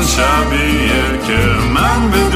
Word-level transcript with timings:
همون 0.00 0.08
شبیه 0.08 1.26
که 1.26 1.38
من 1.74 2.10
بدون 2.10 2.29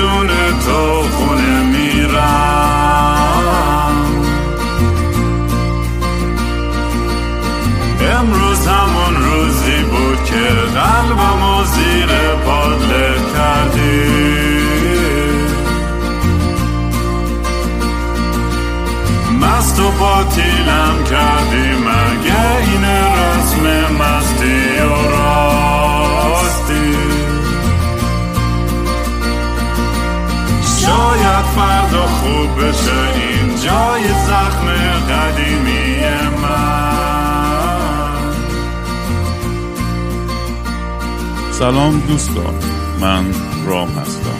سلام 41.64 42.00
دوستان 42.00 42.54
من 43.00 43.24
رام 43.66 43.88
هستم. 43.88 44.38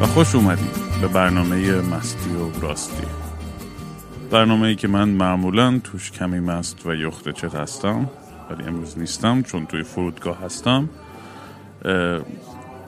و 0.00 0.06
خوش 0.06 0.34
اومدید 0.34 1.00
به 1.00 1.08
برنامه 1.08 1.80
مستی 1.80 2.30
و 2.30 2.60
راستی. 2.60 3.06
برنامه 4.30 4.68
ای 4.68 4.74
که 4.74 4.88
من 4.88 5.08
معمولا 5.08 5.80
توش 5.84 6.10
کمی 6.10 6.40
مست 6.40 6.86
و 6.86 6.94
یخده 6.94 7.28
چت 7.28 7.54
هستم 7.54 8.10
ولی 8.50 8.64
امروز 8.64 8.98
نیستم 8.98 9.42
چون 9.42 9.66
توی 9.66 9.82
فرودگاه 9.82 10.40
هستم. 10.44 10.88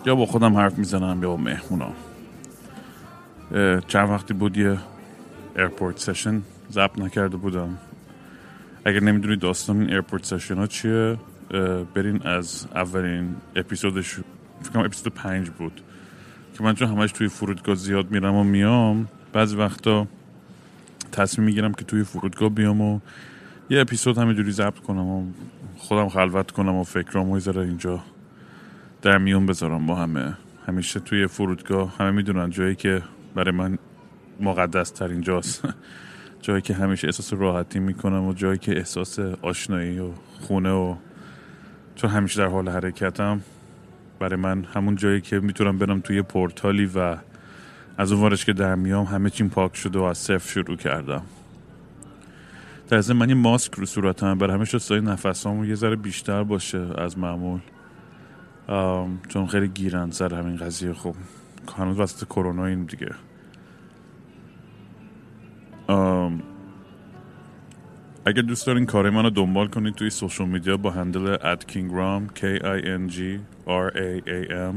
یا 0.06 0.14
با 0.14 0.26
خودم 0.26 0.56
حرف 0.56 0.78
می‌زنم 0.78 1.22
یا 1.22 1.28
با 1.28 1.36
مهمونام. 1.36 1.94
اه، 3.54 3.80
چند 3.80 4.10
وقتی 4.10 4.34
بود 4.34 4.56
یه 4.56 4.78
airport 5.56 5.98
session 5.98 6.42
ضبط 6.72 6.98
نکرده 6.98 7.36
بودم. 7.36 7.78
اگر 8.84 9.00
نمی‌دونید 9.00 9.38
داستان 9.38 9.80
این 9.80 9.90
airport 9.90 10.24
session 10.24 10.54
ها 10.58 10.66
چیه 10.66 11.16
برین 11.94 12.22
از 12.26 12.66
اولین 12.74 13.36
اپیزودش 13.56 14.14
فکر 14.62 14.72
کنم 14.74 14.84
اپیزود 14.84 15.14
پنج 15.14 15.50
بود 15.50 15.80
که 16.58 16.62
من 16.62 16.74
چون 16.74 16.88
همش 16.88 17.12
توی 17.12 17.28
فرودگاه 17.28 17.74
زیاد 17.74 18.10
میرم 18.10 18.34
و 18.34 18.44
میام 18.44 19.08
بعضی 19.32 19.56
وقتا 19.56 20.06
تصمیم 21.12 21.46
می‌گیرم 21.46 21.74
که 21.74 21.84
توی 21.84 22.04
فرودگاه 22.04 22.48
بیام 22.48 22.80
و 22.80 23.00
یه 23.70 23.80
اپیزود 23.80 24.18
همینجوری 24.18 24.50
ضبط 24.50 24.78
کنم 24.78 25.06
و 25.06 25.26
خودم 25.76 26.08
خلوت 26.08 26.50
کنم 26.50 26.74
و 26.74 26.84
فکرامو 26.84 27.30
یه 27.30 27.40
ذره 27.40 27.62
اینجا 27.62 28.02
در 29.02 29.18
میون 29.18 29.46
بذارم 29.46 29.86
با 29.86 29.94
همه. 29.94 30.36
همیشه 30.66 31.00
توی 31.00 31.26
فرودگاه 31.26 31.96
همه 31.98 32.10
می‌دونن 32.10 32.50
جایی 32.50 32.74
که 32.74 33.02
برای 33.34 33.54
من 33.54 33.78
مقدس 34.40 34.90
ترین 34.90 35.20
جاست. 35.20 35.68
جایی 36.42 36.62
که 36.62 36.74
همیشه 36.74 37.06
احساس 37.06 37.32
راحتی 37.32 37.78
می‌کنم 37.78 38.24
و 38.26 38.32
جایی 38.32 38.58
که 38.58 38.76
احساس 38.76 39.18
آشنایی 39.18 39.98
و 39.98 40.10
خونه 40.40 40.70
و 40.70 40.94
چون 42.00 42.10
همیشه 42.10 42.40
در 42.40 42.48
حال 42.48 42.68
حرکتم 42.68 43.40
برای 44.18 44.36
من 44.36 44.64
همون 44.64 44.96
جایی 44.96 45.20
که 45.20 45.40
می‌تونم 45.40 45.78
برم 45.78 46.00
توی 46.00 46.22
پورتالی 46.22 46.90
و 46.94 47.16
از 47.98 48.12
اون 48.12 48.20
وارش 48.20 48.44
که 48.44 48.52
در 48.52 48.74
میام 48.74 49.04
همه 49.04 49.30
چیم 49.30 49.48
پاک 49.48 49.76
شده 49.76 49.98
و 49.98 50.02
از 50.02 50.18
صفر 50.18 50.48
شروع 50.48 50.76
کردم. 50.76 51.22
در 52.88 53.00
ضمن 53.00 53.18
من 53.18 53.28
یه 53.28 53.34
ماسک 53.34 53.74
رو 53.74 53.86
صورتم 53.86 54.38
برای 54.38 54.54
همه 54.54 54.64
سای 54.64 55.00
نفسامو 55.00 55.66
یه 55.66 55.74
ذره 55.74 55.96
بیشتر 55.96 56.42
باشه 56.42 56.86
از 56.98 57.18
معمول. 57.18 57.60
چون 59.28 59.46
خیلی 59.46 59.68
گیرن 59.68 60.10
سر 60.10 60.34
همین 60.34 60.56
قضیه. 60.56 60.92
خب 60.92 61.14
هنوز 61.78 61.98
وسط 61.98 62.24
کرونا 62.24 62.66
این 62.66 62.84
دیگه. 62.84 63.14
آم، 65.86 66.42
اگر 68.24 68.42
دوست 68.42 68.66
دارین 68.66 68.86
کار 68.86 69.10
منو 69.10 69.30
دنبال 69.30 69.68
کنید 69.68 69.94
توی 69.94 70.10
سوشال 70.10 70.48
میدیا 70.48 70.76
با 70.76 70.90
هندل 70.90 71.36
@kingram 71.36 72.38
k 72.38 72.40
i 72.62 72.80
n 72.84 73.12
g 73.12 73.18
r 73.66 73.90
a 73.96 74.28
a 74.28 74.50
m 74.72 74.74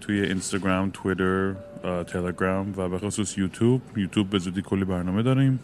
توی 0.00 0.20
اینستاگرام، 0.20 0.90
تویتر، 0.90 1.54
آه، 1.82 2.04
تلگرام 2.04 2.74
و 2.76 2.88
به 2.88 2.98
خصوص 2.98 3.38
یوتیوب. 3.38 3.82
یوتیوب 3.96 4.30
به 4.30 4.38
زودی 4.38 4.62
کلی 4.62 4.84
برنامه 4.84 5.22
داریم. 5.22 5.58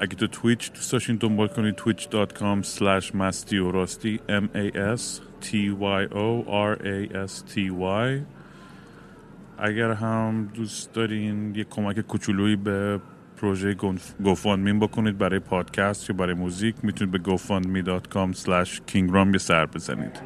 اگه 0.00 0.14
تو 0.18 0.26
تویچ 0.26 0.72
دوست 0.72 0.92
داشتین 0.92 1.16
دنبال 1.16 1.48
کنید 1.48 1.76
twitch.com 1.76 2.64
slash 2.64 3.14
مستی 3.14 3.58
راستی 3.58 4.20
m 4.28 4.56
a 4.56 4.76
s 4.96 5.02
t 5.42 5.54
y 5.80 6.08
o 6.12 6.44
r 6.48 6.76
a 6.82 7.28
s 7.28 7.54
t 7.54 7.70
y. 7.80 8.20
اگر 9.58 9.90
هم 9.92 10.50
دوست 10.54 10.92
دارین 10.92 11.54
یه 11.54 11.64
کمک 11.64 12.00
کوچولویی 12.00 12.56
به 12.56 13.00
پروژه 13.40 13.76
گوفاندمین 14.24 14.78
بکنید 14.80 15.18
برای 15.18 15.38
پادکست 15.38 16.10
یا 16.10 16.16
برای 16.16 16.34
موزیک 16.34 16.74
می‌تونید 16.82 17.22
به 17.22 17.36
gofundme.com 17.36 18.36
slash 18.36 18.80
kingram 18.92 19.32
یه 19.32 19.38
سر 19.38 19.66
بزنید. 19.66 20.20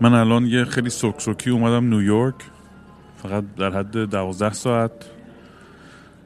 من 0.00 0.14
الان 0.14 0.46
یه 0.46 0.64
خیلی 0.64 0.90
سکسوکی 0.90 1.50
اومدم 1.50 1.84
نیویورک 1.94 2.34
فقط 3.16 3.44
در 3.56 3.70
حد 3.70 3.98
دوازده 3.98 4.52
ساعت 4.52 4.92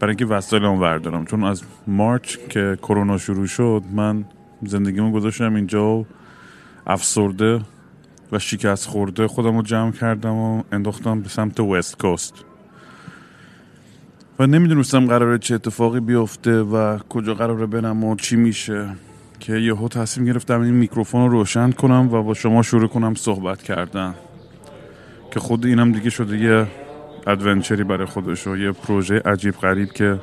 برای 0.01 0.11
اینکه 0.11 0.27
وسایلمو 0.27 0.79
بردارم 0.79 1.25
چون 1.25 1.45
از 1.45 1.63
مارچ 1.87 2.37
که 2.49 2.79
کرونا 2.83 3.19
شروع 3.19 3.47
شد 3.47 3.83
من 3.93 4.25
زندگیمو 4.63 5.13
گذاشتم 5.13 5.55
اینجا 5.55 5.87
و 5.87 6.07
افسرده 6.87 7.61
و 8.33 8.39
شکست 8.39 8.89
خورده 8.89 9.27
خودم 9.27 9.57
رو 9.57 9.63
جمع 9.63 9.93
کردم 9.93 10.35
و 10.35 10.63
انداختم 10.73 11.21
به 11.21 11.29
سمت 11.29 11.61
وست 11.61 11.99
کوست. 11.99 12.45
و 14.39 14.47
نمی‌دونستم 14.47 15.07
قراره 15.07 15.39
چه 15.39 15.55
اتفاقی 15.55 16.01
بیفته 16.01 16.63
و 16.63 16.99
کجا 17.09 17.35
قراره 17.35 17.67
برم 17.67 18.05
و 18.05 18.17
چی 18.17 18.37
میشه 18.37 18.89
که 19.41 19.53
یهو 19.53 19.89
تصمیم 19.89 20.27
گرفتم 20.27 20.61
این 20.61 20.75
میکروفون 20.75 21.23
رو 21.23 21.29
روشن 21.29 21.71
کنم 21.71 22.09
و 22.13 22.23
با 22.23 22.35
شما 22.35 22.63
شروع 22.63 22.89
کنم 22.89 23.15
صحبت 23.15 23.63
کردن. 23.63 24.15
که 25.31 25.41
خود 25.41 25.67
اینم 25.67 25.93
دیگه 25.93 26.11
شده 26.11 26.39
یه 26.39 26.67
ادونچری 27.27 27.85
برای 27.85 28.07
خودش 28.07 28.47
و 28.47 28.57
یه 28.57 28.73
پروژه 28.73 29.23
عجیب 29.25 29.55
غریب 29.55 29.93
که 29.93 30.19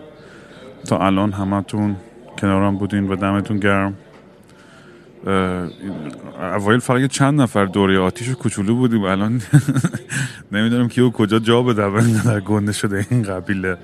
تا 0.87 0.97
الان 0.97 1.31
همتون 1.31 1.95
کنارم 2.37 2.77
بودین 2.77 3.07
و 3.07 3.15
دمتون 3.15 3.57
گرم. 3.57 3.93
اوایل 5.25 6.79
فقط 6.79 7.09
چند 7.09 7.41
نفر 7.41 7.65
دوره 7.65 7.99
آتیش 7.99 8.29
کوچولو 8.29 8.75
بودیم 8.75 9.03
الان 9.03 9.41
نمی‌دونم 10.51 10.87
کیو 10.87 11.09
کجا 11.09 11.39
جا 11.39 11.63
بدون 11.63 12.21
در 12.25 12.39
گنده 12.39 12.71
شده 12.71 13.05
این 13.09 13.23
قبیله. 13.23 13.77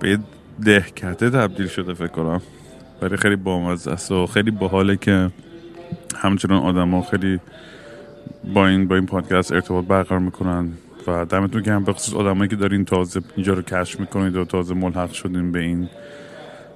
به 0.00 0.18
دهکته 0.64 1.30
تبدیل 1.30 1.66
شده 1.66 1.94
فکر 1.94 2.06
کنم. 2.06 2.42
ولی 3.02 3.16
خیلی 3.16 3.36
بامزه 3.36 3.90
است 3.90 4.12
و 4.12 4.26
خیلی 4.26 4.50
باحاله 4.50 4.96
که 4.96 5.30
همچنان 6.16 6.62
آدما 6.62 7.02
خیلی 7.02 7.40
با 8.54 8.66
این 8.68 8.88
با 8.88 8.94
این 8.94 9.06
پادکست 9.06 9.52
ارتباط 9.52 9.84
برقرار 9.84 10.20
می‌کنن 10.20 10.72
و 11.06 11.24
دمتون 11.24 11.62
گرم. 11.62 11.84
به 11.84 11.92
خصوص 11.92 12.14
آدمایی 12.14 12.48
که 12.48 12.56
دارین 12.56 12.84
تازه 12.84 13.20
اینجا 13.36 13.54
رو 13.54 13.62
کشف 13.62 14.00
می‌کنید 14.00 14.36
و 14.36 14.44
تازه 14.44 14.74
ملحق 14.74 15.12
شدین 15.12 15.52
به 15.52 15.58
این 15.58 15.88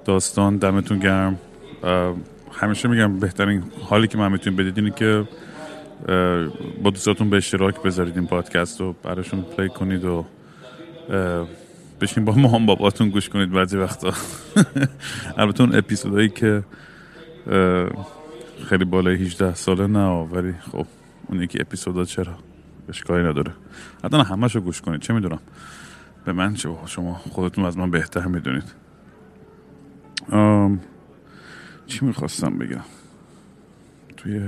داستان 0.04 0.56
دمتون 0.56 0.98
گرم. 0.98 1.38
همیشه 2.52 2.88
میگم 2.88 3.18
بهترین 3.18 3.62
حالی 3.82 4.08
که 4.08 4.18
من 4.18 4.32
می‌تونیم 4.32 4.56
بدید 4.56 4.78
اینه 4.78 4.90
که 4.90 5.28
با 6.82 6.90
دوستاتون 6.90 7.30
به 7.30 7.36
اشتراک 7.36 7.82
بذارید 7.82 8.16
این 8.16 8.26
پادکست 8.26 8.80
رو 8.80 8.94
براشون 9.02 9.42
پلی 9.42 9.68
کنید 9.68 10.04
و 10.04 10.24
بشین 12.00 12.24
با 12.24 12.32
مام 12.32 12.66
باباتون 12.66 13.08
گوش 13.08 13.28
کنید 13.28 13.50
بعضی 13.50 13.76
وقتا. 13.76 14.12
البته 15.38 15.62
اون 15.62 15.74
اپیزودهایی 15.74 16.28
که 16.28 16.64
خیلی 18.68 18.84
بالای 18.84 19.14
18 19.14 19.54
ساله 19.54 19.86
نه 19.86 20.08
ولی 20.08 20.52
خب 20.72 20.86
اون 21.28 21.42
یکی 21.42 21.60
اپیزودا 21.60 22.04
چرا؟ 22.04 22.32
اشکالی 22.88 23.24
نداره. 23.24 23.52
حتی 24.04 24.16
نه 24.16 24.24
همش 24.24 24.54
رو 24.54 24.60
گوش 24.60 24.80
کنید 24.80 25.00
چه 25.00 25.14
می‌دونم. 25.14 25.40
به 26.24 26.32
من 26.32 26.54
چه 26.54 26.68
شما 26.86 27.14
خودتون 27.14 27.64
از 27.64 27.78
من 27.78 27.90
بهتر 27.90 28.26
می‌دونید. 28.26 28.74
چی 31.88 32.04
می‌خواستم 32.04 32.58
بگم؟ 32.58 32.84
توی 34.16 34.40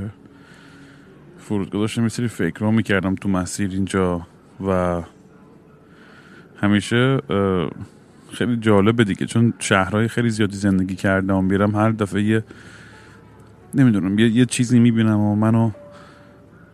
فرودگاه 1.38 1.80
داشتم 1.80 2.02
یه 2.02 2.08
سری 2.08 2.28
فکر 2.28 2.70
می‌کردم 2.70 3.14
تو 3.14 3.28
مسیر 3.28 3.70
اینجا 3.70 4.26
و 4.66 5.02
همیشه 6.56 7.20
خیلی 8.32 8.56
جالبه 8.56 9.04
دیگه. 9.04 9.26
چون 9.26 9.54
شهرهای 9.58 10.08
خیلی 10.08 10.30
زیادی 10.30 10.56
زندگی 10.56 10.94
کردم 10.94 11.44
میرم 11.44 11.76
هر 11.76 11.90
دفعه 11.90 12.22
یه 12.22 12.44
نمی‌دونم 13.74 14.18
یه, 14.18 14.28
یه 14.28 14.44
چیزی 14.44 14.78
می‌بینم 14.78 15.20
و 15.20 15.34
منو 15.34 15.70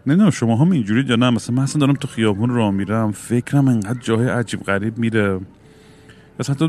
نمی‌دونم 0.06 0.30
شما 0.30 0.56
هم 0.56 0.70
اینجوری 0.70 1.04
یا 1.08 1.16
نه. 1.16 1.30
مثلا 1.30 1.56
من 1.56 1.62
اصلا 1.62 1.80
دارم 1.80 1.94
تو 1.94 2.08
خیابون 2.08 2.50
راه 2.50 2.70
میرم 2.70 3.12
فکرم 3.12 3.68
انقدر 3.68 4.00
جای 4.00 4.28
عجیب 4.28 4.60
غریب 4.60 4.98
میره. 4.98 5.40
اصلا 6.40 6.54
تو 6.54 6.68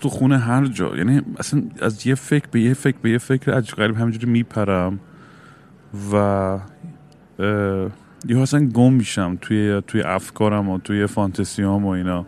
تو 0.00 0.08
خونه 0.08 0.38
هر 0.38 0.66
جا 0.66 0.96
یعنی 0.96 1.22
اصلا 1.38 1.62
از 1.82 2.06
یه 2.06 2.14
فکر 2.14 2.46
به 2.50 2.60
یه 2.60 2.74
فکر 2.74 2.96
به 3.02 3.10
یه 3.10 3.18
فکر 3.18 3.52
عجیب 3.52 3.74
غریب 3.74 3.96
همینجوری 3.96 4.26
میپرم 4.26 5.00
و 6.12 6.58
یه 8.28 8.38
اصلا 8.38 8.66
گم 8.66 8.92
میشم 8.92 9.38
توی 9.40 9.82
توی 9.86 10.02
افکارم 10.02 10.68
و 10.68 10.78
توی 10.78 11.06
فانتزیام 11.06 11.84
و 11.84 11.88
اینا. 11.88 12.26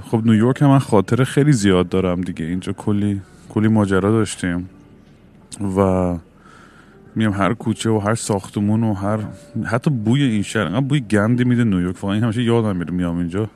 خب 0.00 0.22
نیویورک 0.24 0.62
هم 0.62 0.68
من 0.68 0.78
خاطر 0.78 1.24
خیلی 1.24 1.52
زیاد 1.52 1.88
دارم 1.88 2.20
دیگه 2.20 2.44
اینجا 2.44 2.72
کلی 2.72 3.20
کلی 3.48 3.68
ماجرا 3.68 4.10
داشتیم 4.10 4.68
و 5.76 6.14
میام 7.14 7.32
هر 7.32 7.54
کوچه 7.54 7.90
و 7.90 7.98
هر 7.98 8.14
ساختمون 8.14 8.84
و 8.84 8.94
هر 8.94 9.18
حتی 9.64 9.90
بوی 9.90 10.22
این 10.22 10.42
شهر 10.42 10.80
بوی 10.80 11.00
گندی 11.00 11.44
میده 11.44 11.64
نیویورک 11.64 12.04
واقعا 12.04 12.20
همیشه 12.20 12.42
یادم 12.42 12.76
میره 12.76 12.90
میام 12.92 13.18
اینجا. 13.18 13.50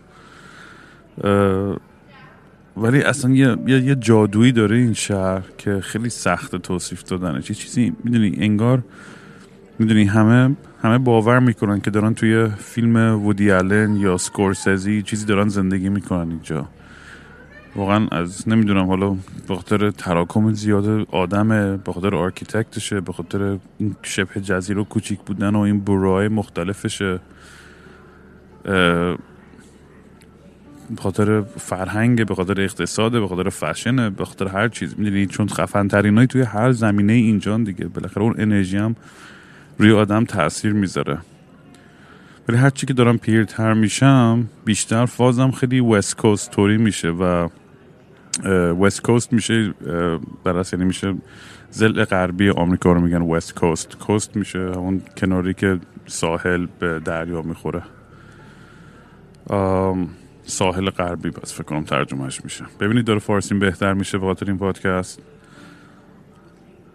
ولی 2.77 3.03
اصلا 3.03 3.31
یه, 3.31 3.57
یه, 3.67 3.81
یه 3.81 3.95
جادویی 3.95 4.53
داره 4.53 4.77
این 4.77 4.93
شهر 4.93 5.43
که 5.59 5.81
خیلی 5.81 6.11
سخت 6.11 6.57
توصیف 6.57 7.03
دادنش 7.03 7.51
یه 7.51 7.57
چیزی 7.57 7.93
می‌دونی 8.05 8.37
انگار 8.39 8.83
می‌دونی 9.79 10.05
همه 10.05 10.57
همه 10.83 10.99
باور 10.99 11.39
می‌کنن 11.39 11.81
که 11.81 11.91
دارن 11.91 12.15
توی 12.15 12.49
فیلم 12.59 12.97
وودی 12.97 13.53
آلن 13.53 13.97
یا 13.97 14.17
اسکورسیزی 14.17 15.03
چیزی 15.03 15.27
دارن 15.27 15.49
زندگی 15.49 15.89
می‌کنن 15.89 16.31
اینجا. 16.31 16.69
واقعا 17.77 18.09
از 18.13 18.49
نمی‌دونم 18.49 18.87
حالا 18.87 19.17
به 19.49 19.57
خاطر 19.57 19.91
تراکم 19.91 20.53
زیاد 20.53 21.07
آدمه 21.11 21.77
به 21.77 21.93
خاطر 21.93 22.15
architecture 22.15 22.83
شه 22.83 23.01
به 23.01 23.13
خاطر 23.13 23.59
شبه 24.03 24.41
جزیره 24.41 24.85
کوچیک 24.85 25.21
بودن 25.21 25.55
و 25.55 25.59
این 25.59 25.81
borough 25.81 26.18
های 26.18 26.29
مختلفشه. 26.29 27.21
به 30.97 31.03
خاطر 31.03 31.41
فرهنگ 31.41 32.27
به 32.27 32.35
خاطر 32.35 32.61
اقتصاد 32.61 33.13
به 33.13 33.29
خاطر 33.29 33.49
فشن 33.49 34.11
به 34.11 34.25
خاطر 34.25 34.49
هر 34.49 34.69
چیز. 34.69 34.95
می‌دونی 34.99 35.27
چون 35.27 35.49
خفن 35.49 35.89
ترینای 35.89 36.27
توی 36.27 36.43
هر 36.43 36.73
زمینه 36.73 37.13
اینجان 37.13 37.65
دیگه. 37.65 37.89
بالاخره 37.89 38.23
اون 38.23 38.35
انرژی 38.39 38.77
هم 38.77 38.97
روی 39.79 39.93
آدم 39.93 40.25
تاثیر 40.25 40.73
می‌ذاره. 40.73 41.19
ولی 42.49 42.59
هر 42.59 42.71
چی 42.71 42.87
که 42.87 42.95
دارم 42.95 43.19
پیرتر 43.19 43.75
میشم 43.75 44.49
بیشتر 44.65 45.07
فازم 45.07 45.51
خیلی 45.51 45.81
وست 45.81 46.17
کوست 46.17 46.51
توری 46.51 46.79
میشه 46.79 47.09
و 47.11 47.49
وست 48.81 49.03
کوست 49.03 49.33
میشه 49.33 49.75
برس 50.45 50.73
یعنی 50.73 50.85
میشه 50.85 51.15
زل 51.71 52.05
غربی 52.05 52.51
آمریکا 52.51 52.93
رو 52.93 53.01
میگن 53.01 53.23
وست 53.23 53.55
کوست 53.55 53.99
کوست 53.99 54.37
میشه. 54.37 54.59
همون 54.59 55.03
کناری 55.17 55.55
که 55.55 55.79
ساحل 56.07 56.67
به 56.79 57.01
دریا 57.05 57.43
می‌خوره. 57.43 57.83
ساحل 60.43 60.91
غربی 60.91 61.31
بس 61.31 61.55
فکر 61.55 61.63
کنم 61.63 61.85
ترجمهش 61.85 62.41
میشه. 62.45 62.65
ببینید 62.81 63.05
داره 63.05 63.19
فارسیم 63.19 63.59
بهتر 63.59 63.93
میشه 63.93 64.19
به 64.19 64.27
خاطر 64.27 64.47
این 64.47 64.59
پادکست. 64.59 65.23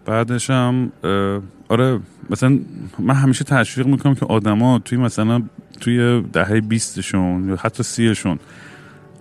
بعدش 0.06 0.50
هم 0.50 0.92
آره 1.70 2.00
مثلا 2.30 2.60
من 3.00 3.14
همیشه 3.14 3.44
تشویق 3.44 3.88
می‌کنم 3.88 4.16
که 4.16 4.26
آدما 4.26 4.80
توی 4.80 4.98
مثلا 4.98 5.44
توی 5.82 6.22
دهه 6.34 6.62
بیستشون 6.62 7.50
یا 7.50 7.56
حتی 7.56 7.84
سیشون 7.84 8.40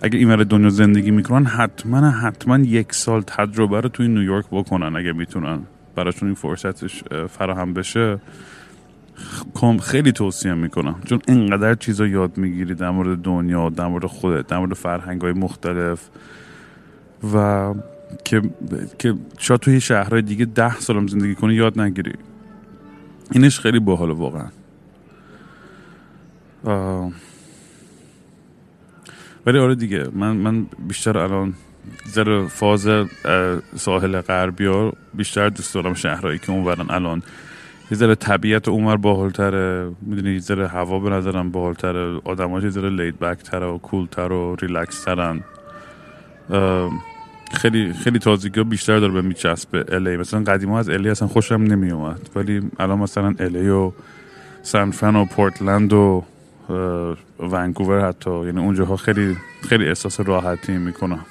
اگه 0.01 0.19
این 0.19 0.43
دنیا 0.43 0.69
زندگی 0.69 1.11
می‌کنن 1.11 1.45
حتما 1.45 2.09
حتما 2.09 2.57
یک 2.57 2.93
سال 2.93 3.21
تجربه 3.21 3.81
رو 3.81 3.89
توی 3.89 4.07
نیویورک 4.07 4.45
بکنن 4.51 4.95
اگه 4.95 5.13
می‌تونن. 5.13 5.59
براشون 5.95 6.27
این 6.27 6.35
فرصتش 6.35 7.03
فراهم 7.29 7.73
بشه. 7.73 8.19
خیلی 9.81 10.11
توصیه 10.11 10.53
می‌کنم. 10.53 10.95
چون 11.05 11.21
اینقدر 11.27 11.75
چیزا 11.75 12.07
یاد 12.07 12.37
می‌گیری 12.37 12.75
در 12.75 12.89
مورد 12.89 13.21
دنیا 13.21 13.69
در 13.69 13.87
مورد 13.87 14.05
خودت 14.05 14.47
در 14.47 14.57
مورد 14.57 14.73
فرهنگ 14.73 15.21
های 15.21 15.33
مختلف. 15.33 16.09
و 17.33 17.73
که 18.25 18.41
که 18.99 19.13
شاید 19.37 19.59
توی 19.59 19.81
شهرهای 19.81 20.21
دیگه 20.21 20.45
ده 20.45 20.79
سالم 20.79 21.07
زندگی 21.07 21.35
کنی 21.35 21.53
یاد 21.53 21.79
نگیری. 21.79 22.13
اینش 23.31 23.59
خیلی 23.59 23.79
باحال 23.79 24.11
واقعا. 24.11 24.47
ولی 29.45 29.59
آره 29.59 29.75
دیگه 29.75 30.07
من 30.13 30.31
من 30.37 30.65
بیشتر 30.87 31.17
الان 31.17 31.53
زر 32.05 32.47
فاز 32.47 32.87
ساحل 33.75 34.21
غربی 34.21 34.65
ها 34.65 34.93
بیشتر 35.13 35.49
دوست 35.49 35.73
دارم 35.73 35.93
شهرهایی 35.93 36.39
که 36.39 36.51
اونورن 36.51 36.85
الان. 36.89 37.23
یه 37.91 37.97
ذره 37.97 38.15
طبیعت 38.15 38.67
اونور 38.67 38.97
باحالتره. 38.97 39.91
می‌دونی 40.01 40.33
یه 40.33 40.39
ذره 40.39 40.67
هوا 40.67 40.99
به 40.99 41.09
نظرم 41.09 41.51
باحالتره. 41.51 42.21
آدماش 42.23 42.63
یه 42.63 42.69
ذره 42.69 42.89
لید 42.89 43.19
بک 43.19 43.53
و 43.53 43.77
کول 43.77 44.05
تر 44.05 44.31
و 44.31 44.55
ریلکس 44.55 45.03
ترن 45.03 45.41
خیلی 47.53 47.93
خیلی 47.93 48.19
تازگی 48.19 48.63
بیشتر 48.63 48.99
داره 48.99 49.13
به 49.13 49.21
میچسبه 49.21 49.85
الی 49.89 50.17
مثلا 50.17 50.43
قدیما 50.43 50.79
از 50.79 50.89
الی 50.89 51.09
اصلا 51.09 51.27
خوشم 51.27 51.55
نمی 51.55 51.91
اومد 51.91 52.29
ولی 52.35 52.61
الان 52.79 52.99
مثلا 52.99 53.35
الی 53.39 53.69
و 53.69 53.91
سان 54.61 54.91
فران 54.91 55.15
و 55.15 55.25
پورتلند 55.25 55.93
و 55.93 56.23
ونکوور 57.39 58.07
حتی. 58.07 58.45
یعنی 58.45 58.59
اونجاها 58.59 58.95
خیلی 58.95 59.37
خیلی 59.69 59.87
احساس 59.87 60.19
راحتی 60.19 60.77
می‌کنم. 60.77 61.25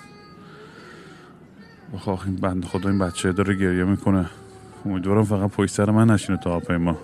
بخواه 1.95 2.23
این 2.27 2.37
بند 2.37 2.65
خدا 2.65 2.91
این 2.91 2.99
بچه 2.99 3.33
داره 3.33 3.55
گریه 3.55 3.85
می‌کنه. 3.85 4.27
امیدوارم 4.87 5.25
فقط 5.25 5.51
پشت 5.51 5.75
سر 5.75 5.91
من 5.91 6.11
نشینه 6.11 6.39
تا 6.39 6.63
ما 6.79 6.99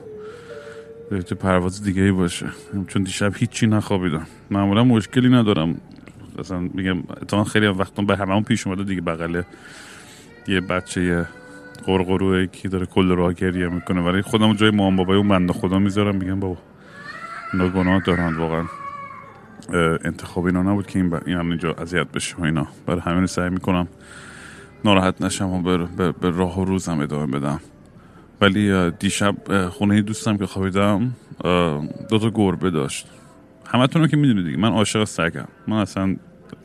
تو 1.27 1.35
پرواز 1.35 1.83
دیگه 1.83 2.03
ای 2.03 2.13
باشه. 2.13 2.47
چون 2.87 3.03
دیشب 3.03 3.33
هیچی 3.37 3.67
نخوابیدم. 3.67 4.27
معمولا 4.51 4.85
مشکلی 4.85 5.29
ندارم. 5.29 5.81
اصلا 6.39 6.59
میگم 6.59 6.99
اتفاقا 6.99 7.45
خیلی 7.45 7.67
وقتا 7.67 8.03
به 8.03 8.17
همون 8.17 8.43
پیش 8.43 8.67
اومده 8.67 8.85
دیگه. 8.85 9.01
بغل 9.01 9.43
یه 10.49 10.61
بچه 10.61 11.27
قرقروه 11.87 12.47
که 12.47 12.69
داره 12.69 12.87
کل 12.87 13.09
راه 13.09 13.33
گریه 13.33 13.69
می‌کنه. 13.69 14.01
ولی 14.01 14.23
خودم 14.23 14.55
جای 14.55 14.71
مام 14.71 14.97
بابای 14.97 15.17
اون 15.17 15.29
بنده 15.29 15.53
خدا 15.53 15.79
می‌ذارم. 15.79 16.17
میگم 16.17 16.41
بابا 16.41 16.59
اینا 17.53 17.69
گناه 17.69 18.01
دارن 18.01 18.37
واقعا. 18.37 18.65
انتخاب 20.05 20.45
اینا 20.45 20.63
نبود 20.63 20.87
که 20.87 20.99
این, 20.99 21.11
ب... 21.11 21.15
این 21.27 21.37
هم 21.37 21.49
اینجا 21.49 21.73
اذیت 21.73 22.13
بشه 22.13 22.37
و 22.37 22.45
اینا. 22.45 22.67
برای 22.87 23.01
همین 23.01 23.27
سعی 23.27 23.51
می‌کنم 23.51 23.89
ناراحت 24.85 25.23
نشم 25.23 25.51
و 25.51 25.63
به, 25.63 26.13
به 26.13 26.31
راه 26.31 26.61
و 26.61 26.65
روزم 26.65 27.01
ادامه 27.01 27.39
بدم. 27.39 27.61
ولی 28.41 28.91
دیشب 28.91 29.69
خونه 29.69 30.03
دوستم 30.03 30.37
که 30.37 30.47
خوابیدم 30.47 31.13
دو 32.09 32.19
تا 32.19 32.31
گربه 32.35 32.71
داشت. 32.71 33.07
همتون 33.67 34.03
رو 34.03 34.09
که 34.09 34.17
می‌دونید 34.17 34.45
دیگه 34.45 34.59
من 34.59 34.73
عاشق 34.73 35.05
سگم. 35.05 35.45
من 35.69 35.77
اصلا 35.77 36.17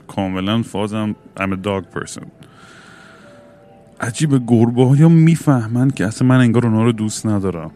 کاملا 0.07 0.61
فازم 0.61 1.15
I'm 1.39 1.49
a 1.49 1.65
dog 1.65 1.99
person. 1.99 2.25
عجیب 4.01 4.45
گربه 4.47 4.87
ها 4.87 4.95
یا 4.95 5.09
می‌فهمن 5.09 5.89
که 5.89 6.05
اصلا 6.05 6.27
من 6.27 6.39
انگار 6.39 6.65
اونا 6.65 6.83
رو 6.83 6.91
دوست 6.91 7.25
ندارم. 7.25 7.71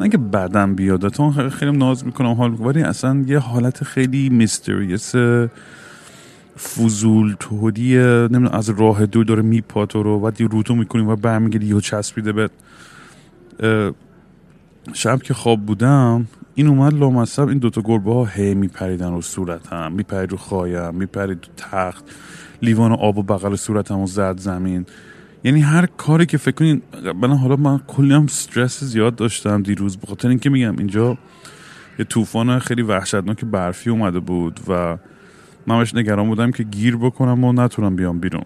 نه 0.00 0.08
که 0.08 0.18
بعدم 0.18 0.74
بیاد 0.74 1.08
تو 1.08 1.48
خیلی 1.50 1.76
ناز 1.76 2.06
می‌کنم 2.06 2.32
حال 2.32 2.54
ولی 2.60 2.82
اصلا 2.82 3.24
یه 3.26 3.38
حالت 3.38 3.84
خیلی 3.84 4.28
میستریس 4.28 5.14
فضول 6.58 7.36
تودی 7.40 7.96
نمی‌دونم 7.98 8.48
از 8.52 8.70
راه 8.70 9.06
دور 9.06 9.24
داره 9.24 9.42
میپاتو 9.42 10.02
رو 10.02 10.20
بعد 10.20 10.40
یه 10.40 10.46
روتو 10.46 10.74
می‌کنیم 10.74 11.08
و 11.08 11.16
برمیگردی 11.16 11.66
یه 11.66 11.80
چسبیده 11.80 12.32
به 12.32 12.50
شب 14.92 15.22
که 15.22 15.34
خواب 15.34 15.66
بودم 15.66 16.26
این 16.54 16.66
اومد 16.66 16.94
لامصب 16.94 17.48
این 17.48 17.58
دوتا 17.58 17.82
گربه 17.84 18.12
ها 18.12 18.24
هی 18.24 18.54
میپریدن 18.54 19.12
رو 19.12 19.22
صورتم 19.22 19.92
میپرید 19.92 20.30
رو 20.30 20.36
خوایم 20.36 20.94
میپرید 20.94 21.38
رو 21.46 21.52
تخت 21.56 22.04
لیوان 22.62 22.92
آب 22.92 23.18
و 23.18 23.22
بغل 23.22 23.56
صورتم 23.56 23.98
و 23.98 24.06
زد 24.06 24.38
زمین. 24.38 24.86
یعنی 25.44 25.60
هر 25.60 25.86
کاری 25.86 26.26
که 26.26 26.38
فکر 26.38 26.54
کنین 26.54 26.82
بنا 27.22 27.36
حالا 27.36 27.56
من 27.56 27.78
کلی 27.78 28.14
هم 28.14 28.24
استرس 28.24 28.84
زیاد 28.84 29.14
داشتم 29.14 29.62
دیروز 29.62 29.96
به 29.96 30.06
خاطر 30.06 30.28
اینکه 30.28 30.50
میگم 30.50 30.78
اینجا 30.78 31.18
یه 31.98 32.04
طوفان 32.04 32.58
خیلی 32.58 32.82
وحشتناک 32.82 33.44
برفی 33.44 33.90
اومده 33.90 34.20
بود 34.20 34.60
و 34.68 34.98
من 35.66 35.78
بهش 35.78 35.94
نگران 35.94 36.28
بودم 36.28 36.50
که 36.50 36.62
گیر 36.62 36.96
بکنم 36.96 37.44
و 37.44 37.52
نتونم 37.52 37.96
بیام 37.96 38.20
بیرون. 38.20 38.44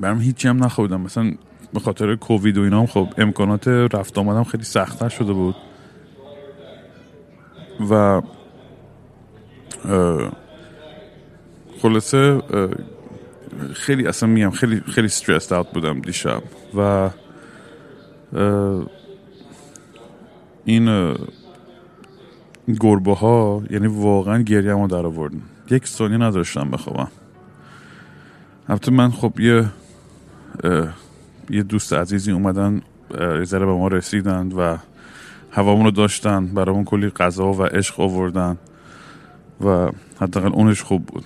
برام 0.00 0.20
هیچی 0.20 0.48
هم 0.48 0.64
نخوردم. 0.64 1.00
مثلا 1.00 1.32
به 1.74 1.80
خاطر 1.80 2.14
کووید 2.14 2.58
و 2.58 2.62
اینا 2.62 2.80
هم 2.80 2.86
خب 2.86 3.08
امکانات 3.18 3.68
رفت 3.68 4.18
آمدم 4.18 4.44
خیلی 4.44 4.64
سختتر 4.64 5.08
شده 5.08 5.32
بود. 5.32 5.56
و 7.90 8.22
خلاصه 11.82 12.42
خیلی 13.72 14.06
اصلا 14.06 14.28
میگم 14.28 14.50
خیلی 14.50 14.80
خیلی 14.80 15.06
استرس 15.06 15.52
اوت 15.52 15.72
بودم 15.72 16.00
دیشب. 16.00 16.42
و 16.76 17.10
این 20.64 21.14
گربه 22.80 23.14
ها 23.14 23.62
یعنی 23.70 23.86
واقعا 23.86 24.42
گریه 24.42 24.74
ما 24.74 24.86
در 24.86 25.06
آوردن. 25.06 25.42
یک 25.70 25.86
ثانیه 25.86 26.18
نداشتم 26.18 26.70
بخوابم. 26.70 27.08
البته 28.68 28.92
من 28.92 29.10
خب 29.10 29.40
یه 29.40 29.64
یه 31.50 31.62
دوست 31.62 31.92
عزیزی 31.92 32.32
اومدن 32.32 32.82
یه 33.20 33.44
ذره 33.44 33.66
به 33.66 33.72
ما 33.72 33.88
رسیدند 33.88 34.54
و 34.58 34.76
هوامون 35.50 35.84
رو 35.84 35.90
داشتن 35.90 36.46
برامون 36.46 36.84
کلی 36.84 37.10
غذا 37.10 37.52
و 37.52 37.62
عشق 37.62 38.00
آوردن 38.00 38.56
و 39.64 39.90
حداقل 40.20 40.52
اونش 40.52 40.82
خوب 40.82 41.06
بود. 41.06 41.24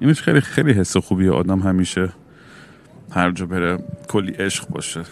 اینش 0.00 0.22
خیلی 0.22 0.40
خیلی 0.40 0.72
حس 0.72 0.96
خوبیه 0.96 1.30
آدم 1.30 1.60
همیشه 1.60 2.12
هر 3.10 3.30
جا 3.30 3.46
بره 3.46 3.78
کلی 4.08 4.32
عشق 4.32 4.68
باشه. 4.68 5.02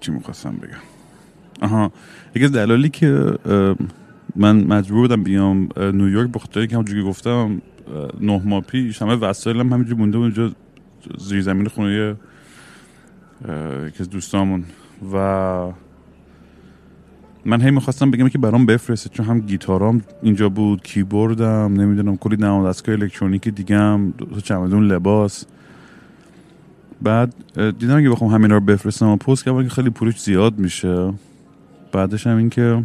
چی 0.00 0.12
می‌خواستم 0.12 0.56
بگم؟ 0.56 0.95
آها. 1.62 1.92
یکی 2.34 2.48
دلالی 2.48 2.88
که 2.88 3.38
من 4.36 4.64
مجبور 4.64 5.00
بودم 5.00 5.22
بیام 5.22 5.68
نیویورک 5.76 6.30
بخاطر 6.32 6.66
که 6.66 6.74
همونجوری 6.74 7.02
گفتم 7.02 7.62
نه 8.20 8.42
ماه 8.44 8.60
پیش 8.60 9.02
همه 9.02 9.14
وسایلم 9.14 9.72
همینجوری 9.72 9.98
مونده 9.98 10.18
اونجا 10.18 10.52
زیر 11.18 11.42
زمین 11.42 11.68
خونه 11.68 12.16
یکی 13.86 14.00
از 14.00 14.10
دوستامون. 14.10 14.64
و 15.12 15.72
من 17.44 17.60
هی 17.60 17.70
می‌خواستم 17.70 18.10
بگم 18.10 18.28
که 18.28 18.38
برام 18.38 18.66
بفرسته 18.66 19.10
چون 19.10 19.26
هم 19.26 19.40
گیتارام 19.40 20.02
اینجا 20.22 20.48
بود 20.48 20.82
کیبوردم 20.82 21.72
نمی‌دونم 21.80 22.16
کلی 22.16 22.36
نماد 22.36 22.68
دستگاه 22.68 22.96
هم 23.70 24.10
دو 24.18 24.40
چمدون 24.40 24.86
لباس. 24.86 25.44
بعد 27.02 27.34
دیدم 27.78 28.02
که 28.02 28.10
بخوام 28.10 28.30
همین 28.30 28.50
رو 28.50 28.60
بفرستم 28.60 29.08
و 29.08 29.16
پست 29.16 29.44
کردم 29.44 29.62
که 29.62 29.68
خیلی 29.68 29.90
پولش 29.90 30.20
زیاد 30.20 30.58
میشه. 30.58 31.12
بعدش 31.96 32.26
هم 32.26 32.36
این 32.36 32.50
که 32.50 32.82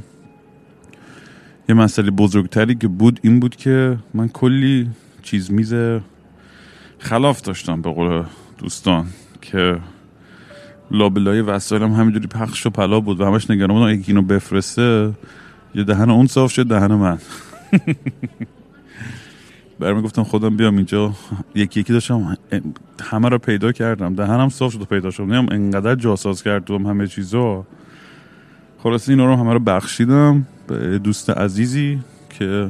یه 1.69 1.75
مسئله 1.75 2.11
بزرگتری 2.11 2.75
که 2.75 2.87
بود 2.87 3.19
این 3.23 3.39
بود 3.39 3.55
که 3.55 3.97
من 4.13 4.27
کلی 4.27 4.89
چیز 5.23 5.51
میز 5.51 5.73
خلاف 6.99 7.41
داشتم 7.41 7.81
به 7.81 7.91
قول 7.91 8.23
دوستان 8.57 9.05
که 9.41 9.79
لابلای 10.91 11.41
وسایلم 11.41 11.93
همینجوری 11.93 12.27
پخش 12.27 12.65
و 12.65 12.69
پلا 12.69 12.99
بود 12.99 13.21
و 13.21 13.25
همش 13.25 13.49
نگران 13.49 13.69
بودم 13.69 13.89
یکی 13.89 14.11
اینو 14.11 14.21
بفرسته 14.21 15.11
یه 15.75 15.83
دهن 15.83 16.09
اون 16.09 16.27
صاف 16.27 16.51
شد 16.51 16.67
دهن 16.67 16.93
من. 16.93 17.17
برمی 19.79 20.01
گفتم 20.01 20.23
خودم 20.23 20.57
بیام 20.57 20.75
اینجا. 20.75 21.13
یکی 21.55 21.79
یکی 21.79 21.93
داشتم 21.93 22.37
همه 23.01 23.29
رو 23.29 23.37
پیدا 23.37 23.71
کردم. 23.71 24.15
دهنم 24.15 24.49
صاف 24.49 24.73
شد 24.73 24.81
و 24.81 24.85
پیدا 24.85 25.11
شد. 25.11 25.23
نیم 25.23 25.45
انقدر 25.51 25.95
جاساز 25.95 26.43
کردم 26.43 26.85
همه 26.85 27.07
چیزا. 27.07 27.65
خلاص 28.83 29.09
این 29.09 29.19
رو 29.19 29.35
همه 29.35 29.53
رو 29.53 29.59
بخشیدم 29.59 30.45
به 30.67 30.99
دوست 30.99 31.29
عزیزی 31.29 31.99
که 32.29 32.69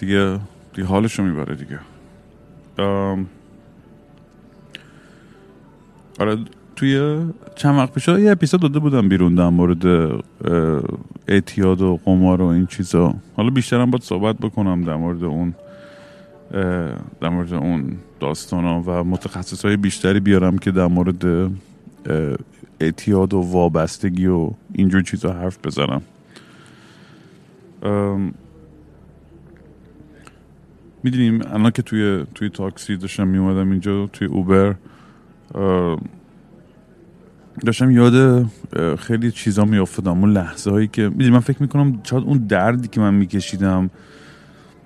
دیگه 0.00 0.38
دیگه 0.74 0.88
حالش 0.88 1.18
رو 1.18 1.24
می‌بره 1.24 1.54
دیگه. 1.54 1.78
آره 6.18 6.38
توی 6.76 7.18
چند 7.54 7.78
وقت 7.78 7.94
پیش 7.94 8.08
یه 8.08 8.30
اپیزود 8.30 8.60
داده 8.60 8.78
بودم 8.78 9.08
بیرون 9.08 9.34
در 9.34 9.48
مورد 9.48 10.12
اعتیاد 11.28 11.80
و 11.80 12.00
قمار 12.04 12.42
و 12.42 12.46
این 12.46 12.66
چیزا. 12.66 13.14
حالا 13.36 13.50
بیشترم 13.50 13.90
باید 13.90 14.02
صحبت 14.02 14.36
بکنم 14.36 14.84
در 14.84 14.96
مورد 14.96 15.24
اون 15.24 15.54
در 17.20 17.28
مورد 17.28 17.54
اون 17.54 17.96
داستان 18.20 18.64
ها 18.64 18.82
و 18.86 19.04
متخصص 19.04 19.64
های 19.64 19.76
بیشتری 19.76 20.20
بیارم 20.20 20.58
که 20.58 20.70
در 20.70 20.86
مورد 20.86 21.50
اعتیاد 22.80 23.34
و 23.34 23.40
وابستگی 23.40 24.26
و 24.26 24.50
اینجور 24.72 25.02
چیزا 25.02 25.32
حرف 25.32 25.58
بزنم. 25.64 26.02
می‌دونیم 31.02 31.40
الان 31.46 31.70
که 31.70 31.82
توی 31.82 32.26
توی 32.34 32.48
تاکسی 32.48 32.96
داشتم 32.96 33.28
میومدم 33.28 33.70
اینجا 33.70 34.06
توی 34.06 34.28
اوبر 34.28 34.74
داشتم 37.64 37.90
یاد 37.90 38.46
خیلی 38.98 39.30
چیزا 39.30 39.64
میافتادم. 39.64 40.20
اون 40.20 40.32
لحظه 40.32 40.70
هایی 40.70 40.88
که 40.88 41.02
می‌دونی 41.02 41.30
من 41.30 41.40
فکر 41.40 41.62
می‌کنم 41.62 42.00
شاید 42.04 42.24
اون 42.24 42.38
دردی 42.38 42.88
که 42.88 43.00
من 43.00 43.14
میکشیدم 43.14 43.90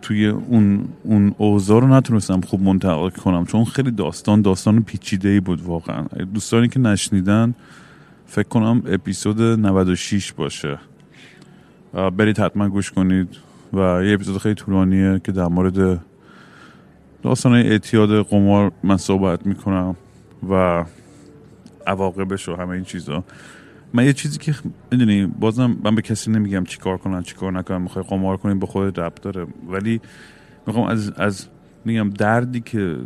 توی 0.03 0.27
اون 0.27 0.89
اون 1.03 1.35
اوضاع 1.39 1.81
رو 1.81 1.89
نتونستم 1.89 2.41
خوب 2.41 2.63
منتقل 2.63 3.11
کنم. 3.11 3.47
چون 3.47 3.65
خیلی 3.65 3.91
داستان 3.91 4.43
داستان 4.43 4.83
پیچیده 4.83 5.29
ای 5.29 5.41
بود 5.41 5.63
واقعا. 5.63 6.05
دوستانی 6.35 6.69
که 6.69 6.81
نشنیدن 6.81 7.55
فکر 8.27 8.49
کنم 8.49 8.83
اپیزود 8.87 9.43
96 9.43 10.33
باشه. 10.33 10.79
برید 11.93 12.39
حتما 12.39 12.69
گوش 12.69 12.91
کنید. 12.91 13.29
و 13.73 14.05
یه 14.05 14.15
اپیزود 14.15 14.39
خیلی 14.39 14.55
طولانیه 14.55 15.21
که 15.25 15.33
در 15.33 15.47
مورد 15.47 16.01
داستان 17.23 17.53
اعتیاد 17.53 18.27
قمار 18.27 18.73
من 18.83 18.97
صحبت 18.97 19.47
می‌کنم 19.47 19.97
و 20.51 20.85
عواقبش 21.87 22.49
و 22.49 22.57
همه 22.57 22.71
این 22.71 22.85
چیزا. 22.85 23.25
من 23.93 24.05
یه 24.05 24.13
چیزی 24.13 24.39
که 24.39 24.55
می‌دونی 24.93 25.27
بازم 25.27 25.77
من 25.85 25.95
به 25.95 26.03
کسی 26.03 26.31
نمیگم 26.31 26.65
چیکار 26.65 26.97
کنن 26.97 27.23
چیکار 27.23 27.53
نکنن 27.53 27.83
می‌خوای 27.83 28.05
قمار 28.09 28.37
کنیم 28.37 28.59
به 28.59 28.67
خود 28.67 29.01
رب 29.01 29.15
داره. 29.15 29.47
ولی 29.69 30.01
می‌خوام 30.67 30.87
از 30.87 31.11
از 31.11 31.47
میگم 31.85 32.11
دردی 32.11 32.61
که 32.61 32.97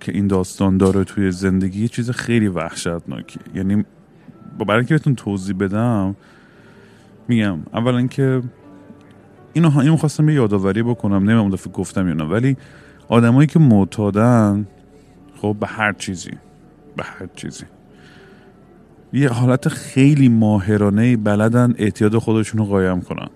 که 0.00 0.12
این 0.12 0.26
داستان 0.26 0.76
داره 0.76 1.04
توی 1.04 1.30
زندگی 1.30 1.82
یه 1.82 1.88
چیز 1.88 2.10
خیلی 2.10 2.48
وحشتناکی 2.48 3.40
یعنی 3.54 3.84
برای 4.58 4.78
اینکه 4.78 4.94
بهتون 4.94 5.14
توضیح 5.14 5.56
بدم 5.56 6.16
میگم 7.28 7.58
اولا 7.74 8.06
که 8.06 8.42
اینو 9.52 9.78
اینو 9.78 9.96
خواستم 9.96 10.28
یه 10.28 10.34
یادآوری 10.34 10.82
بکنم 10.82 11.14
نمی‌دونم 11.14 11.50
دفعه 11.50 11.72
گفتم 11.72 12.08
یا 12.08 12.14
نه 12.14 12.24
ولی 12.24 12.56
آدمایی 13.08 13.46
که 13.46 13.58
معتادن 13.58 14.66
خب 15.36 15.56
به 15.60 15.66
هر 15.66 15.92
چیزی 15.92 16.30
به 16.96 17.02
هر 17.04 17.28
چیزی. 17.36 17.64
یه 19.12 19.28
حالت 19.28 19.68
خیلی 19.68 20.28
ماهرانه 20.28 21.16
بلدن 21.16 21.74
اعتیاد 21.78 22.18
خودشون 22.18 22.58
رو 22.58 22.66
قایم 22.66 23.00
کنن. 23.00 23.28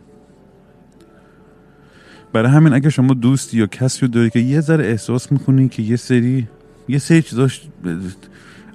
برای 2.33 2.51
همین 2.51 2.73
اگه 2.73 2.91
شما 2.91 3.15
دوستی 3.15 3.59
یا 3.59 3.67
کسی 3.67 4.01
رو 4.01 4.09
داری 4.09 4.31
که 4.31 4.39
یه 4.39 4.61
ذره 4.61 4.85
احساس 4.85 5.33
می‌کنی 5.33 5.69
که 5.69 5.83
یه 5.83 5.97
سری 5.97 6.49
یه 6.89 6.99
سری 6.99 7.23
چیزاش 7.23 7.63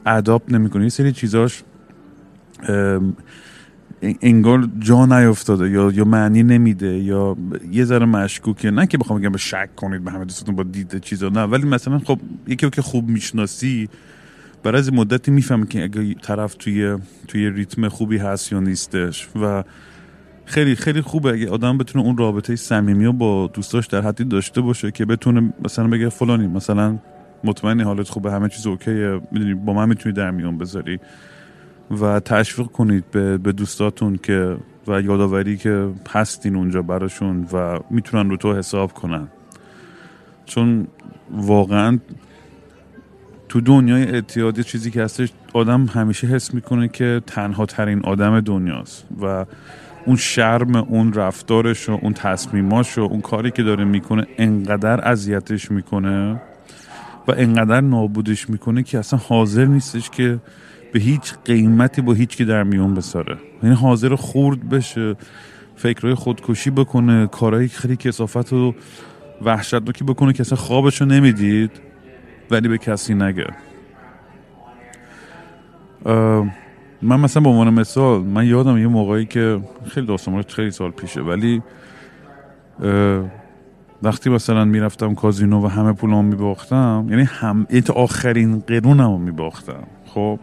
اداپت 0.05 0.51
نمی‌کنه 0.51 0.83
یه 0.83 0.89
سری 0.89 1.11
چیزاش 1.11 1.63
انگار 4.21 4.69
جا 4.79 5.05
نیفتاده 5.05 5.69
یا 5.69 5.91
یا 5.91 6.05
معنی 6.05 6.43
نمیده 6.43 6.97
یا 6.97 7.37
یه 7.71 7.85
ذره 7.85 8.05
مشکوکه. 8.05 8.71
نه 8.71 8.87
که 8.87 8.97
بخوام 8.97 9.19
بگم 9.19 9.37
شک 9.37 9.75
کنید 9.75 10.03
به 10.03 10.11
همه 10.11 10.25
دوستتون 10.25 10.55
با 10.55 10.63
دیده 10.63 10.99
چیزا 10.99 11.29
نه. 11.29 11.43
ولی 11.43 11.67
مثلا 11.67 11.99
خب 11.99 12.19
یکی 12.47 12.69
که 12.69 12.81
خوب 12.81 13.09
می‌شناسی 13.09 13.89
برای 14.63 14.79
از 14.79 14.93
مدتی 14.93 15.31
می‌فهمی 15.31 15.67
که 15.67 15.83
اگه 15.83 16.13
طرف 16.13 16.55
توی 16.55 16.97
توی 17.27 17.49
ریتم 17.49 17.87
خوبی 17.87 18.17
هست 18.17 18.51
یا 18.51 18.59
نیستش 18.59 19.27
و 19.41 19.63
خیلی 20.45 20.75
خیلی 20.75 21.01
خوبه. 21.01 21.29
اگه 21.29 21.49
آدم 21.49 21.77
بتونه 21.77 22.05
اون 22.05 22.17
رابطه 22.17 22.55
صمیمی 22.55 23.05
رو 23.05 23.13
با 23.13 23.51
دوستاش 23.53 23.87
در 23.87 24.01
حدی 24.01 24.23
داشته 24.23 24.61
باشه 24.61 24.91
که 24.91 25.05
بتونه 25.05 25.53
مثلا 25.65 25.87
بگه 25.87 26.09
فلانی 26.09 26.47
مثلا 26.47 26.97
مطمئنی 27.43 27.83
حالت 27.83 28.09
خوبه 28.09 28.31
همه 28.31 28.49
چیز 28.49 28.67
اوکیه 28.67 29.21
می‌دونی 29.31 29.53
با 29.53 29.73
من 29.73 29.89
می‌تونی 29.89 30.15
در 30.15 30.31
میون 30.31 30.57
بذاری. 30.57 30.99
و 32.01 32.19
تشویق 32.19 32.67
کنید 32.67 33.11
به, 33.11 33.37
به 33.37 33.51
دوستاتون 33.51 34.19
که 34.23 34.57
و 34.87 35.01
یادآوری 35.01 35.57
که 35.57 35.89
هستین 36.09 36.55
اونجا 36.55 36.81
براشون 36.81 37.47
و 37.53 37.79
می‌تونن 37.89 38.29
رو 38.29 38.37
تو 38.37 38.57
حساب 38.57 38.93
کنن. 38.93 39.27
چون 40.45 40.87
واقعا 41.31 41.99
تو 43.49 43.61
دنیای 43.61 44.03
اعتیاد 44.03 44.61
چیزی 44.61 44.91
که 44.91 45.03
هستش 45.03 45.29
آدم 45.53 45.85
همیشه 45.85 46.27
حس 46.27 46.53
می‌کنه 46.53 46.87
که 46.87 47.21
تنها 47.27 47.65
ترین 47.65 47.99
آدم 47.99 48.39
دنیاست 48.39 49.05
و 49.21 49.45
اون 50.05 50.15
شرم 50.15 50.75
اون 50.75 51.13
رفتارش 51.13 51.89
و 51.89 51.99
اون 52.01 52.13
تصمیماش 52.13 52.97
و 52.97 53.01
اون 53.01 53.21
کاری 53.21 53.51
که 53.51 53.63
داره 53.63 53.85
می‌کنه 53.85 54.27
انقدر 54.37 55.07
اذیتش 55.07 55.71
می‌کنه 55.71 56.41
و 57.27 57.31
انقدر 57.37 57.81
نابودش 57.81 58.49
می‌کنه 58.49 58.83
که 58.83 58.99
اصلا 58.99 59.19
حاضر 59.19 59.65
نیستش 59.65 60.09
که 60.09 60.39
به 60.91 60.99
هیچ 60.99 61.33
قیمتی 61.45 62.01
با 62.01 62.13
هیچ 62.13 62.37
کی 62.37 62.45
در 62.45 62.63
میون 62.63 62.93
بساره. 62.93 63.37
یعنی 63.63 63.75
حاضر 63.75 64.15
خورد 64.15 64.69
بشه 64.69 65.15
فکرهای 65.75 66.15
خودکشی 66.15 66.69
بکنه 66.69 67.27
کارهای 67.27 67.67
خیلی 67.67 67.95
کسافت 67.95 68.53
و 68.53 68.73
وحشتناکی 69.41 70.03
بکنه 70.03 70.33
که 70.33 70.41
اصلا 70.41 70.57
خوابشو 70.57 71.05
نمی‌دید 71.05 71.71
ولی 72.51 72.67
به 72.67 72.77
کسی 72.77 73.13
نگه. 73.13 73.47
من 77.01 77.19
مثلا 77.19 77.43
به 77.43 77.49
عنوان 77.49 77.73
مثال 77.73 78.21
من 78.21 78.45
یادم 78.45 78.77
یه 78.77 78.87
موقعی 78.87 79.25
که 79.25 79.61
خیلی 79.87 80.07
داستان 80.07 80.41
خیلی 80.41 80.71
سال 80.71 80.91
پیشه 80.91 81.21
ولی 81.21 81.61
وقتی 84.03 84.29
مثلا 84.29 84.65
می‌رفتم 84.65 85.15
کازینو 85.15 85.65
و 85.65 85.67
همه 85.67 85.93
پولام 85.93 86.25
میباختم 86.25 87.07
یعنی 87.09 87.23
هم 87.23 87.63
تا 87.85 87.93
آخرین 87.93 88.59
قرونم 88.59 89.11
رو 89.11 89.17
میباختم 89.17 89.83
خب؟ 90.05 90.39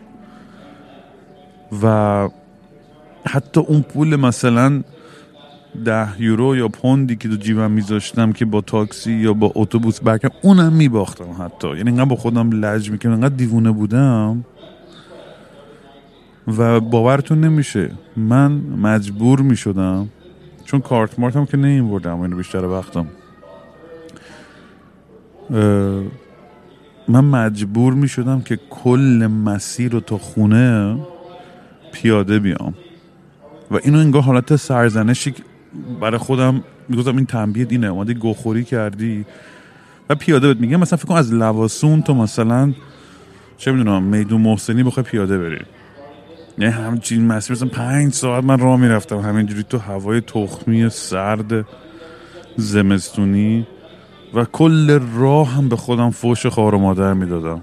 و 1.83 2.29
حتی 3.27 3.61
اون 3.61 3.83
پول 3.83 4.17
مثلا 4.17 4.83
ده 5.85 6.23
یورو 6.23 6.57
یا 6.57 6.69
پوندی 6.69 7.17
که 7.17 7.29
تو 7.29 7.37
جیبم 7.37 7.71
میذاشتم 7.71 8.33
که 8.33 8.45
با 8.45 8.61
تاکسی 8.61 9.13
یا 9.13 9.33
با 9.33 9.53
اتوبوس 9.55 10.01
برکم 10.01 10.29
اونم 10.43 10.73
میباختم 10.73 11.43
حتی. 11.45 11.69
یعنی 11.69 11.91
انقدر 11.91 12.05
با 12.05 12.17
خودم 12.17 12.65
لج 12.65 12.91
می‌کنم 12.91 13.13
انقدر 13.13 13.35
دیوونه 13.35 13.71
بودم 13.71 14.45
و 16.59 16.81
باورتون 16.81 17.41
نمیشه 17.41 17.91
من 18.17 18.53
مجبور 18.83 19.41
می‌شدم 19.41 20.09
چون 20.65 20.81
کارت 20.81 21.19
مارت 21.19 21.37
هم 21.37 21.47
که 21.47 21.57
نیم 21.57 21.91
بردم 21.91 22.21
اینو 22.21 22.37
بیشتر 22.37 22.65
وقتم. 22.65 23.07
من 27.09 27.25
مجبور 27.25 27.95
می 27.95 28.09
شدم 28.09 28.41
که 28.41 28.59
کل 28.71 29.29
مسیر 29.45 29.93
رو 29.93 30.01
تا 30.01 30.19
خونه 30.19 30.97
پیاده 32.03 32.39
بیام. 32.39 32.75
و 33.71 33.77
اینو 33.83 33.99
انگار 33.99 34.23
حالت 34.23 34.57
سرزنشی 34.57 35.35
برای 36.01 36.19
خودم 36.19 36.65
می‌گفتم 36.89 37.17
این 37.17 37.27
تنبیه 37.27 37.65
دینه 37.65 37.87
اومدی 37.87 38.15
گوخوری 38.15 38.65
کردی 38.65 39.25
و 40.11 40.15
پیاده 40.15 40.49
بهت 40.49 40.61
میگم. 40.61 40.77
مثلا 40.77 40.97
فکر 40.97 41.09
کن 41.09 41.17
از 41.17 41.35
لواسون 41.35 42.03
تو 42.03 42.15
مثلا 42.15 42.73
چه 43.59 43.73
می‌دونم 43.73 44.03
میدون 44.03 44.41
محسنی 44.41 44.83
بخوای 44.83 45.05
پیاده 45.05 45.39
بری. 45.39 45.59
یعنی 46.59 46.73
همچین 46.73 47.27
مسیر 47.27 47.57
مثلا 47.57 47.69
پنج 47.69 48.13
ساعت 48.13 48.45
من 48.45 48.59
راه 48.59 48.81
می‌رفتم. 48.81 49.19
همینجوری 49.19 49.63
تو 49.63 49.79
هوای 49.79 50.21
تخمی 50.21 50.89
سرد 50.89 51.67
زمستونی 52.57 53.67
و 54.35 54.45
کل 54.45 55.01
راه 55.17 55.49
هم 55.49 55.69
به 55.69 55.77
خودم 55.77 56.11
فوش 56.11 56.47
خواهر 56.47 56.75
و 56.75 56.79
مادر 56.79 57.13
می‌دادم. 57.15 57.63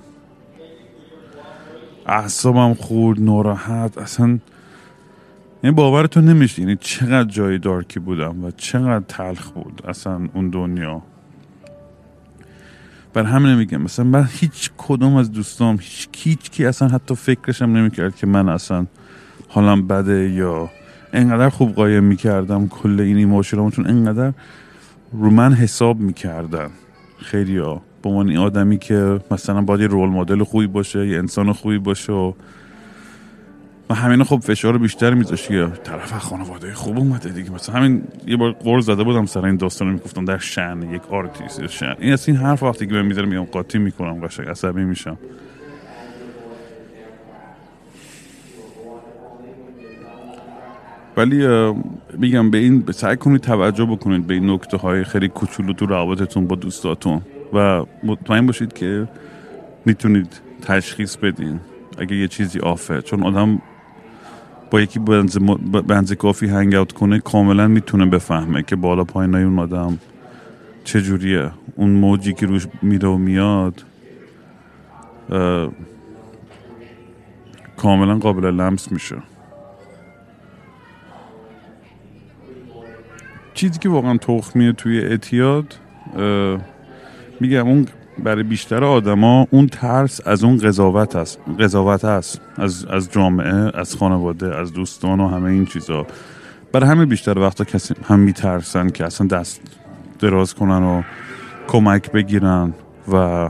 اعصابم 2.05 2.74
خورد 2.74 3.21
ناراحت. 3.21 3.97
اصلا 3.97 4.39
یعنی 5.63 5.75
باورتون 5.75 6.25
نمیشه. 6.25 6.62
یعنی 6.62 6.77
چقدر 6.79 7.29
جای 7.29 7.57
دارکی 7.57 8.00
بودم 8.00 8.43
و 8.43 8.51
چقدر 8.51 9.05
تلخ 9.07 9.51
بود 9.51 9.81
اصلا 9.88 10.29
اون 10.33 10.50
دنیا. 10.50 11.01
بر 13.13 13.24
همین 13.24 13.55
میگم 13.55 13.81
مثلا 13.81 14.05
من 14.05 14.29
هیچ 14.31 14.71
کدوم 14.77 15.15
از 15.15 15.31
دوستام 15.31 15.75
هیچ 15.81 16.07
هیچ 16.15 16.51
کی 16.51 16.65
اصلا 16.65 16.88
حتی 16.88 17.15
فکرشم 17.15 17.65
نمی‌کرد 17.65 18.15
که 18.15 18.27
من 18.27 18.50
اصلا 18.50 18.85
حالم 19.47 19.88
بده 19.88 20.29
یا 20.29 20.69
انقدر 21.13 21.50
خوب 21.50 21.71
قایم 21.71 22.03
می‌کردم. 22.03 22.67
کل 22.67 23.00
این 23.00 23.17
ایموشنمو 23.17 23.71
چون 23.71 23.88
انقدر 23.88 24.33
رو 25.12 25.29
من 25.29 25.53
حساب 25.53 26.00
می‌کردن. 26.00 26.69
خیلی 27.17 27.57
ها 27.57 27.81
به 28.05 28.12
من 28.12 28.38
آدمی 28.38 28.77
که 28.77 29.19
مثلا 29.31 29.62
باید 29.62 29.81
یه 29.81 29.88
رول 29.88 30.09
مدل 30.09 30.43
خوبی 30.43 30.67
باشه 30.67 31.07
یه 31.07 31.17
انسان 31.17 31.53
خوبی 31.53 31.77
باشه 31.77 32.13
و 32.13 32.33
و 33.89 33.93
همین 33.93 34.24
خب 34.24 34.39
فشار 34.39 34.77
بیشتر 34.77 35.13
میذاشت 35.13 35.47
که 35.47 35.67
طرف 35.83 36.13
خانواده 36.13 36.74
خوب 36.74 36.97
اومده 36.97 37.29
دیگه. 37.29 37.51
مثلا 37.51 37.75
همین 37.75 38.03
یه 38.27 38.38
بار 38.38 38.51
قرض 38.51 38.85
زده 38.85 39.03
بودم 39.03 39.25
سر 39.25 39.45
این 39.45 39.55
داستان 39.55 39.88
می‌گفتم 39.88 40.25
در 40.25 40.38
شن 40.38 40.81
یک 40.91 41.01
آرتیست 41.09 41.67
شن 41.67 41.95
این 42.00 42.13
از 42.13 42.27
این 42.27 42.38
حرف 42.38 42.63
وقتی 42.63 42.88
که 42.88 42.93
می‌ذارم 42.93 43.27
میگم 43.27 43.43
قاطی 43.43 43.77
می‌کنم 43.77 44.27
قشنگ 44.27 44.47
عصبی 44.47 44.83
میشم. 44.83 45.17
ولی 51.17 51.47
میگم 52.17 52.51
به 52.51 52.57
این 52.57 52.83
سعی 52.91 53.17
کنید 53.17 53.41
توجه 53.41 53.85
بکنید 53.85 54.27
به 54.27 54.33
این 54.33 54.50
نکته 54.50 54.77
های 54.77 55.03
خیلی 55.03 55.27
کوچولو 55.27 55.74
تو 55.74 55.85
روابطتون 55.85 56.47
با 56.47 56.55
دوستاتون. 56.55 57.21
و 57.55 57.85
مطمئن 58.03 58.45
باشید 58.45 58.74
که 58.74 59.07
می‌تونید 59.85 60.41
تشخیص 60.62 61.17
بدین 61.17 61.59
اگه 61.97 62.15
یه 62.15 62.27
چیزی 62.27 62.59
آفه. 62.59 63.01
چون 63.01 63.24
آدم 63.24 63.62
با 64.71 64.81
یکی 64.81 65.00
بنز 65.88 66.13
کافی 66.13 66.47
هنگ 66.47 66.75
اوت 66.75 66.91
کنه 66.91 67.19
کاملا 67.19 67.67
می‌تونه 67.67 68.05
بفهمه 68.05 68.63
که 68.63 68.75
بالا 68.75 69.03
پایینای 69.03 69.43
اون 69.43 69.59
آدم 69.59 70.00
چجوریه. 70.83 71.51
اون 71.75 71.89
موجی 71.89 72.33
که 72.33 72.45
روش 72.45 72.67
میره 72.81 73.07
و 73.07 73.17
میاد 73.17 73.83
کاملا 77.77 78.17
قابل 78.17 78.45
لمس 78.45 78.91
میشه. 78.91 79.15
چیزی 83.53 83.79
که 83.79 83.89
واقعا 83.89 84.18
تخمیه 84.18 84.72
توی 84.72 85.00
اعتیاد 85.00 85.75
میگم 87.39 87.67
اون 87.67 87.87
برای 88.24 88.43
بیشتر 88.43 88.83
آدما 88.83 89.48
اون 89.50 89.67
ترس 89.67 90.27
از 90.27 90.43
اون 90.43 90.57
قضاوت 90.57 91.15
است. 91.15 91.39
قضاوت 91.59 92.05
است. 92.05 92.41
از 92.57 92.85
از 92.85 93.11
جامعه 93.11 93.71
از 93.79 93.95
خانواده 93.95 94.55
از 94.55 94.74
دوستان 94.74 95.19
و 95.19 95.27
همه 95.27 95.50
این 95.50 95.65
چیزا. 95.65 96.07
برای 96.71 96.89
همه 96.89 97.05
بیشتر 97.05 97.39
وقتا 97.39 97.63
کسی 97.63 97.93
هم 98.07 98.19
میترسن 98.19 98.89
که 98.89 99.05
اصلا 99.05 99.27
دست 99.27 99.61
دراز 100.19 100.53
کنن 100.53 100.83
و 100.83 101.01
کمک 101.67 102.11
بگیرن 102.11 102.74
و 103.13 103.50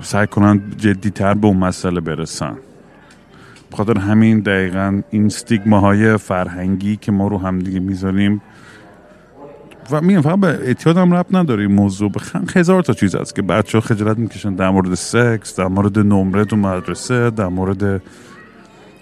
سعی 0.00 0.26
کنن 0.26 0.62
جدیتر 0.76 1.34
به 1.34 1.46
اون 1.46 1.56
مسئله 1.56 2.00
برسن. 2.00 2.56
بخاطر 3.72 3.98
همین 3.98 4.40
دقیقا 4.40 5.02
این 5.10 5.30
های 5.72 6.16
فرهنگی 6.16 6.96
که 6.96 7.12
ما 7.12 7.28
رو 7.28 7.38
همدیگه 7.38 7.80
می‌ذاریم 7.80 8.42
و 9.90 10.00
میگم 10.00 10.20
فقط 10.20 10.38
به 10.40 10.46
اعتیاد 10.46 10.96
هم 10.96 11.14
رب 11.14 11.26
نداره 11.30 11.62
این 11.62 11.72
موضوع. 11.72 12.10
هزار 12.56 12.82
تا 12.82 12.92
چیز 12.92 13.14
هست 13.14 13.34
که 13.34 13.42
بچه 13.42 13.78
ها 13.78 13.82
خجالت 13.82 14.18
می‌کشن 14.18 14.54
در 14.54 14.70
مورد 14.70 14.94
سکس 14.94 15.56
در 15.56 15.66
مورد 15.66 15.98
نمره 15.98 16.44
تو 16.44 16.56
مدرسه 16.56 17.30
در 17.30 17.48
مورد 17.48 18.02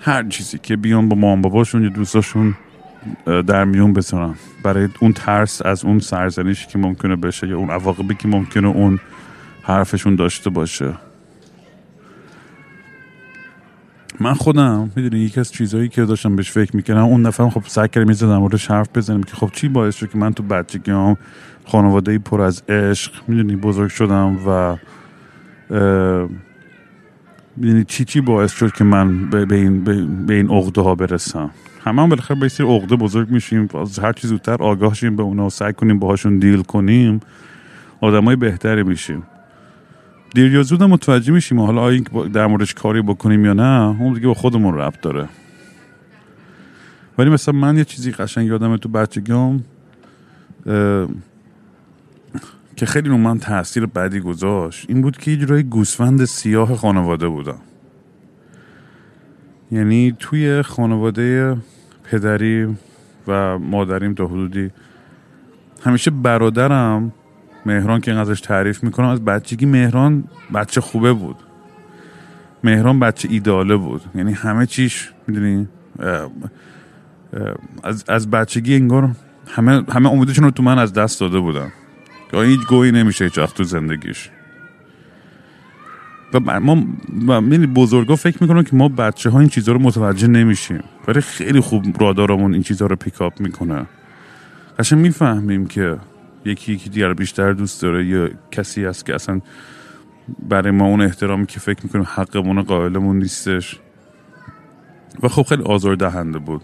هر 0.00 0.28
چیزی 0.28 0.58
که 0.58 0.76
بیان 0.76 1.08
با 1.08 1.16
مام 1.16 1.42
باباشون 1.42 1.82
یا 1.82 1.88
دوستاشون 1.88 2.54
در 3.46 3.64
میون 3.64 3.92
بذارن. 3.92 4.34
برای 4.62 4.88
اون 5.00 5.12
ترس 5.12 5.62
از 5.66 5.84
اون 5.84 5.98
سرزنشی 5.98 6.66
که 6.66 6.78
ممکنه 6.78 7.16
بشه 7.16 7.48
یا 7.48 7.58
اون 7.58 7.70
عواقبی 7.70 8.14
که 8.14 8.28
ممکنه 8.28 8.68
اون 8.68 8.98
حرفشون 9.62 10.14
داشته 10.14 10.50
باشه. 10.50 10.94
من 14.22 14.34
خودم 14.34 14.90
می‌دونی 14.96 15.22
یکی 15.22 15.40
از 15.40 15.52
چیزهایی 15.52 15.88
که 15.88 16.04
داشتم 16.04 16.36
بهش 16.36 16.50
فکر 16.50 16.76
می‌کردم 16.76 17.04
اون 17.04 17.22
دفعه 17.22 17.50
خب 17.50 17.62
سعی 17.66 17.88
کردم 17.88 18.10
یه 18.10 18.38
موردش 18.38 18.70
حرف 18.70 18.88
بزنیم 18.94 19.22
که 19.22 19.36
خب 19.36 19.50
چی 19.52 19.68
باعث 19.68 19.96
شد 19.96 20.10
که 20.10 20.18
من 20.18 20.32
تو 20.32 20.42
بچگیام 20.42 21.16
خانواده 21.66 22.18
پر 22.18 22.40
از 22.40 22.62
عشق 22.68 23.12
می‌دونی 23.28 23.56
بزرگ 23.56 23.90
شدم 23.90 24.38
و 24.46 24.76
می‌دونی 27.56 27.84
چی 27.84 28.04
چی 28.04 28.20
باعث 28.20 28.52
شد 28.52 28.72
که 28.72 28.84
من 28.84 29.30
به, 29.30 29.56
این 29.56 29.84
به, 30.26 30.34
این 30.34 30.50
عقده 30.50 30.80
ها 30.80 30.94
برسم؟ 30.94 31.50
همه 31.84 32.02
هم 32.02 32.08
بالاخره 32.08 32.40
به 32.40 32.48
سری 32.48 32.66
عقده 32.66 32.96
بزرگ 32.96 33.30
میشیم 33.30 33.68
از 33.80 33.98
هر 33.98 34.12
چیز 34.12 34.30
زودتر 34.30 34.62
آگاه 34.62 34.94
شیم 34.94 35.16
به 35.16 35.22
اونا 35.22 35.46
و 35.46 35.50
سعی 35.50 35.72
کنیم 35.72 35.98
باهاشون 35.98 36.38
دیل 36.38 36.62
کنیم 36.62 37.20
آدمای 38.00 38.36
بهتری 38.36 38.82
میشیم. 38.82 39.22
دیر 40.34 40.54
یا 40.54 40.62
زود 40.62 40.82
متوجه 40.82 41.32
میشیم. 41.32 41.60
حالا 41.60 41.80
آیا 41.80 42.00
در 42.32 42.46
موردش 42.46 42.74
کاری 42.74 43.02
بکنیم 43.02 43.44
یا 43.44 43.52
نه 43.52 44.00
اون 44.00 44.12
دیگه 44.12 44.26
با 44.26 44.34
خودمون 44.34 44.74
ربط 44.74 45.00
داره. 45.00 45.28
ولی 47.18 47.30
مثلا 47.30 47.54
من 47.54 47.78
یه 47.78 47.84
چیزی 47.84 48.10
قشنگ 48.10 48.46
یادمه 48.46 48.78
تو 48.78 48.88
بچگیام 48.88 49.64
که 52.76 52.86
خیلی 52.86 53.08
رو 53.08 53.16
من 53.16 53.38
تاثیر 53.38 53.86
بدی 53.86 54.20
گذاشت. 54.20 54.84
این 54.88 55.02
بود 55.02 55.16
که 55.16 55.30
یه 55.30 55.62
گوسفند 55.62 56.24
سیاه 56.24 56.76
خانواده 56.76 57.28
بودم. 57.28 57.58
یعنی 59.70 60.16
توی 60.18 60.62
خانواده 60.62 61.56
پدری 62.04 62.76
و 63.28 63.58
مادریم 63.58 64.14
تا 64.14 64.26
حدودی 64.26 64.70
همیشه 65.84 66.10
برادرم 66.10 67.12
مهران 67.66 68.00
که 68.00 68.12
ازش 68.12 68.40
تعریف 68.40 68.84
می‌کنم 68.84 69.06
از 69.06 69.24
بچگی 69.24 69.66
مهران 69.66 70.24
بچه 70.54 70.80
خوبه 70.80 71.12
بود. 71.12 71.36
مهران 72.64 73.00
بچه 73.00 73.28
ایداله 73.30 73.76
بود. 73.76 74.02
یعنی 74.14 74.32
همه 74.32 74.66
چیش 74.66 75.12
می‌دونی 75.26 75.68
از, 77.82 78.04
از 78.08 78.30
بچگی 78.30 78.74
انگار 78.74 79.10
همه 79.48 79.84
همه 79.88 80.12
امیدشون 80.12 80.44
رو 80.44 80.50
تو 80.50 80.62
من 80.62 80.78
از 80.78 80.92
دست 80.92 81.20
داده 81.20 81.38
بودن. 81.38 81.72
که 82.30 82.36
هیچ 82.36 82.60
گویی 82.68 82.92
نمیشه 82.92 83.24
هیچ 83.24 83.34
تو 83.38 83.64
زندگیش. 83.64 84.30
و 86.34 86.60
ما 86.60 86.84
بزرگا 87.74 88.16
فکر 88.16 88.38
می‌کنن 88.40 88.62
که 88.62 88.76
ما 88.76 88.88
بچه 88.88 89.30
ها 89.30 89.40
این 89.40 89.48
چیزها 89.48 89.74
رو 89.74 89.80
متوجه 89.80 90.26
نمیشیم. 90.26 90.84
ولی 91.08 91.20
خیلی 91.20 91.60
خوب 91.60 92.02
رادارمون 92.02 92.52
این 92.52 92.62
چیزها 92.62 92.86
رو 92.86 92.96
پیکاپ 92.96 93.40
می‌کنه. 93.40 93.86
قشن 94.78 94.98
می‌فهمیم 94.98 95.66
که 95.66 95.98
یکی 96.44 96.72
یکی 96.72 96.90
دیگر 96.90 97.14
بیشتر 97.14 97.52
دوست 97.52 97.82
داره. 97.82 98.06
یا 98.06 98.28
کسی 98.50 98.84
هست 98.84 99.06
که 99.06 99.14
اصلا 99.14 99.40
برای 100.48 100.70
ما 100.70 100.84
اون 100.84 101.00
احترامی 101.00 101.46
که 101.46 101.60
فکر 101.60 101.80
می‌کنیم 101.84 102.06
حقمون 102.08 102.62
قائلمون 102.62 103.18
نیستش. 103.18 103.80
و 105.22 105.28
خب 105.28 105.42
خیلی 105.42 105.62
آزار 105.62 105.94
دهنده 105.94 106.38
بود. 106.38 106.62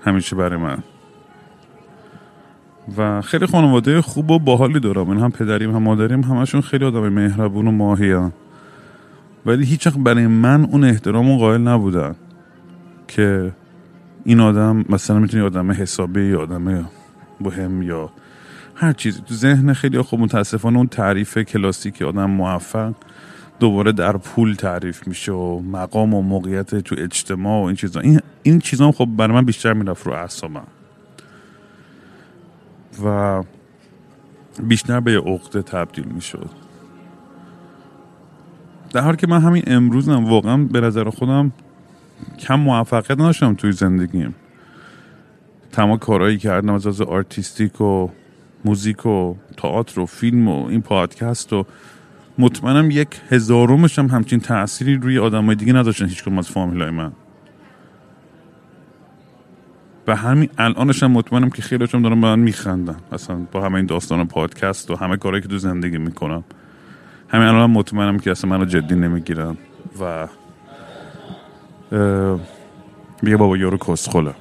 همیشه 0.00 0.36
برای 0.36 0.58
من. 0.58 0.78
و 2.96 3.20
خیلی 3.20 3.46
خانواده 3.46 4.02
خوب 4.02 4.30
و 4.30 4.38
باحالی 4.38 4.80
دارم. 4.80 5.10
این 5.10 5.20
هم 5.20 5.30
پدریم 5.30 5.70
هم 5.70 5.82
مادریم 5.82 6.20
همشون 6.20 6.60
خیلی 6.60 6.84
آدم 6.84 7.08
مهربون 7.08 7.66
و 7.66 7.70
ماهی 7.70 8.30
ولی 9.46 9.64
هیچ 9.64 9.88
برای 9.88 10.26
من 10.26 10.64
اون 10.64 10.84
احترام 10.84 11.30
و 11.30 11.38
قائل 11.38 11.60
نبودن 11.60 12.14
که 13.08 13.52
این 14.24 14.40
آدم 14.40 14.84
مثلا 14.88 15.18
می‌تونی 15.18 15.42
آدم 15.42 15.70
حسابی 15.70 16.34
آدم 16.34 16.88
مهم 17.40 17.82
یا 17.82 18.10
هر 18.80 18.92
چیزی 18.92 19.20
تو 19.26 19.34
ذهن 19.34 19.72
خیلی 19.72 20.02
خوب 20.02 20.20
متاسفانه 20.20 20.78
اون 20.78 20.86
تعریف 20.86 21.38
کلاسیک 21.38 22.02
آدم 22.02 22.30
موفق 22.30 22.94
دوباره 23.60 23.92
در 23.92 24.16
پول 24.16 24.54
تعریف 24.54 25.06
میشه 25.08 25.32
و 25.32 25.60
مقام 25.60 26.14
و 26.14 26.22
موقعیت 26.22 26.74
تو 26.74 26.94
اجتماع 26.98 27.62
و 27.62 27.66
این 27.66 27.76
چیزا. 27.76 28.00
این 28.00 28.20
این 28.42 28.58
چیزا 28.58 28.92
خب 28.92 29.08
برای 29.16 29.34
من 29.34 29.44
بیشتر 29.44 29.72
می‌رفت 29.72 30.06
رو 30.06 30.12
اعصابم 30.12 30.66
و 33.04 33.42
بیشتر 34.62 35.00
به 35.00 35.18
عقده 35.18 35.62
تبدیل 35.62 36.04
می‌شد. 36.04 36.50
در 38.92 39.00
حالی 39.00 39.16
که 39.16 39.26
من 39.26 39.40
همین 39.40 39.62
امروزم 39.66 40.24
واقعا 40.24 40.56
به 40.56 40.80
نظر 40.80 41.10
خودم 41.10 41.52
کم 42.38 42.54
موفقیت 42.54 43.10
نداشتم 43.10 43.54
توی 43.54 43.72
زندگیم. 43.72 44.34
تمام 45.72 45.98
کارهایی 45.98 46.38
کردم 46.38 46.72
از 46.72 46.86
از 46.86 47.00
artistic 47.00 47.80
و 47.80 48.08
موزیک 48.68 49.06
و 49.06 49.34
تئاتر 49.56 50.00
و 50.00 50.06
فیلم 50.06 50.48
و 50.48 50.66
این 50.66 50.82
پادکست 50.82 51.52
و 51.52 51.66
مطمئنم 52.38 52.90
یک 52.90 53.08
هزارمش 53.30 53.98
هم 53.98 54.06
همچین 54.06 54.40
تأثیری 54.40 54.94
روی 54.94 55.18
آدمای 55.18 55.56
دیگه 55.56 55.72
نداشتن 55.72 56.06
هیچ 56.06 56.28
از 56.28 56.48
فامیلای 56.48 56.90
من. 56.90 57.12
و 60.06 60.16
همین 60.16 60.50
الانش 60.58 61.02
هم 61.02 61.10
مطمئنم 61.10 61.50
که 61.50 61.62
خیلیشون 61.62 62.02
دارم 62.02 62.20
به 62.20 62.26
من 62.26 62.38
میخندن. 62.38 62.96
اصلا 63.12 63.36
با 63.52 63.64
همه 63.64 63.74
این 63.74 63.86
داستان 63.86 64.26
پادکست 64.26 64.90
و 64.90 64.96
همه 64.96 65.16
کارهایی 65.16 65.42
که 65.42 65.48
تو 65.48 65.58
زندگی 65.58 65.98
می‌کنم 65.98 66.44
همین 67.28 67.46
الان 67.46 67.62
هم 67.62 67.70
مطمئنم 67.70 68.18
که 68.18 68.30
اصلا 68.30 68.50
منو 68.50 68.64
جدی 68.64 68.94
نمی‌گیرن. 68.94 69.56
و 70.00 70.28
میگه 73.22 73.36
بابا 73.36 73.56
یارو 73.56 73.78
کسخله 73.78 74.34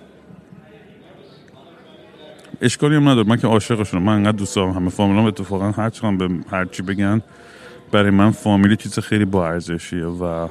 اشکالی 2.61 2.95
هم 2.95 3.09
نداره. 3.09 3.27
من 3.27 3.37
که 3.37 3.47
عاشقشونم. 3.47 4.03
من 4.03 4.13
انقدر 4.13 4.37
دوست 4.37 4.55
دارم 4.55 4.71
همه 4.71 4.89
فامیلام. 4.89 5.25
اتفاقا 5.25 5.71
هر 5.71 6.15
به 6.17 6.29
هر 6.51 6.65
چی 6.65 6.83
بگن 6.83 7.21
برای 7.91 8.09
من 8.09 8.31
فامیلی 8.31 8.75
چیز 8.75 8.99
خیلی 8.99 9.25
با 9.25 9.47
ارزشیه 9.47 10.05
و 10.05 10.47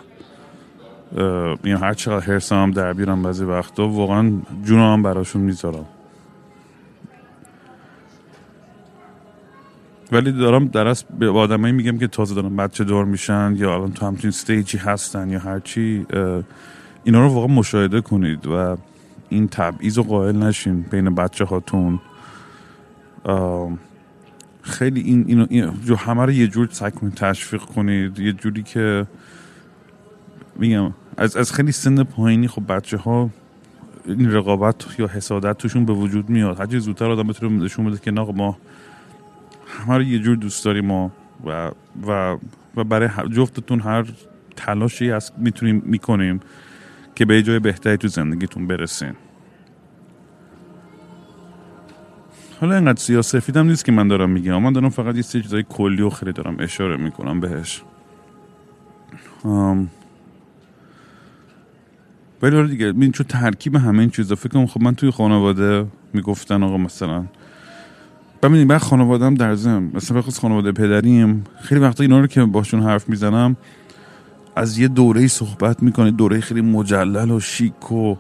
این 1.64 1.76
هر 1.76 1.94
چقدر 1.94 2.26
حرسم 2.26 2.54
هم 2.54 2.70
در 2.70 2.92
بیارم 2.92 3.22
بعضی 3.22 3.44
وقتا 3.44 3.88
واقعا 3.88 4.32
جونم 4.64 4.92
هم 4.92 5.02
براشون 5.02 5.42
می‌ذارم. 5.42 5.84
ولی 10.12 10.32
دارم 10.32 10.68
درست 10.68 11.06
به 11.18 11.30
آدمایی 11.30 11.72
میگم 11.72 11.98
که 11.98 12.06
تازه 12.06 12.34
دارم 12.34 12.56
بچه 12.56 12.84
دار 12.84 13.04
میشن 13.04 13.54
یا 13.56 13.74
الان 13.74 13.92
تو 13.92 14.06
همچین 14.06 14.30
ستیجی 14.30 14.78
هستن 14.78 15.30
یا 15.30 15.38
هرچی 15.38 16.06
اینا 17.04 17.20
رو 17.20 17.28
واقعا 17.28 17.54
مشاهده 17.54 18.00
کنید 18.00 18.46
و 18.46 18.76
این 19.28 19.48
تبعیض 19.48 19.98
و 19.98 20.02
قائل 20.02 20.36
نشین 20.36 20.80
بین 20.80 21.14
بچه 21.14 21.44
هاتون. 21.44 22.00
خیلی 24.62 25.00
این 25.00 25.24
اینو 25.28 25.46
این 25.50 25.72
جو 25.84 25.94
همه 25.94 26.24
رو 26.24 26.32
یه 26.32 26.46
جور 26.46 26.68
سعی 26.70 26.90
کنید 26.90 27.14
تشویق 27.14 27.62
کنید. 27.62 28.18
یه 28.18 28.32
جوری 28.32 28.62
که 28.62 29.06
میگم 30.56 30.94
از 31.16 31.36
از 31.36 31.52
خیلی 31.52 31.72
سن 31.72 32.02
پایینی 32.02 32.48
خب 32.48 32.72
بچه 32.72 32.96
ها 32.96 33.30
این 34.06 34.32
رقابت 34.32 34.86
یا 34.98 35.06
حسادت 35.06 35.58
توشون 35.58 35.84
به 35.84 35.92
وجود 35.92 36.30
میاد. 36.30 36.60
هرچی 36.60 36.78
زودتر 36.78 37.10
آدم 37.10 37.26
بتونه 37.26 37.64
نشون 37.64 37.84
بده 37.86 37.98
که 37.98 38.10
نه 38.10 38.32
ما 38.34 38.58
همه 39.66 39.96
رو 39.96 40.02
یه 40.02 40.18
جور 40.18 40.36
دوست 40.36 40.64
داریم 40.64 40.86
ما 40.86 41.10
و 41.46 41.70
و 42.06 42.36
و 42.76 42.84
برای 42.84 43.08
جفتتون 43.32 43.80
هر 43.80 44.04
تلاشی 44.56 45.10
هست 45.10 45.32
می‌تونیم 45.38 45.82
می‌کنیم. 45.84 46.40
که 47.16 47.24
به 47.24 47.42
جای 47.42 47.58
بهتری 47.58 47.96
تو 47.96 48.08
زندگیتون 48.08 48.66
برسین. 48.66 49.12
حالا 52.60 52.74
اینقدر 52.74 53.00
سیاسفیدم 53.00 53.66
نیست 53.66 53.84
که 53.84 53.92
من 53.92 54.08
دارم 54.08 54.30
میگم. 54.30 54.62
من 54.62 54.72
دارم 54.72 54.88
فقط 54.88 55.16
یه 55.16 55.22
چیزای 55.22 55.64
کلی 55.68 56.02
و 56.02 56.10
خیلی 56.10 56.32
دارم 56.32 56.56
اشاره 56.58 56.96
می‌کنم 56.96 57.40
بهش. 57.40 57.82
ولی 62.42 62.56
آره 62.56 62.68
دیگه 62.68 62.92
من 62.92 63.10
چون 63.10 63.26
ترکیب 63.26 63.76
همه 63.76 63.98
این 63.98 64.10
چیزا 64.10 64.34
فکر 64.34 64.48
کنم 64.48 64.66
خب 64.66 64.82
من 64.82 64.94
توی 64.94 65.10
خانواده 65.10 65.86
می‌گفتن 66.12 66.62
آقا 66.62 66.76
مثلا 66.76 67.24
ببینید 68.42 68.68
بعد 68.68 68.80
خانوادم 68.80 69.34
در 69.34 69.54
زم 69.54 69.90
مثلا 69.94 70.18
بخصوص 70.18 70.38
خانواده 70.38 70.72
پدریم 70.72 71.44
خیلی 71.60 71.80
وقتا 71.80 72.02
اینا 72.04 72.20
رو 72.20 72.26
که 72.26 72.44
باشون 72.44 72.82
حرف 72.82 73.08
می‌زنم 73.08 73.56
از 74.56 74.78
یه 74.78 74.88
دوره 74.88 75.26
صحبت 75.26 75.82
می‌کنه 75.82 76.10
دوره 76.10 76.40
خیلی 76.40 76.60
مجلل 76.60 77.30
و 77.30 77.40
شیک 77.40 77.92
و 77.92 78.16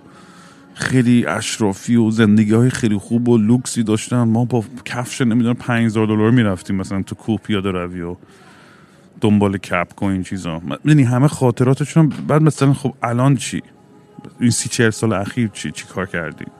خیلی 0.74 1.26
اشرافی 1.26 1.96
و 1.96 2.10
زندگی 2.10 2.52
های 2.52 2.70
خیلی 2.70 2.98
خوب 2.98 3.28
و 3.28 3.38
لوکسی 3.38 3.82
داشتن. 3.82 4.22
ما 4.22 4.44
با 4.44 4.64
کفش 4.84 5.20
نمی‌دونم 5.20 5.54
5000 5.54 6.06
دلار 6.06 6.30
می‌رفتیم 6.30 6.76
مثلا 6.76 7.02
تو 7.02 7.14
کوه 7.14 7.40
پیاده 7.40 7.70
روی 7.70 8.00
و 8.00 8.16
دنبال 9.20 9.56
کپ 9.56 10.02
و 10.02 10.04
این 10.04 10.22
چیزا. 10.22 10.60
می‌دونی 10.84 11.02
همه 11.02 11.28
خاطراتشون 11.28 12.12
بعد 12.28 12.42
مثلا 12.42 12.72
خب 12.72 12.94
الان 13.02 13.36
چی؟ 13.36 13.62
این 14.40 14.50
سی 14.50 14.68
چهل 14.68 14.90
سال 14.90 15.12
اخیر 15.12 15.48
چی؟ 15.48 15.70
چی 15.70 15.84
کار 15.86 16.06
کردیم؟ 16.06 16.50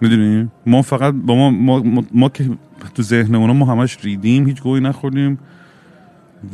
می‌دونی؟ 0.00 0.50
ما 0.66 0.82
فقط 0.82 1.14
با 1.14 1.34
ما, 1.34 1.50
ما, 1.50 1.80
ما, 1.80 2.04
ما 2.12 2.28
که 2.28 2.50
تو 2.94 3.02
ذهنمون 3.02 3.50
ما 3.50 3.66
همش 3.66 3.98
ریدیم 4.02 4.46
هیچ 4.46 4.62
گویی 4.62 4.82
نخوردیم. 4.82 5.38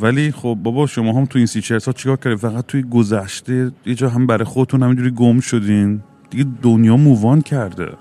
ولی 0.01 0.33
خب 0.33 0.59
بابا 0.63 0.87
شما 0.87 1.13
هم 1.13 1.25
تو 1.25 1.39
این 1.39 1.47
سی 1.47 1.79
سال 1.79 1.95
چیکار 1.95 2.17
کردید 2.17 2.39
فقط 2.39 2.67
توی 2.67 2.83
گذشته 2.83 3.73
یه 3.87 3.95
جا 3.95 4.09
هم 4.09 4.27
برای 4.27 4.45
خودتون 4.45 4.83
همینجوری 4.83 5.11
گم 5.11 5.41
شدین؟ 5.41 6.01
دیگه 6.31 6.47
دنیا 6.63 6.97
مووان 6.97 7.41
کرده. 7.41 7.93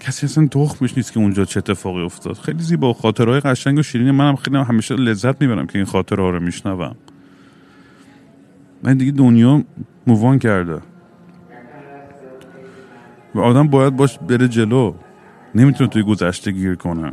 کسی 0.00 0.26
اصلا 0.26 0.46
تخمش 0.46 0.96
نیست 0.96 1.12
که 1.12 1.20
اونجا 1.20 1.44
چه 1.44 1.58
اتفاقی 1.58 2.02
افتاد. 2.02 2.36
خیلی 2.36 2.62
زیبا 2.62 2.92
خاطرهای 2.92 3.40
قشنگ 3.40 3.78
و 3.78 3.82
شیرین 3.82 4.10
منم 4.10 4.36
خیلی 4.36 4.56
همیشه 4.56 4.94
لذت 4.94 5.40
می‌برم 5.40 5.66
که 5.66 5.78
این 5.78 5.86
خاطرها 5.86 6.30
رو 6.30 6.40
میشنوم. 6.40 6.96
من 8.82 8.96
دیگه 8.96 9.12
دنیا 9.12 9.64
مووان 10.06 10.38
کرده. 10.38 10.78
و 13.34 13.40
آدم 13.40 13.68
باید 13.68 13.96
باش 13.96 14.18
بره 14.18 14.48
جلو. 14.48 14.94
نمی‌تونه 15.54 15.90
توی 15.90 16.02
گذشته 16.02 16.50
گیر 16.50 16.74
کنه. 16.74 17.12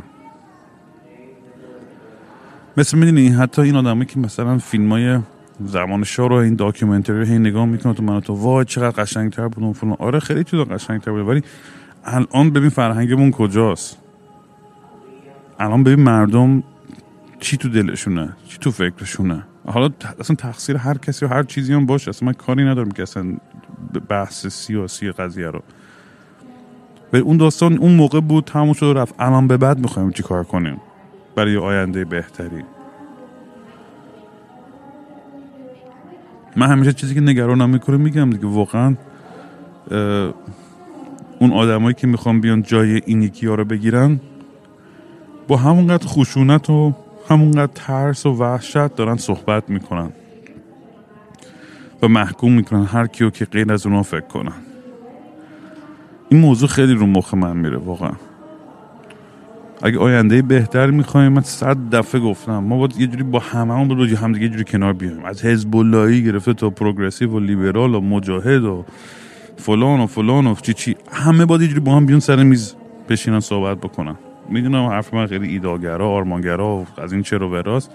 مثل 2.76 2.98
می‌دونی 2.98 3.28
حتی 3.28 3.62
این 3.62 3.76
آدمایی 3.76 4.06
که 4.06 4.18
مثلا 4.18 4.58
فیلم 4.58 4.92
های 4.92 5.18
زمان 5.60 6.04
شاه 6.04 6.28
رو 6.28 6.34
این 6.34 6.54
داکیومنتری 6.54 7.18
رو 7.18 7.24
هی 7.24 7.38
نگاه 7.38 7.64
می‌کنه 7.64 7.94
تو 7.94 8.02
من 8.02 8.20
تو 8.20 8.34
وای 8.34 8.64
چقدر 8.64 9.02
قشنگتر 9.02 9.48
بود 9.48 9.64
اون 9.64 9.72
فلان 9.72 9.96
آره 9.98 10.18
خیلی 10.18 10.44
چیزا 10.44 10.64
قشنگتر 10.64 11.10
بود 11.10 11.28
ولی 11.28 11.42
الان 12.04 12.50
ببین 12.50 12.68
فرهنگمون 12.68 13.30
کجاست؟ 13.30 13.98
الان 15.58 15.84
ببین 15.84 16.04
مردم 16.04 16.62
چی 17.40 17.56
تو 17.56 17.68
دلشونه 17.68 18.36
چی 18.48 18.58
تو 18.58 18.70
فکرشونه. 18.70 19.42
حالا 19.66 19.90
اصلا 20.20 20.36
تقصیر 20.36 20.76
هر 20.76 20.98
کسی 20.98 21.24
و 21.24 21.28
هر 21.28 21.42
چیزی 21.42 21.72
هم 21.72 21.86
باشه 21.86 22.08
اصلا 22.08 22.26
من 22.26 22.32
کاری 22.32 22.64
ندارم 22.64 22.90
که 22.90 23.02
اصلا 23.02 23.36
بحث 24.08 24.46
سیاسی 24.46 25.12
قضیه 25.12 25.46
رو. 25.46 25.62
ولی 27.12 27.22
اون 27.22 27.36
داستان 27.36 27.78
اون 27.78 27.94
موقع 27.94 28.20
بود 28.20 28.44
تموم 28.44 28.72
شد 28.72 28.94
رفت. 28.96 29.14
الان 29.18 29.46
به 29.48 29.56
بعد 29.56 29.78
می‌خوایم 29.78 30.10
چی 30.10 30.22
کار 30.22 30.44
کنیم؟ 30.44 30.80
برای 31.34 31.56
آینده 31.56 32.04
بهتری. 32.04 32.62
من 36.56 36.66
همیشه 36.66 36.92
چیزی 36.92 37.14
که 37.14 37.20
نگرانم 37.20 37.70
می‌کنه 37.70 37.96
میگم 37.96 38.30
دیگه 38.30 38.46
واقعا 38.46 38.96
اون 41.38 41.52
آدمایی 41.52 41.94
که 41.94 42.06
می‌خوان 42.06 42.40
بیان 42.40 42.62
جای 42.62 43.02
این 43.06 43.22
یکی 43.22 43.46
ها 43.46 43.54
رو 43.54 43.64
بگیرن 43.64 44.20
با 45.48 45.56
همونقدر 45.56 46.06
خشونت 46.06 46.70
و 46.70 46.92
همونقدر 47.28 47.72
ترس 47.74 48.26
و 48.26 48.30
وحشت 48.30 48.94
دارن 48.96 49.16
صحبت 49.16 49.70
می‌کنن 49.70 50.10
و 52.02 52.08
محکوم 52.08 52.52
می‌کنن 52.52 52.84
هر 52.84 53.06
کیو 53.06 53.30
که 53.30 53.44
غیر 53.44 53.72
از 53.72 53.86
اونا 53.86 54.02
فکر 54.02 54.26
کنن. 54.26 54.52
این 56.28 56.40
موضوع 56.40 56.68
خیلی 56.68 56.94
رو 56.94 57.06
مخ 57.06 57.34
من 57.34 57.56
میره 57.56 57.76
واقعا. 57.76 58.12
اگه 59.84 59.98
آینده 59.98 60.42
بهتر 60.42 60.90
می‌خوایم 60.90 61.32
من 61.32 61.42
صد 61.42 61.76
دفعه 61.92 62.20
گفتم 62.20 62.58
ما 62.58 62.78
باید 62.78 63.00
یه 63.00 63.06
جوری 63.06 63.22
با 63.22 63.38
همه 63.38 63.74
هم 64.16 64.32
دیگه 64.32 64.48
جوری 64.48 64.64
کنار 64.64 64.92
بیایم. 64.92 65.24
از 65.24 65.44
حزب 65.44 65.76
اللهی 65.76 66.24
گرفته 66.24 66.54
تا 66.54 66.70
پروگرسیو 66.70 67.30
و 67.30 67.40
لیبرال 67.40 67.94
و 67.94 68.00
مجاهد 68.00 68.64
و 68.64 68.84
فلان 69.56 70.00
و 70.00 70.06
فلان 70.06 70.46
و 70.46 70.54
چی 70.54 70.74
چی 70.74 70.96
همه 71.12 71.46
باید 71.46 71.62
یه 71.62 71.68
جوری 71.68 71.80
با 71.80 71.96
هم 71.96 72.06
بیان 72.06 72.20
سر 72.20 72.42
میز 72.42 72.74
بشینن 73.08 73.40
صحبت 73.40 73.78
بکنن. 73.78 74.16
می‌دونم 74.48 74.86
حرف 74.86 75.14
من 75.14 75.26
خیلی 75.26 75.48
ایداگرا 75.48 76.10
آرمانگرا 76.10 76.86
از 76.98 77.12
این 77.12 77.22
چرا 77.22 77.48
وراست 77.48 77.90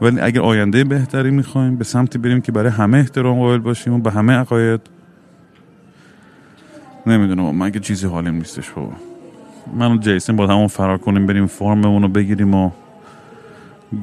ولی 0.00 0.20
اگر 0.20 0.40
آینده 0.40 0.84
بهتری 0.84 1.30
می‌خوایم 1.30 1.76
به 1.76 1.84
سمتی 1.84 2.18
بریم 2.18 2.40
که 2.40 2.52
برای 2.52 2.70
همه 2.70 2.98
احترام 2.98 3.38
قائل 3.38 3.58
باشیم 3.58 3.92
و 3.92 3.98
به 3.98 4.10
همه 4.10 4.32
عقاید. 4.32 4.80
نمی‌دونم 7.06 7.54
من 7.54 7.70
چیزی 7.70 8.06
حالیم 8.06 8.34
نیستش 8.34 8.70
بابا. 8.70 9.11
من 9.74 9.92
و 9.92 9.98
جیسن 9.98 10.36
با 10.36 10.46
همون 10.46 10.66
فرار 10.66 10.98
کنیم 10.98 11.26
بریم 11.26 11.46
فارممون 11.46 12.02
رو 12.02 12.08
بگیریم 12.08 12.54
و 12.54 12.70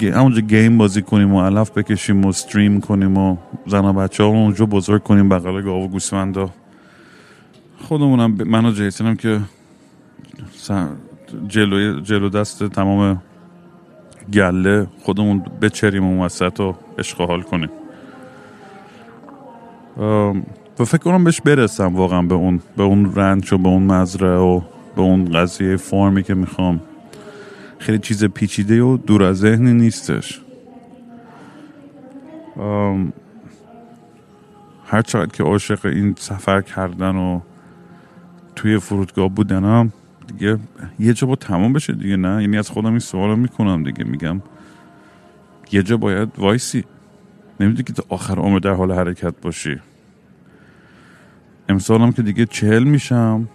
همونجا 0.02 0.42
گیم 0.42 0.78
بازی 0.78 1.02
کنیم 1.02 1.34
و 1.34 1.46
علف 1.46 1.72
بکشیم 1.72 2.26
و 2.26 2.28
استریم 2.28 2.82
کنیم 2.82 3.18
و 3.18 3.38
زن 3.68 3.86
و 3.86 3.94
بچه 3.94 4.24
ها 4.24 4.30
اونجا 4.30 4.66
بزرگ 4.66 5.04
کنیم 5.04 5.30
بغل 5.30 5.62
گاو 5.62 5.96
و 5.96 6.48
خودمونم 7.82 8.32
من 8.46 8.66
و 8.66 8.72
هم 9.00 9.16
که 9.16 9.40
جلو, 11.48 12.00
جلو 12.00 12.30
دست 12.30 12.64
تمام 12.64 13.22
گله 14.34 14.88
خودمون 15.02 15.44
بچریم 15.62 16.04
اون 16.04 16.20
وسط 16.20 16.60
و 16.60 16.76
حال 17.18 17.42
کنیم. 17.42 17.70
و 20.80 20.86
فکر 20.86 20.98
کنم 20.98 21.24
بهش 21.24 21.42
برسم 21.42 21.96
واقعا 21.96 22.22
به 22.22 22.36
اون 22.36 22.62
به 22.78 22.84
اون 22.84 23.16
رنج 23.16 23.54
و 23.54 23.58
به 23.58 23.70
اون 23.70 23.84
مزرعه 23.84 24.38
و 24.38 24.62
به 24.96 25.02
اون 25.02 25.26
قضیه 25.26 25.78
فرمی 25.78 26.24
که 26.24 26.34
می‌خوام. 26.34 26.82
خیلی 27.80 28.00
چیز 28.00 28.26
پیچیده 28.26 28.82
و 28.82 28.98
دور 28.98 29.24
از 29.24 29.38
ذهنی 29.38 29.74
نیستش. 29.74 30.42
هر 34.86 35.02
چقدر 35.02 35.32
که 35.32 35.44
عاشق 35.44 35.86
این 35.86 36.16
سفر 36.18 36.62
کردن 36.62 37.16
و 37.16 37.42
توی 38.56 38.80
فرودگاه 38.80 39.30
بودنم 39.30 39.94
دیگه 40.28 40.58
یه 41.00 41.14
جا 41.14 41.28
با 41.28 41.36
تمام 41.36 41.74
بشه 41.74 41.94
دیگه 41.94 42.18
نه؟ 42.18 42.42
یعنی 42.42 42.58
از 42.58 42.70
خودم 42.70 42.90
این 42.90 43.00
سوال 43.00 43.40
می‌کنم 43.40 43.84
دیگه 43.84 44.04
میگم 44.04 44.42
یه 45.72 45.84
جا 45.84 45.98
باید 45.98 46.30
وایسی. 46.38 46.84
نمی‌دونی 47.60 47.84
که 47.84 47.94
تا 47.94 48.04
آخر 48.10 48.36
عمر 48.40 48.60
در 48.60 48.74
حال 48.74 48.92
حرکت 48.92 49.34
باشی. 49.42 49.80
امسالم 51.70 52.12
که 52.12 52.22
دیگه 52.22 52.46
چهل 52.46 52.84
میشم. 52.84 53.48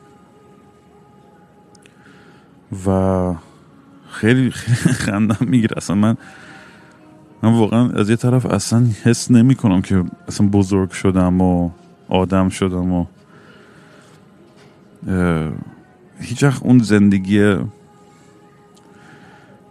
و 2.87 3.35
خیلی 4.11 4.51
خیلی 4.51 4.95
خندم 5.05 5.47
می‌گیره. 5.47 5.77
اصلا 5.77 5.97
من 5.97 6.17
من 7.43 7.53
واقعا 7.53 7.91
از 7.91 8.11
یه 8.11 8.17
طرف 8.17 8.47
اصلا 8.47 8.87
حس 9.05 9.31
نمی 9.31 9.55
کنم 9.55 9.83
که 9.83 10.05
اصلا 10.29 10.47
بزرگ 10.47 10.91
شدم 10.91 11.41
و 11.41 11.71
آدم 12.09 12.49
شدم 12.49 12.93
و 12.93 13.07
هیچ 16.21 16.45
اون 16.45 16.79
زندگی 16.79 17.57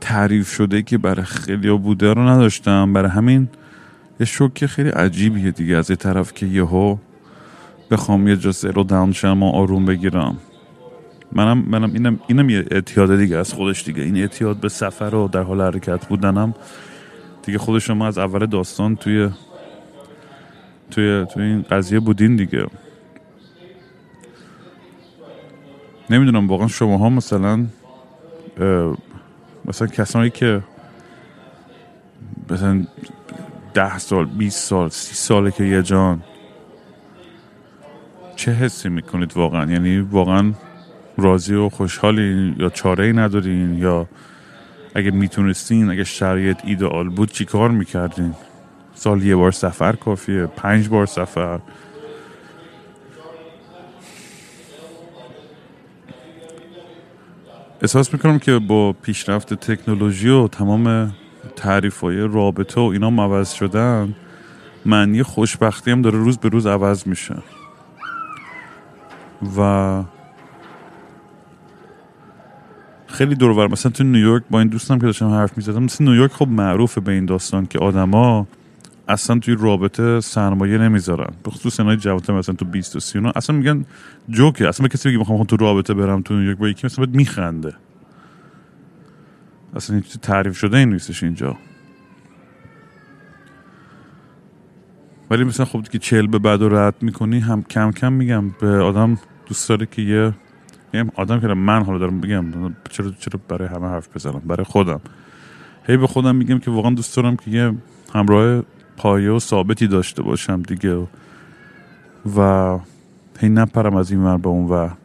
تعریف 0.02 0.50
شده 0.54 0.82
که 0.82 0.98
برای 0.98 1.26
خیلی 1.26 1.78
بوده 1.78 2.14
رو 2.14 2.28
نداشتم. 2.30 2.94
برای 2.94 3.12
همین 3.12 3.50
یه 4.20 4.26
شوک 4.26 4.66
خیلی 4.66 4.90
عجیبیه 4.90 5.52
دیگه 5.52 5.78
از 5.78 5.90
یه 5.90 5.96
طرف 5.96 6.34
که 6.34 6.46
یهو 6.46 6.98
بخوام 7.92 8.28
یه 8.28 8.38
جا 8.38 8.52
رو 8.64 8.84
داون 8.84 9.12
شم 9.12 9.44
و 9.44 9.50
آروم 9.50 9.86
بگیرم. 9.86 10.38
منم 11.36 11.58
منم 11.58 11.94
اینم 11.94 12.20
اینم 12.28 12.50
یه 12.50 12.66
اعتیاد 12.72 13.18
دیگه 13.18 13.38
از 13.38 13.54
خودش 13.54 13.84
دیگه. 13.84 14.04
این 14.04 14.18
اعتیاد 14.18 14.58
به 14.58 14.70
سفر 14.70 15.16
و 15.16 15.28
در 15.28 15.42
حال 15.44 15.62
حرکت 15.62 16.08
بودنم 16.08 16.56
دیگه 17.44 17.58
خود 17.58 17.80
شما 17.80 18.08
از 18.08 18.18
اول 18.18 18.46
داستان 18.46 18.96
توی 18.96 19.30
توی 20.92 21.26
توی 21.34 21.44
این 21.44 21.62
قضیه 21.62 22.00
بودین 22.00 22.36
دیگه. 22.36 22.66
نمی‌دونم 26.10 26.48
واقعا 26.48 26.68
شما 26.68 26.98
ها 26.98 27.10
مثلا 27.10 27.66
مثلا 29.66 29.88
کسانی 29.88 30.30
که 30.30 30.64
مثلا 32.50 32.86
ده 33.74 33.98
سال 33.98 34.26
20 34.26 34.68
سال 34.68 34.90
سی 34.90 35.16
ساله 35.16 35.52
که 35.52 35.64
یه 35.64 35.82
جان 35.82 36.24
چه 38.36 38.52
حسی 38.52 38.90
می‌کنید 38.90 39.38
واقعا؟ 39.38 39.72
یعنی 39.72 40.00
واقعا 40.00 40.54
راضی 41.18 41.56
و 41.56 41.70
خوشحالین 41.70 42.56
یا 42.60 42.70
چاره 42.70 43.06
ای 43.06 43.14
ندارین 43.14 43.78
یا 43.78 44.08
اگه 44.96 45.12
می‌تونستین 45.12 45.90
اگه 45.90 46.04
شرایط 46.04 46.58
ایدئال 46.64 47.10
بود 47.10 47.32
چی 47.32 47.46
کار 47.46 47.72
می‌کردین؟ 47.72 48.34
سال 48.94 49.24
یه 49.24 49.36
بار 49.36 49.52
سفر 49.52 49.96
کافیه 49.96 50.46
پنج 50.46 50.90
بار 50.90 51.06
سفر. 51.06 51.60
احساس 57.82 58.14
می‌کنم 58.14 58.40
که 58.40 58.60
با 58.60 58.94
پیشرفت 58.94 59.54
تکنولوژی 59.54 60.30
و 60.30 60.48
تمام 60.48 61.16
تعریف 61.56 62.00
های 62.00 62.18
رابطه 62.18 62.82
و 62.82 62.84
اینا 62.84 63.08
عوض 63.08 63.52
شدن 63.52 64.16
معنی 64.86 65.24
خوشبختی 65.24 65.92
هم 65.92 66.02
داره 66.02 66.18
روز 66.20 66.38
به 66.38 66.50
روز 66.50 66.68
عوض 66.68 67.08
میشه. 67.08 67.36
و 69.58 70.04
خیلی 73.14 73.36
دور 73.36 73.68
مثلا 73.68 73.92
تو 73.92 74.04
نیویورک 74.04 74.44
با 74.50 74.60
این 74.60 74.68
دوستم 74.68 75.00
که 75.00 75.06
داشتم 75.06 75.30
حرف 75.30 75.58
می‌زدم 75.58 75.84
مثل 75.84 76.04
نیویورک 76.04 76.32
خب 76.32 76.48
معروفه 76.48 77.02
به 77.02 77.12
این 77.12 77.26
داستان 77.26 77.66
که 77.66 77.80
آدما 77.80 78.48
اصلا 79.08 79.40
توی 79.40 79.56
رابطه 79.60 80.20
سرمایه 80.20 80.78
نمی‌ذارن. 80.78 81.34
به 81.44 81.52
خصوص 81.52 81.76
سنهای 81.76 81.98
جوانتر 81.98 82.34
مثلا 82.34 82.56
تو 82.56 82.66
20 82.66 82.96
و 82.96 83.00
30 83.00 83.18
اینا 83.18 83.32
اصلا 83.36 83.56
میگن 83.56 83.86
جوکه. 84.30 84.68
اصلا 84.68 84.88
کسی 84.88 85.10
بگی 85.10 85.18
می‌خوام 85.18 85.44
تو 85.44 85.58
رابطه 85.58 85.94
برم 85.94 86.22
تو 86.22 86.34
نیویورک 86.34 86.58
با 86.58 86.70
یکی 86.70 86.88
مثلا 86.88 87.06
میخنده. 87.14 87.74
اصلا 89.76 89.96
هیچ 89.96 90.18
تعریف 90.18 90.58
شده 90.58 90.78
این 90.78 90.94
نیستش 90.94 91.24
اینجا. 91.24 91.58
ولی 95.32 95.44
مثلا 95.44 95.66
خب 95.66 95.84
که 95.84 96.00
چل 96.00 96.28
به 96.28 96.40
بعد 96.40 96.62
و 96.62 96.70
رد 96.70 96.96
می‌کنی 97.02 97.40
هم 97.40 97.64
کم 97.64 97.92
کم 97.92 98.14
میگم. 98.14 98.50
به 98.50 98.68
آدم 98.68 99.18
دوست 99.46 99.70
داره 99.70 99.86
که 99.86 100.02
یه 100.02 100.34
یه 100.94 101.06
آدم 101.16 101.40
که 101.40 101.48
من 101.48 101.84
حالا 101.84 101.98
دارم 101.98 102.22
بگم 102.22 102.76
چرا 102.90 103.12
چرا 103.12 103.40
برای 103.48 103.68
همه 103.68 103.88
حرف 103.88 104.16
بزنم؟ 104.16 104.42
برای 104.46 104.64
خودم. 104.64 105.02
هی 105.88 105.98
به 105.98 106.08
خودم 106.08 106.36
میگم 106.36 106.60
که 106.60 106.72
واقعا 106.72 106.92
دوست 106.92 107.16
دارم 107.16 107.36
که 107.36 107.52
یه 107.52 107.74
همراه 108.14 108.64
پایه 108.98 109.32
و 109.32 109.40
ثابتی 109.40 109.88
داشته 109.88 110.24
باشم 110.24 110.62
دیگه. 110.62 111.08
و 112.38 112.80
هی 113.40 113.50
نپرم 113.50 113.96
از 113.96 114.12
این 114.12 114.24
ور 114.24 114.38
به 114.38 114.50
اون 114.50 114.70
ور. 114.70 114.98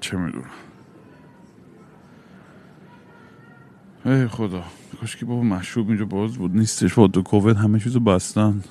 چه 0.00 0.16
می‌دونم. 0.16 0.44
ای 4.04 4.26
خدا. 4.26 4.62
کاش 5.00 5.16
که 5.16 5.26
بابا 5.26 5.42
مشروب 5.42 5.88
اینجا 5.88 6.04
باز 6.04 6.36
بود. 6.38 6.56
نیستش. 6.56 6.94
با 6.94 7.06
دو 7.06 7.22
کووید 7.22 7.56
همه 7.56 7.80
چیزو 7.80 8.00
بستن. 8.00 8.62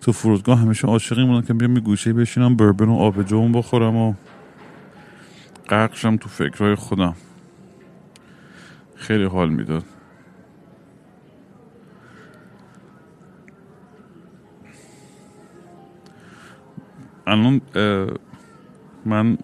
تو 0.00 0.12
فرودگاه 0.12 0.58
همیشه 0.58 0.86
عاشق 0.86 1.18
این 1.18 1.26
بودن 1.26 1.46
که 1.46 1.54
بیام 1.54 1.74
گوشه 1.74 2.12
بشینم 2.12 2.56
بربن 2.56 2.88
و 2.88 2.94
آبجوم 2.94 3.52
بخورم 3.52 3.96
و 3.96 4.14
غرقشم 5.68 6.16
تو 6.16 6.28
فکرهای 6.28 6.74
خودم. 6.74 7.14
خیلی 8.94 9.24
حال 9.24 9.50
می‌داد. 9.50 9.84
الان 17.26 17.60
من 19.04 19.38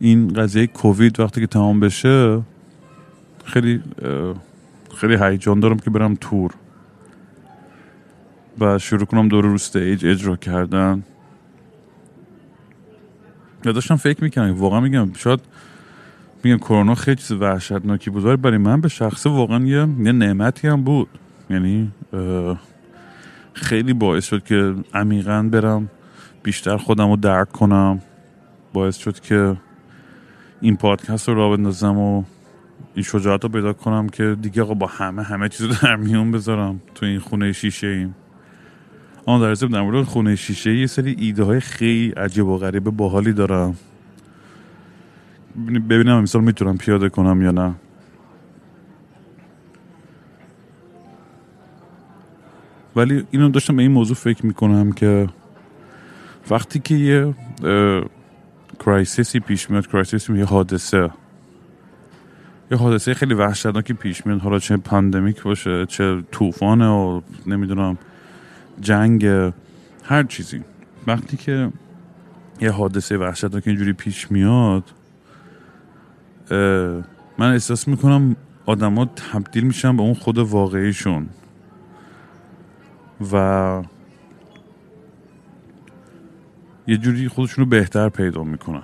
این 0.00 0.28
قضیه 0.28 0.66
کووید 0.66 1.20
وقتی 1.20 1.40
که 1.40 1.46
تمام 1.46 1.80
بشه 1.80 2.42
خیلی 3.44 3.82
خیلی 4.96 5.16
هیجان 5.20 5.60
دارم 5.60 5.78
که 5.78 5.90
برم 5.90 6.14
تور. 6.14 6.54
و 8.60 8.78
شروع 8.78 9.04
کنم 9.04 9.28
دور 9.28 9.44
رو 9.44 9.54
استیج 9.54 10.06
اجرا 10.06 10.36
کردن. 10.36 11.02
یا 13.64 13.72
داشتم 13.72 13.96
فکر 13.96 14.24
می‌کنم 14.24 14.54
واقعا 14.54 14.80
میگم 14.80 15.12
شاید 15.12 15.40
میگم 16.44 16.58
کرونا 16.58 16.94
خیلی 16.94 17.16
چیز 17.16 17.32
وحشتناکی 17.32 18.10
بود 18.10 18.24
ولی 18.24 18.36
برای 18.36 18.58
من 18.58 18.80
به 18.80 18.88
شخصه 18.88 19.30
واقعا 19.30 19.64
یه, 19.64 19.76
یه 19.78 20.12
نعمتی 20.12 20.68
هم 20.68 20.82
بود. 20.82 21.08
یعنی 21.50 21.92
خیلی 23.52 23.92
باعث 23.92 24.24
شد 24.24 24.44
که 24.44 24.74
عمیقا 24.94 25.48
برم 25.52 25.90
بیشتر 26.42 26.76
خودم 26.76 27.10
رو 27.10 27.16
درک 27.16 27.52
کنم. 27.52 28.00
باعث 28.72 28.96
شد 28.96 29.20
که 29.20 29.56
این 30.60 30.76
پادکست 30.76 31.28
رو 31.28 31.34
را 31.34 31.56
بندازم 31.56 31.98
و 31.98 32.24
این 32.94 33.02
شجاعت 33.02 33.42
رو 33.42 33.48
پیدا 33.48 33.72
کنم 33.72 34.08
که 34.08 34.36
دیگه 34.42 34.62
آقا 34.62 34.74
با 34.74 34.86
همه 34.86 35.22
همه 35.22 35.48
چیز 35.48 35.66
رو 35.66 35.74
در 35.82 35.96
میون 35.96 36.30
بذارم 36.30 36.80
تو 36.94 37.06
این 37.06 37.18
خونه 37.18 37.52
شیشه 37.52 37.86
ایم 37.86 38.14
آن 39.28 39.40
در 39.40 39.54
ضمن 39.54 39.90
در 39.90 40.02
خونه 40.02 40.36
شیشه 40.36 40.74
یه 40.74 40.86
سری 40.86 41.16
ایده 41.18 41.42
های 41.42 41.60
خیلی 41.60 42.10
عجیب 42.10 42.46
و 42.46 42.58
غریب 42.58 42.84
باحالی 42.84 43.32
دارم. 43.32 43.76
ببینم 45.66 46.16
امسال 46.16 46.44
می‌تونم 46.44 46.78
پیاده 46.78 47.08
کنم 47.08 47.42
یا 47.42 47.50
نه. 47.50 47.74
ولی 52.96 53.26
اینو 53.30 53.48
داشتم 53.48 53.76
به 53.76 53.82
این 53.82 53.92
موضوع 53.92 54.16
فکر 54.16 54.46
می‌کنم 54.46 54.92
که 54.92 55.28
وقتی 56.50 56.78
که 56.78 56.94
یه 56.94 57.34
crisis 58.80 59.31
ی 59.31 59.40
پیش 59.40 59.70
میاد 59.70 59.86
crisis 59.86 60.30
یه 60.30 60.44
حادثه. 60.44 61.10
یه 62.70 62.78
حادثه 62.78 63.14
خیلی 63.14 63.34
وحشتناکی 63.34 63.92
پیش 63.92 64.26
میاد. 64.26 64.40
حالا 64.40 64.58
چه 64.58 64.76
pandemic 64.76 65.42
باشه 65.42 65.86
چه 65.86 66.22
طوفانه 66.32 66.88
و 66.88 67.20
نمی‌دونم. 67.46 67.98
جنگ 68.80 69.26
هر 70.04 70.22
چیزی. 70.28 70.62
وقتی 71.06 71.36
که 71.36 71.72
یه 72.60 72.70
حادثه 72.70 73.16
وحشتناک 73.16 73.62
اینجوری 73.66 73.92
پیش 73.92 74.30
میاد 74.30 74.84
من 77.38 77.52
احساس 77.52 77.88
می‌کنم 77.88 78.36
آدما 78.66 79.04
تبدیل 79.04 79.64
میشن 79.64 79.96
به 79.96 80.02
اون 80.02 80.14
خود 80.14 80.38
واقعیشون. 80.38 81.26
و 83.32 83.82
یه 86.86 86.96
جوری 86.96 87.28
خودشون 87.28 87.64
رو 87.64 87.70
بهتر 87.70 88.08
پیدا 88.08 88.42
می‌کنن. 88.42 88.82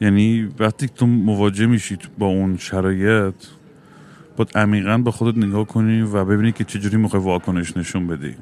یعنی 0.00 0.52
وقتی 0.58 0.88
تو 0.88 1.06
مواجه 1.06 1.66
میشید 1.66 2.00
با 2.18 2.26
اون 2.26 2.56
شرایط 2.56 3.34
باید 4.36 4.58
عمیقا 4.58 4.98
به 4.98 5.10
خودت 5.10 5.38
نگاه 5.38 5.64
کنی 5.64 6.02
و 6.02 6.24
ببینی 6.24 6.52
که 6.52 6.64
چجوری 6.64 6.96
می‌خوای 6.96 7.22
واکنش 7.22 7.76
نشون 7.76 8.06
بدی. 8.06 8.34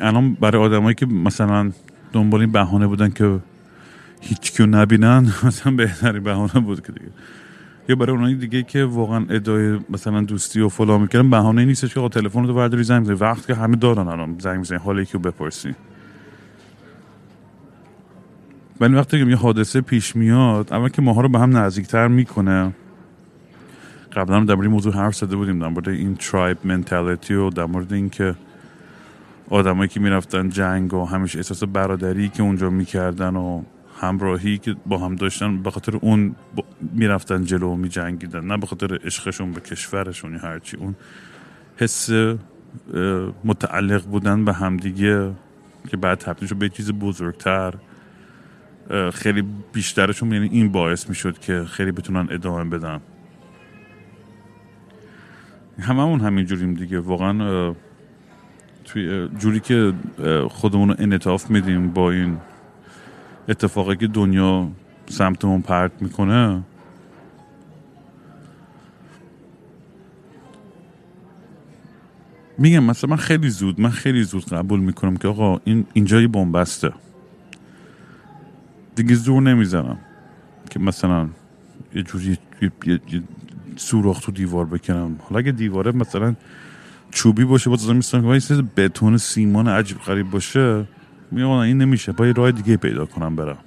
الان 0.00 0.34
برای 0.34 0.62
آدمایی 0.62 0.94
که 0.94 1.06
مثلا 1.06 1.70
دنبال 2.12 2.40
این 2.40 2.52
بهانه 2.52 2.86
بودن 2.86 3.10
که 3.10 3.38
هیچ 4.20 4.52
کیو 4.52 4.66
نبینن 4.66 5.32
مثلا 5.46 5.72
بهتری 5.72 6.20
بهانه 6.20 6.60
بود 6.60 6.86
که 6.86 6.92
دیگه. 6.92 7.10
یا 7.88 7.96
برای 7.96 8.16
اونایی 8.16 8.34
دیگه 8.34 8.62
که 8.62 8.84
واقعا 8.84 9.26
ادای 9.30 9.78
مثلا 9.90 10.22
دوستی 10.22 10.60
و 10.60 10.68
فلان 10.68 11.00
می‌کردن 11.00 11.30
بهانه 11.30 11.64
نیستش 11.64 11.94
که 11.94 12.08
تلفن 12.08 12.46
رو 12.46 12.54
برداری 12.54 12.82
زنگ 12.82 13.02
بزنی. 13.02 13.16
وقت 13.16 13.46
که 13.46 13.54
همه 13.54 13.76
دارن 13.76 14.08
الان 14.08 14.36
زنگ 14.38 14.58
می‌زنی 14.58 14.78
حال 14.78 14.98
یکی 14.98 15.12
رو 15.12 15.20
بپرسی. 15.20 15.74
ولی 18.80 18.94
وقتی 18.94 19.24
که 19.24 19.30
یه 19.30 19.36
حادثه 19.36 19.80
پیش 19.80 20.16
میاد 20.16 20.72
اول 20.72 20.88
که 20.88 21.02
ماها 21.02 21.20
رو 21.20 21.28
به 21.28 21.38
هم 21.38 21.56
نزدیکتر 21.56 22.08
می‌کنه. 22.08 22.72
قبلا 24.12 24.44
در 24.44 24.54
مورد 24.54 24.68
موضوع 24.68 24.94
حرف 24.94 25.14
زده 25.16 25.36
بودیم 25.36 25.58
در 25.58 25.68
مورد 25.68 25.88
این 25.88 26.14
ترایب 26.14 26.58
منتالیتی 26.64 27.34
و 27.34 27.50
در 27.50 27.64
مورد 27.64 27.92
اینکه 27.92 28.34
آدمایی 29.50 29.88
که 29.88 30.00
می‌رفتن 30.00 30.48
جنگ 30.48 30.94
و 30.94 31.04
همیشه 31.04 31.38
احساس 31.38 31.64
برادری 31.64 32.28
که 32.28 32.42
اونجا 32.42 32.70
می‌کردن 32.70 33.36
و 33.36 33.62
همراهی 34.00 34.58
که 34.58 34.76
با 34.86 34.98
هم 34.98 35.14
داشتن 35.14 35.62
به 35.62 35.70
خاطر 35.70 35.96
اون 35.96 36.34
می‌رفتن 36.92 37.44
جلو 37.44 37.68
و 37.68 37.76
میجنگیدن. 37.76 38.44
نه 38.44 38.56
به 38.56 38.66
خاطر 38.66 38.98
عشقشون 39.04 39.52
به 39.52 39.60
کشورشون 39.60 40.32
یا 40.32 40.38
هرچی 40.38 40.76
اون 40.76 40.94
حس 41.76 42.10
متعلق 43.44 44.04
بودن 44.04 44.44
به 44.44 44.52
همدیگه 44.52 45.32
که 45.88 45.96
بعد 45.96 46.18
تبدیل 46.18 46.48
شد 46.48 46.56
به 46.56 46.68
چیز 46.68 46.92
بزرگتر. 46.92 47.74
خیلی 49.14 49.44
بیشترشون 49.72 50.32
یعنی 50.32 50.48
این 50.52 50.72
باعث 50.72 51.08
می‌شد 51.08 51.38
که 51.38 51.64
خیلی 51.64 51.92
بتونن 51.92 52.28
ادامه 52.30 52.64
بدن. 52.64 53.00
هممون 55.78 56.20
همین 56.20 56.46
جوریم 56.46 56.74
دیگه. 56.74 57.00
واقعا 57.00 57.74
توی 58.84 59.28
جوری 59.38 59.60
که 59.60 59.92
خودمون 60.50 60.88
رو 60.88 60.94
انعطاف 60.98 61.50
میدیم 61.50 61.90
با 61.90 62.10
این 62.10 62.36
اتفاقی 63.48 63.96
که 63.96 64.06
دنیا 64.06 64.68
سمتمون 65.06 65.60
پرت 65.62 65.92
می‌کنه. 66.00 66.62
میگم 72.58 72.84
مثلا 72.84 73.10
من 73.10 73.16
خیلی 73.16 73.50
زود 73.50 73.80
من 73.80 73.90
خیلی 73.90 74.22
زود 74.22 74.44
قبول 74.44 74.80
می‌کنم 74.80 75.16
که 75.16 75.28
آقا 75.28 75.60
این 75.64 75.86
اینجا 75.92 76.20
یه 76.20 76.28
بنبسته. 76.28 76.92
دیگه 78.96 79.14
زور 79.14 79.42
نمی‌زنم 79.42 79.98
که 80.70 80.78
مثلا 80.80 81.28
یه 81.94 82.02
جوری 82.02 82.38
یه, 82.62 82.70
یه, 82.86 83.22
سوراخ 83.76 84.20
تو 84.20 84.32
دیوار 84.32 84.64
بکنم. 84.64 85.16
حالا 85.22 85.38
اگه 85.38 85.52
دیواره 85.52 85.92
مثلا 85.92 86.34
چوبی 87.10 87.44
باشه 87.44 87.70
با 87.70 87.92
میستم 87.92 88.38
که 88.38 88.62
بتون 88.76 89.16
سیمان 89.16 89.68
عجیب 89.68 89.98
غریب 89.98 90.30
باشه 90.30 90.84
میگم 91.30 91.48
این 91.48 91.78
نمیشه. 91.78 92.12
با 92.12 92.26
یه 92.26 92.32
راه 92.32 92.52
دیگه 92.52 92.76
پیدا 92.76 93.06
کنم 93.06 93.36
برم. 93.36 93.58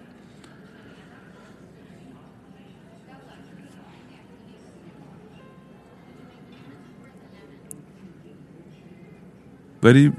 ولی 9.83 10.11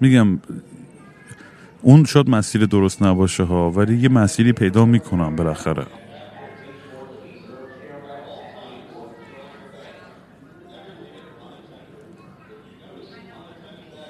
میگم 0.00 0.38
اون 1.82 2.04
شاید 2.04 2.30
مسیر 2.30 2.66
درست 2.66 3.02
نباشه 3.02 3.42
ها 3.42 3.70
ولی 3.70 3.96
یه 3.96 4.08
مسیری 4.08 4.52
پیدا 4.52 4.84
می‌کنم 4.84 5.36
بالاخره. 5.36 5.86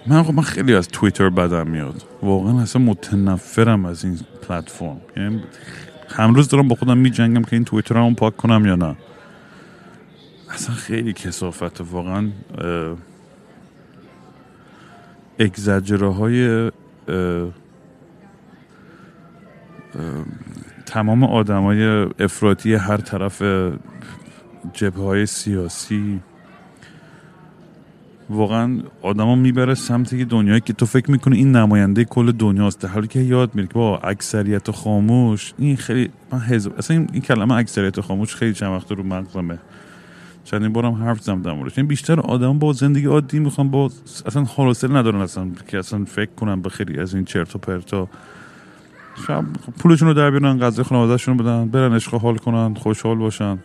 من 0.06 0.24
من 0.34 0.42
خیلی 0.42 0.74
از 0.74 0.88
توییتر 0.88 1.30
بدم 1.30 1.66
میاد. 1.66 2.02
واقعا 2.22 2.60
اصلا 2.60 2.82
متنفرم 2.82 3.84
از 3.84 4.04
این 4.04 4.18
پلتفرم. 4.48 5.00
یعنی 5.16 5.42
روز 6.34 6.48
دارم 6.48 6.68
با 6.68 6.76
خودم 6.76 6.98
میجنگم 6.98 7.42
که 7.42 7.52
این 7.52 7.64
توییتر 7.64 7.94
رو 7.94 8.14
پاک 8.14 8.36
کنم 8.36 8.66
یا 8.66 8.76
نه. 8.76 8.96
اصلا 10.50 10.74
خیلی 10.74 11.12
کسافت 11.12 11.80
واقعا 11.80 12.30
اگزجره 15.38 16.12
های 16.12 16.70
تمام 20.86 21.24
آدمای 21.24 22.06
افراطی 22.18 22.74
هر 22.74 22.96
طرف 22.96 23.42
جبه 24.72 25.02
های 25.02 25.26
سیاسی 25.26 26.20
واقعا 28.30 28.82
آدما 29.02 29.34
می‌بره 29.34 29.74
سمت 29.74 30.14
دنیایی 30.14 30.60
که 30.60 30.72
تو 30.72 30.86
فکر 30.86 31.10
می‌کنه 31.10 31.36
این 31.36 31.56
نماینده 31.56 32.04
کل 32.04 32.32
دنیاست 32.32 32.80
در 32.80 32.88
حالی 32.88 33.06
که 33.06 33.20
یاد 33.20 33.54
میره 33.54 33.68
که 33.68 33.74
با 33.74 33.98
اکثریت 33.98 34.70
خاموش 34.70 35.52
این 35.58 35.76
خیلی 35.76 36.10
من 36.32 36.38
حزب 36.38 36.72
اصلا 36.78 36.96
این, 37.12 37.22
کلمه 37.22 37.54
اکثریت 37.54 38.00
خاموش 38.00 38.34
خیلی 38.34 38.54
چند 38.54 38.72
وقت 38.72 38.92
رو 38.92 39.02
مغزمه. 39.02 39.58
چندین 40.44 40.72
بارم 40.72 40.94
حرف 40.94 41.20
زدم 41.20 41.42
در 41.42 41.50
این 41.76 41.86
بیشتر 41.86 42.20
آدم 42.20 42.58
با 42.58 42.72
زندگی 42.72 43.06
عادی 43.06 43.38
می‌خوان 43.38 43.70
با 43.70 43.90
اصلا 44.26 44.44
حوصله 44.44 44.96
ندارن 44.96 45.20
اصلا 45.20 45.50
که 45.68 45.78
اصلا 45.78 46.04
فکر 46.04 46.30
کنن 46.36 46.62
به 46.62 46.68
خیلی 46.68 46.98
از 46.98 47.14
این 47.14 47.24
چرت 47.24 47.56
و 47.56 47.58
پرتا. 47.58 48.08
شب 49.26 49.44
پولشون 49.78 50.08
رو 50.08 50.14
در 50.14 50.30
بیارن 50.30 50.58
غذای 50.58 50.84
خانوادهشون 50.84 51.36
بدن 51.36 51.68
برن 51.68 51.94
عشق 51.94 52.14
حال 52.14 52.36
کنن 52.36 52.74
خوشحال 52.74 53.16
باشن. 53.16 53.58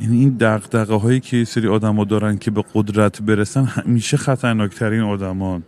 یعنی 0.00 0.18
این 0.18 0.28
دقدقه 0.28 0.94
هایی 0.94 1.20
که 1.20 1.44
سری 1.44 1.68
آدما 1.68 2.04
دارن 2.04 2.38
که 2.38 2.50
به 2.50 2.64
قدرت 2.74 3.22
برسن 3.22 3.64
همیشه 3.64 4.16
خطرناکترین 4.16 5.00
آدمان. 5.00 5.62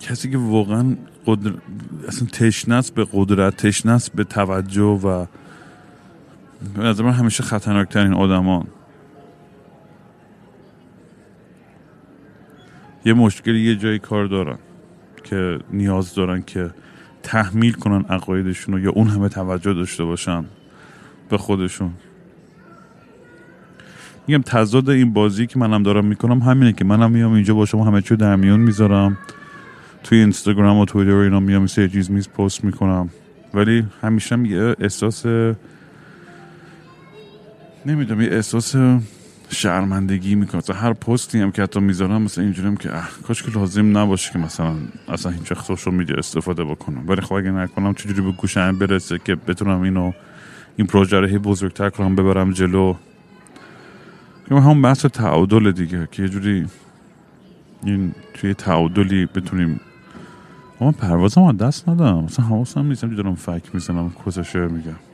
کسی 0.00 0.30
که 0.30 0.38
واقعا 0.38 0.96
قدر... 1.26 1.52
اصلا 2.08 2.28
تشنست 2.28 2.94
به 2.94 3.06
قدرت 3.12 3.56
تشنست 3.56 4.12
به 4.12 4.24
توجه 4.24 4.82
و 4.82 5.26
از 6.80 7.00
من 7.00 7.12
همیشه 7.12 7.42
خطرناکترین 7.42 8.14
آدمان. 8.14 8.66
یه 13.06 13.12
مشکلی 13.14 13.60
یه 13.60 13.76
جایی 13.76 13.98
کار 13.98 14.26
دارن 14.26 14.58
که 15.24 15.58
نیاز 15.72 16.14
دارن 16.14 16.42
که 16.42 16.70
تحمیل 17.22 17.72
کنن 17.72 18.04
عقایدشون 18.08 18.74
رو 18.74 18.80
یا 18.80 18.90
اون 18.90 19.06
همه 19.06 19.28
توجه 19.28 19.74
داشته 19.74 20.04
باشن 20.04 20.44
به 21.28 21.38
خودشون. 21.38 21.90
میگم 24.26 24.42
تضاد 24.42 24.90
این 24.90 25.12
بازی 25.12 25.46
که 25.46 25.58
منم 25.58 25.82
دارم 25.82 26.04
می‌کنم 26.04 26.38
همینه 26.38 26.72
که 26.72 26.84
منم 26.84 27.10
میام 27.10 27.32
اینجا 27.32 27.54
با 27.54 27.66
شما 27.66 27.84
همه 27.84 28.02
چی 28.02 28.16
در 28.16 28.36
میون 28.36 28.60
می‌ذارم. 28.60 29.18
توی 30.04 30.18
اینستاگرام 30.18 30.78
و 30.78 30.84
تویتر 30.84 31.14
و 31.14 31.18
اینا 31.18 31.40
میام 31.40 31.66
سه 31.66 31.88
چیز 31.88 32.10
میز 32.10 32.28
پست 32.28 32.64
می‌کنم. 32.64 33.08
ولی 33.54 33.86
همیشه 34.02 34.38
یه 34.38 34.76
احساس 34.80 35.26
نمی‌دونم 37.86 38.20
یه 38.20 38.28
احساس 38.30 38.76
شرمندگی 39.50 40.34
می‌کنم 40.34 40.62
هر 40.74 40.92
پستی 40.92 41.38
هم 41.40 41.52
که 41.52 41.62
حتی 41.62 41.80
می‌ذارم 41.80 42.22
مثلا 42.22 42.44
اینجوریم 42.44 42.76
که 42.76 42.90
کاش 43.26 43.42
که 43.42 43.50
لازم 43.50 43.98
نباشه 43.98 44.32
که 44.32 44.38
مثلا 44.38 44.74
اصلا 45.08 45.32
هیچ 45.32 45.52
وقت 45.52 45.64
سوشال 45.64 45.94
میدیا 45.94 46.16
استفاده 46.16 46.64
بکنم. 46.64 47.08
ولی 47.08 47.20
خب 47.20 47.32
اگه 47.32 47.50
نکنم 47.50 47.94
چجوری 47.94 48.20
به 48.20 48.32
گوشم 48.32 48.78
برسه 48.78 49.18
که 49.18 49.34
بتونم 49.34 49.80
اینو 49.80 50.12
این 50.76 50.86
پروژه 50.86 51.20
رو 51.20 51.38
بزرگتر 51.38 51.90
کنم 51.90 52.16
ببرم 52.16 52.52
جلو؟ 52.52 52.94
همون 54.50 54.82
بحث 54.82 55.06
تعادل 55.06 55.72
دیگه 55.72 56.08
که 56.12 56.22
یه 56.22 56.28
جوری 56.28 56.66
این 57.84 58.12
توی 58.34 58.54
تعادلی 58.54 59.26
بتونیم. 59.26 59.80
اما 60.80 60.92
پروازم 60.92 61.42
از 61.42 61.56
دست 61.56 61.88
ندارم 61.88 62.24
مثلا 62.24 62.44
حواسم 62.44 62.86
نیستم 62.86 63.14
دارم 63.14 63.34
فک 63.34 63.62
می‌زنم 63.74 64.12
کسشه 64.26 64.66
میگم. 64.66 65.05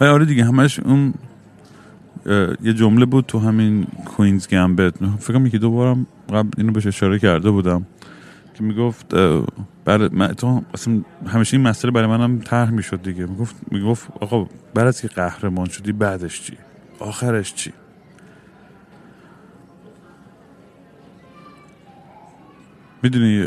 و 0.00 0.04
آره 0.04 0.24
دیگه 0.24 0.44
همش 0.44 0.80
اون 0.80 1.14
یه 2.62 2.72
جمله 2.72 3.04
بود 3.04 3.26
تو 3.26 3.38
همین 3.38 3.86
کوینز 4.04 4.48
گمبت 4.48 4.94
فکرم 5.18 5.46
یکی 5.46 5.58
دو 5.58 5.70
بارم 5.70 6.06
قبل 6.28 6.48
اینو 6.58 6.72
بهش 6.72 6.86
اشاره 6.86 7.18
کرده 7.18 7.50
بودم 7.50 7.86
که 8.54 8.64
می‌گفت 8.64 9.14
برای 9.84 10.08
من 10.12 10.28
تو 10.28 10.62
اصلا 10.74 11.00
همیشه 11.26 11.56
این 11.56 11.66
مسئله 11.66 11.90
برای 11.90 12.06
منم 12.08 12.38
طرح 12.38 12.70
می‌شد 12.70 13.02
دیگه. 13.02 13.26
می‌گفت 13.26 13.56
می‌گفت 13.70 14.08
آقا 14.20 14.48
بعد 14.74 14.86
از 14.86 15.00
که 15.00 15.08
قهرمان 15.08 15.68
شدی 15.68 15.92
بعدش 15.92 16.42
چی؟ 16.42 16.56
آخرش 17.00 17.54
چی؟ 17.54 17.72
می‌دونی 23.02 23.44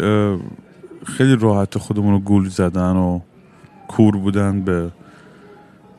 خیلی 1.05 1.35
راحت 1.35 1.77
خودمون 1.77 2.13
رو 2.13 2.19
گول 2.19 2.49
زدن 2.49 2.95
و 2.95 3.19
کور 3.87 4.17
بودن 4.17 4.61
به 4.61 4.91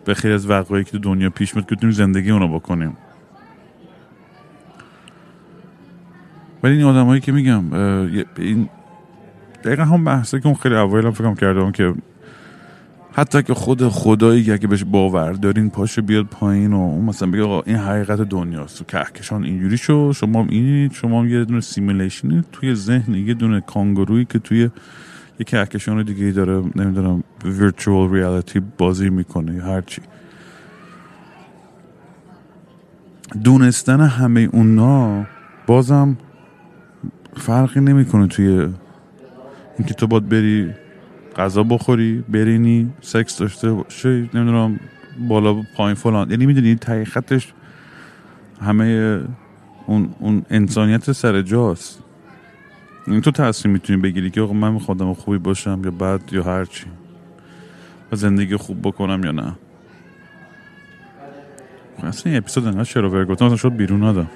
به 0.09 0.15
خیلی 0.15 0.35
از 0.35 0.51
وقایعی 0.51 0.85
که 0.85 0.91
تو 0.91 0.99
دنیا 0.99 1.31
پیش 1.31 1.57
میاد 1.57 1.69
که 1.69 1.75
بتونیم 1.75 1.95
زندگی 1.95 2.31
اونو 2.31 2.49
بکنیم. 2.49 2.97
ولی 6.63 6.77
این 6.77 6.85
آدمایی 6.85 7.21
که 7.21 7.33
میگم 7.33 7.73
این 8.39 8.69
دقیقا 9.65 9.85
هم 9.85 10.05
بحثه 10.05 10.41
که 10.41 10.47
اون 10.47 10.55
خیلی 10.55 10.75
اول 10.75 11.07
هم 11.07 11.11
فکرم 11.11 11.35
کردم 11.35 11.73
که 11.73 11.95
حتی 13.13 13.43
که 13.43 13.55
خود 13.55 13.89
خدایی 13.89 14.53
اگه 14.53 14.67
بهش 14.67 14.85
باور 14.85 15.33
دارین 15.33 15.71
پاشه 15.71 16.03
بیاد 16.03 16.27
پایین 16.27 16.73
و 16.73 16.77
اون 16.77 17.05
مثلا 17.05 17.31
بگه 17.31 17.43
آقا 17.43 17.63
این 17.67 17.77
حقیقت 17.77 18.21
دنیاست. 18.21 18.79
تو 18.79 18.85
کهکشان 18.85 19.45
اینجوری 19.45 19.79
شو 19.79 20.13
شما 20.13 20.47
این 20.49 20.91
شما 20.91 21.27
یه 21.27 21.45
دونه 21.45 21.61
سیمولیشنی 21.61 22.45
توی 22.53 22.75
ذهن 22.75 23.15
یه 23.15 23.35
دونه 23.35 23.61
کانگورویی 23.61 24.25
که 24.25 24.39
توی 24.39 24.71
یه 25.39 25.45
کهکشان 25.45 26.03
دیگه 26.03 26.31
داره 26.31 26.63
نمی‌دونم 26.77 27.25
ویرچوال 27.45 28.13
ریالیتی 28.13 28.61
بازی 28.79 29.11
می‌کنه 29.11 29.55
یا 29.55 29.65
هرچی 29.65 30.03
دونستن 33.45 34.01
همه 34.01 34.49
اونا 34.53 35.27
بازم 35.67 36.17
فرقی 37.37 37.81
نمی‌کنه 37.81 38.27
توی 38.27 38.69
اینکه 39.79 39.95
تو 39.95 40.07
باید 40.07 40.29
بری 40.29 40.75
غذا 41.37 41.63
بخوری 41.63 42.25
برینی 42.29 42.93
سکس 43.01 43.39
داشته 43.39 43.73
باشی 43.73 44.09
نمی‌دونم 44.09 44.81
بالا 45.29 45.63
پایین 45.77 45.95
فلان. 45.95 46.31
یعنی 46.31 46.47
می‌دونی 46.47 46.75
تحقیقتش 46.75 47.53
همه 48.61 49.21
اون, 49.87 50.15
اون 50.19 50.43
انسانیت 50.51 51.13
سر 51.13 51.43
جاست. 51.43 52.03
این 53.11 53.21
تو 53.21 53.31
تصمیم 53.31 53.73
می‌تونی 53.73 54.01
بگیری 54.01 54.31
که 54.31 54.41
آقا 54.41 54.53
من 54.53 54.79
خودم 54.79 55.15
خوبی 55.15 55.39
باشم 55.39 55.81
یا 55.85 55.91
بد 55.91 56.33
یا 56.33 56.43
هرچی 56.43 56.87
و 58.13 58.17
زندگی 58.17 58.57
خوب 58.57 58.81
بکنم 58.83 59.25
یا 59.25 59.33
نه. 59.33 59.55
اصلا 62.03 62.33
این 62.33 62.39
اپیزود 62.39 62.67
انقدر 62.67 62.85
چرا 62.85 63.11
ورگوتم 63.11 63.57
شد 63.57 63.77
بیرون 63.77 64.03
آدم. 64.03 64.31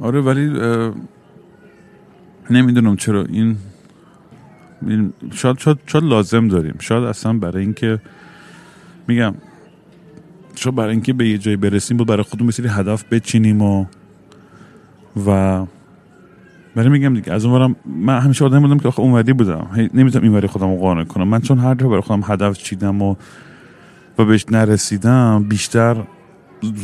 آره 0.00 0.20
ولی 0.20 0.60
نمی‌دونم 2.50 2.96
چرا 2.96 3.24
این 3.24 3.56
شاید, 5.32 5.58
شاید, 5.58 5.78
شاید 5.86 6.04
لازم 6.04 6.48
داریم. 6.48 6.74
شاید 6.80 7.04
اصلا 7.04 7.32
برای 7.32 7.62
اینکه 7.62 8.00
میگم 9.08 9.34
شاید 10.54 10.76
برای 10.76 10.90
اینکه 10.90 11.12
به 11.12 11.28
یه 11.28 11.38
جایی 11.38 11.56
برسیم 11.56 11.96
بود 11.96 12.06
برای 12.06 12.22
خودمون 12.22 12.48
مثلی 12.48 12.68
هدف 12.68 13.04
بچینیم 13.10 13.62
و 13.62 13.86
و 15.26 15.66
برای 16.76 16.88
میگم 16.88 17.14
دیگه 17.14 17.32
از 17.32 17.44
اونورم 17.44 17.76
من 17.86 18.18
همیشه 18.18 18.44
آدم 18.44 18.60
بودم 18.60 18.78
که 18.78 18.88
آخه 18.88 19.00
اونوری 19.00 19.32
بودم. 19.32 19.66
نمی‌تونم 19.94 20.24
اینوری 20.24 20.46
خودم 20.46 20.70
رو 20.70 20.76
قانع 20.76 21.04
کنم. 21.04 21.28
من 21.28 21.40
چون 21.40 21.58
هر 21.58 21.74
جا 21.74 21.88
برای 21.88 22.00
خودم 22.00 22.22
هدف 22.24 22.58
چیدم 22.58 23.02
و 23.02 23.14
و 24.18 24.24
بهش 24.24 24.46
نرسیدم 24.50 25.44
بیشتر 25.48 25.96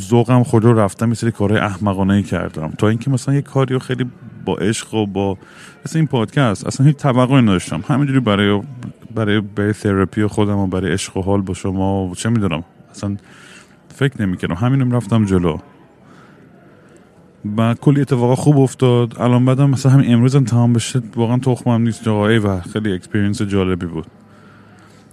ذوقم 0.00 0.42
خود 0.42 0.64
رو 0.64 0.78
رفتم 0.78 1.08
یه 1.08 1.14
سری 1.14 1.30
کارهای 1.30 1.60
احمقانه 1.60 2.22
کردم. 2.22 2.72
تا 2.78 2.88
اینکه 2.88 3.10
مثلا 3.10 3.34
یه 3.34 3.42
کاری 3.42 3.74
رو 3.74 3.80
خیلی 3.80 4.06
با 4.44 4.56
عشق 4.56 4.94
و 4.94 5.06
با 5.06 5.38
مثلا 5.86 5.98
این 5.98 6.06
پادکست 6.06 6.66
اصلا 6.66 6.86
هیچ 6.86 6.96
توقعی 6.96 7.42
نداشتم. 7.42 7.84
همینجوری 7.88 8.20
برای 8.20 8.62
برای 9.14 9.40
برای 9.40 9.72
تراپی 9.72 10.26
خودم 10.26 10.58
و 10.58 10.66
برای 10.66 10.92
عشق 10.92 11.16
و 11.16 11.22
حال 11.22 11.40
با 11.40 11.54
شما 11.54 12.06
و 12.06 12.14
چه 12.14 12.28
می‌دونم. 12.28 12.64
اصلا 12.90 13.16
فکر 13.94 14.22
نمی‌کردم. 14.22 14.54
همینم 14.54 14.92
رفتم 14.92 15.24
جلو. 15.24 15.58
و 17.56 17.74
کلی 17.74 18.00
اتفاقا 18.00 18.34
خوب 18.34 18.58
افتاد. 18.58 19.20
الان 19.20 19.44
بعدم 19.44 19.70
مثلا 19.70 19.92
همین 19.92 20.12
امروز 20.12 20.36
هم 20.36 20.44
تمام 20.44 20.72
بشه 20.72 21.02
واقعا 21.16 21.38
تخمم 21.38 21.82
نیست. 21.82 22.08
آقا 22.08 22.40
و 22.40 22.60
خیلی 22.60 22.92
experience 22.92 23.42
جالبی 23.42 23.86
بود. 23.86 24.06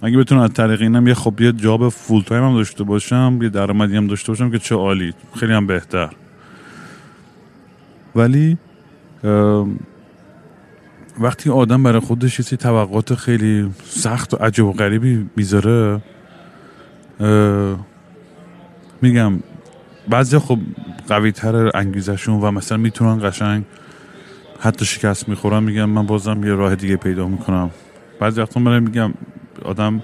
اگه 0.02 0.18
بتونم 0.18 0.40
از 0.40 0.52
طریق 0.52 0.82
اینم 0.82 1.06
یه 1.06 1.14
خب 1.14 1.40
یه 1.40 1.52
job 1.52 1.88
full 1.88 2.22
time 2.22 2.44
هم 2.44 2.54
داشته 2.54 2.84
باشم 2.84 3.38
یه 3.42 3.48
درآمدی 3.48 3.96
هم 3.96 4.06
داشته 4.06 4.32
باشم 4.32 4.50
که 4.50 4.58
چه 4.58 4.74
عالی. 4.74 5.12
خیلی 5.36 5.52
هم 5.52 5.66
بهتر. 5.66 6.10
ولی 8.16 8.58
وقتی 11.20 11.50
آدم 11.50 11.82
برای 11.82 12.00
خودش 12.00 12.52
یه 12.52 12.58
توقعات 12.58 13.14
خیلی 13.14 13.70
سخت 13.84 14.34
و 14.34 14.36
عجب 14.36 14.64
و 14.64 14.72
غریبی 14.72 15.26
می‌ذاره 15.36 16.00
میگم 19.02 19.32
بعضی 20.08 20.38
خب 20.38 20.58
قوی 21.08 21.32
تر 21.32 21.76
انگیزشون 21.76 22.40
و 22.40 22.50
مثلا 22.50 22.78
می‌تونن 22.78 23.30
قشنگ 23.30 23.64
حتی 24.60 24.84
شکست 24.84 25.28
می‌خورن 25.28 25.62
میگم 25.62 25.84
من 25.84 26.06
بازم 26.06 26.44
یه 26.44 26.54
راه 26.54 26.74
دیگه 26.76 26.96
پیدا 26.96 27.26
می‌کنم. 27.26 27.70
بعضی 28.20 28.40
وقتا 28.40 28.60
من 28.60 28.82
میگم 28.82 29.14
آدم 29.64 30.02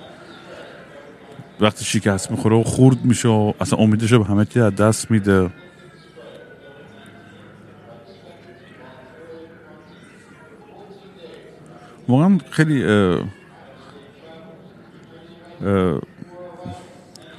وقتی 1.61 1.85
شکست 1.85 2.31
می‌خوره 2.31 2.57
و 2.57 2.63
خورد 2.63 3.05
میشه 3.05 3.29
و 3.29 3.53
اصلا 3.61 3.79
امیدش 3.79 4.15
به 4.15 4.25
همه 4.25 4.45
چی 4.45 4.61
از 4.61 4.75
دست 4.75 5.11
میده. 5.11 5.51
واقعا 12.09 12.39
خیلی 12.51 12.85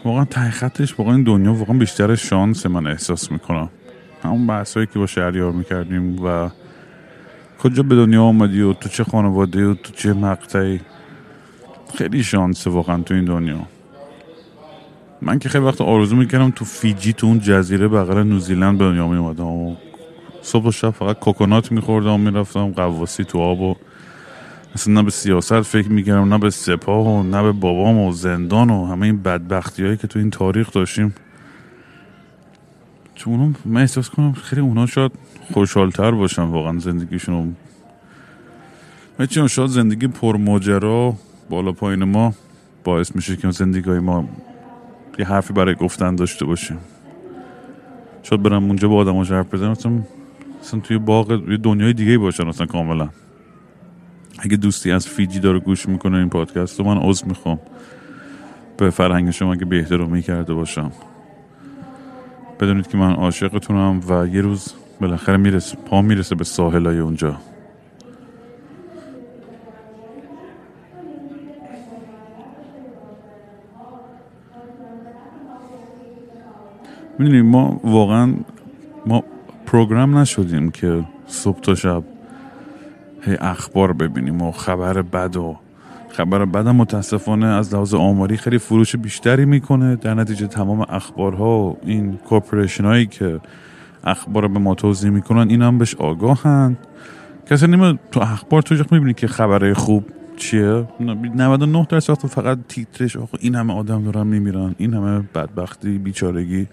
واقعا 0.06 0.26
تحقیقتش 0.26 0.99
واقعا 0.99 1.16
این 1.16 1.24
دنیا 1.24 1.53
واقعا 1.53 1.78
بیشتر 1.78 2.16
شانس 2.16 2.66
من 2.66 2.88
احساس 2.88 3.32
می‌کنم 3.32 3.70
همون 4.24 4.47
بحثایی 4.47 4.88
که 4.88 4.99
با 4.99 5.06
شهریار 5.06 5.51
می‌کردیم 5.51 6.26
و 6.26 6.49
کجا 7.60 7.84
به 7.84 7.95
دنیا 7.95 8.24
آمدی 8.24 8.62
و 8.62 8.74
تو 8.74 8.89
چه 8.89 9.03
خانواده 9.03 9.66
و 9.66 9.74
تو 9.74 9.93
چه 9.93 10.14
مقطعی؟ 10.14 10.82
خیلی 11.97 12.24
شانسه 12.24 12.70
واقعا 12.70 13.01
تو 13.01 13.14
این 13.14 13.26
دنیا. 13.26 13.60
من 15.22 15.39
که 15.39 15.49
خیلی 15.49 15.66
وقت 15.66 15.82
آرزو 15.82 16.16
می‌کردم 16.16 16.51
تو 16.51 16.66
فیجی 16.66 17.14
تو 17.14 17.28
اون 17.28 17.39
جزیره 17.39 17.88
بغل 17.88 18.24
نوزیلند 18.24 18.78
به 18.78 18.86
دنیا 18.86 19.08
میومدم 19.08 19.45
و 19.45 19.76
صبح 20.41 20.66
و 20.66 20.72
شب 20.72 20.89
فقط 20.89 21.20
کوکونات 21.20 21.72
میخوردم 21.72 22.14
و 22.14 22.18
می‌رفتم 22.18 22.72
قواسی 22.72 23.24
تو 23.24 23.39
آب 23.39 23.62
و 23.62 23.76
اصلا 24.76 24.93
نه 24.93 25.03
به 25.03 25.11
سیاست 25.11 25.61
فکر 25.61 25.89
می‌کردم 25.89 26.34
نه 26.34 26.38
به 26.38 26.49
سپاه 26.49 27.07
و 27.07 27.23
نه 27.23 27.43
به 27.43 27.51
بابام 27.51 27.99
و 27.99 28.11
زندان 28.11 28.69
و 28.69 28.86
همه 28.86 29.05
این 29.05 29.21
بدبختی 29.21 29.84
هایی 29.84 29.97
که 29.97 30.07
تو 30.07 30.19
این 30.19 30.30
تاریخ 30.30 30.71
داشتیم. 30.71 31.15
چون 33.15 33.34
اونم 33.34 33.55
من 33.65 33.82
احساس 33.82 34.09
کنم 34.09 34.34
خیلی 34.34 34.61
اونا 34.61 34.86
شاید 34.86 35.11
خوشحالتر 35.53 36.11
باشن 36.11 36.41
واقعا 36.41 36.80
زندگیشون. 36.80 37.55
و 39.19 39.47
شاید 39.47 39.69
زندگی 39.69 40.07
پرماجرا 40.07 41.15
بالا 41.49 41.71
پایین 41.71 42.03
ما 42.03 42.34
باعث 42.84 43.15
میشه 43.15 43.36
که 43.36 43.51
زندگی 43.51 43.89
ما 43.89 44.30
یه 45.19 45.26
حرفی 45.26 45.53
برای 45.53 45.76
گفتن 45.76 46.15
داشته 46.15 46.45
باشیم. 46.45 46.78
شاید 48.23 48.43
برم 48.43 48.63
اونجا 48.63 48.88
با 48.88 48.95
آدم 48.95 49.17
حرف 49.17 49.53
بزنم 49.53 49.71
اصلا, 50.61 50.80
توی 50.80 50.97
باغ 50.97 51.32
یه 51.49 51.57
دنیای 51.57 51.93
دیگه 51.93 52.17
باشن 52.17 52.47
اصلا 52.47 52.65
کاملا. 52.65 53.09
اگه 54.39 54.57
دوستی 54.57 54.91
از 54.91 55.07
فیجی 55.07 55.39
داره 55.39 55.59
گوش 55.59 55.89
می‌کنه 55.89 56.17
این 56.17 56.29
پادکست 56.29 56.81
من 56.81 56.97
عضو 56.97 57.25
می‌خوام. 57.25 57.59
به 58.77 58.89
فرهنگ 58.89 59.31
شما 59.31 59.55
که 59.55 59.65
بهتر 59.65 59.97
رو 59.97 60.07
می‌کرده 60.07 60.53
باشم. 60.53 60.91
بدونید 62.59 62.88
که 62.88 62.97
من 62.97 63.13
عاشقتونم 63.13 64.01
و 64.09 64.27
یه 64.27 64.41
روز 64.41 64.73
بالاخره 65.01 65.38
می‌رسه 65.38 65.77
پا 65.86 66.01
می‌رسه 66.01 66.36
به 66.36 66.43
ساحلای 66.43 66.99
اونجا. 66.99 67.38
می‌دونیم 77.19 77.45
ما 77.45 77.79
واقعا 77.83 78.33
ما 79.05 79.23
پروگرام 79.65 80.17
نشدیم 80.17 80.71
که 80.71 81.03
صبح 81.27 81.59
تا 81.59 81.75
شب 81.75 82.03
هی 83.26 83.38
اخبار 83.41 83.93
ببینیم 83.93 84.41
و 84.41 84.51
خبر 84.51 85.01
بد 85.01 85.36
و 85.36 85.57
خبر 86.09 86.45
بد 86.45 86.67
متاسفانه 86.67 87.45
از 87.45 87.73
لحاظ 87.73 87.93
آماری 87.93 88.38
خیلی 88.38 88.57
فروش 88.57 88.95
بیشتری 88.95 89.45
می‌کنه. 89.45 89.95
در 89.95 90.13
نتیجه 90.13 90.47
تمام 90.47 90.82
اخبارها 90.82 91.59
و 91.59 91.78
این 91.84 92.17
کورپوریشن 92.17 92.86
هایی 92.86 93.05
که 93.05 93.39
اخبار 94.03 94.47
به 94.47 94.59
ما 94.59 94.76
توضیح 94.76 95.09
می‌کنن 95.09 95.49
این 95.49 95.61
هم 95.61 95.78
بهش 95.78 95.95
آگاهن. 95.95 96.78
کسی 97.49 97.67
نیمه 97.67 97.99
تو 98.11 98.19
اخبار 98.19 98.61
تو 98.61 98.76
می‌بینی 98.91 99.13
که 99.13 99.28
خبره 99.28 99.73
خوب 99.73 100.05
چیه؟ 100.38 100.88
99 100.99 101.88
درصد 101.89 102.13
فقط 102.13 102.57
تیترش 102.67 103.17
آقا 103.17 103.38
این 103.41 103.55
همه 103.55 103.73
آدم 103.73 104.03
دارن 104.03 104.28
میمیرن 104.28 104.76
این 104.78 104.93
همه 104.93 105.19
بدبختی 105.36 105.97
بیچارگی. 105.97 106.67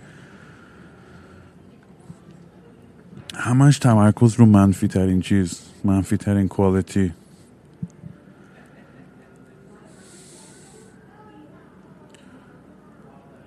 همش 3.34 3.78
تمرکز 3.78 4.34
رو 4.34 4.46
منفی 4.46 4.88
ترین 4.88 5.20
چیز. 5.20 5.71
منفی 5.84 6.16
ترین 6.16 6.48
کوالیتی 6.48 7.12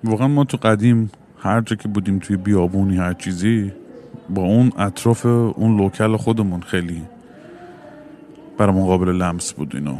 واقعا 0.04 0.28
ما 0.28 0.44
تو 0.44 0.56
قدیم 0.56 1.10
هر 1.38 1.60
جا 1.60 1.76
که 1.76 1.88
بودیم 1.88 2.18
توی 2.18 2.36
بیابونی 2.36 2.96
هر 2.96 3.12
چیزی 3.12 3.72
با 4.30 4.42
اون 4.42 4.72
اطراف 4.78 5.26
اون 5.26 5.76
لوکل 5.76 6.16
خودمون 6.16 6.60
خیلی 6.60 7.02
برامون 8.58 8.86
قابل 8.86 9.08
لمس 9.08 9.52
بود 9.52 9.74
اینو. 9.74 9.96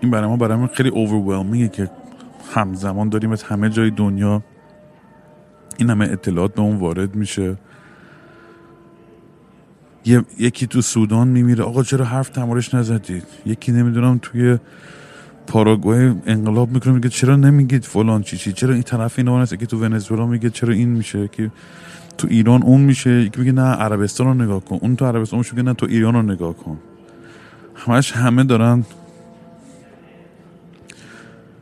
این 0.00 0.10
برای 0.10 0.28
ما 0.28 0.36
برای 0.36 0.66
خیلی 0.72 0.88
اوورولمینگه 0.88 1.68
که 1.68 1.90
همزمان 2.54 3.08
داریم 3.08 3.32
از 3.32 3.42
همه 3.42 3.70
جای 3.70 3.90
دنیا 3.90 4.42
این 5.78 5.90
همه 5.90 6.04
اطلاعات 6.04 6.54
به 6.54 6.60
اون 6.62 6.76
وارد 6.76 7.14
میشه. 7.14 7.56
یکی 10.38 10.66
تو 10.66 10.82
سودان 10.82 11.28
میمیره. 11.28 11.64
آقا 11.64 11.82
چرا 11.82 12.04
حرف 12.04 12.28
تمارش 12.28 12.74
نزدید؟ 12.74 13.24
یکی 13.46 13.72
نمی‌دونم 13.72 14.18
توی 14.22 14.58
پاراگوئه 15.46 16.14
انقلاب 16.26 16.70
می‌کنه 16.70 16.92
میگه 16.92 17.08
چرا 17.08 17.36
نمیگید 17.36 17.84
فلان 17.84 18.22
چی 18.22 18.36
چی؟ 18.36 18.52
چرا 18.52 18.74
این 18.74 18.82
طرف 18.82 19.18
اینا 19.18 19.42
هست؟ 19.42 19.58
که 19.58 19.66
تو 19.66 19.78
ونزوئلا 19.78 20.26
میگه 20.26 20.50
چرا 20.50 20.72
این 20.72 20.88
میشه؟ 20.88 21.28
که 21.28 21.50
تو 22.18 22.28
ایران 22.30 22.62
اون 22.62 22.80
میشه. 22.80 23.10
یکی 23.10 23.40
میگه 23.40 23.52
نه 23.52 23.62
عربستان 23.62 24.26
رو 24.26 24.34
نگاه 24.34 24.64
کن. 24.64 24.78
اون 24.80 24.96
تو 24.96 25.06
عربستان 25.06 25.44
میگه 25.50 25.62
نه 25.62 25.74
تو 25.74 25.86
ایران 25.86 26.14
رو 26.14 26.22
نگاه 26.22 26.56
کن. 26.56 26.78
همش 27.74 28.12
همه 28.12 28.44
دارن 28.44 28.84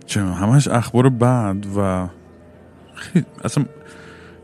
چه 0.07 0.21
همش 0.21 0.69
اخبار 0.69 1.09
بعد 1.09 1.67
و 1.77 2.07
خیلی 2.95 3.25
اصلا 3.45 3.65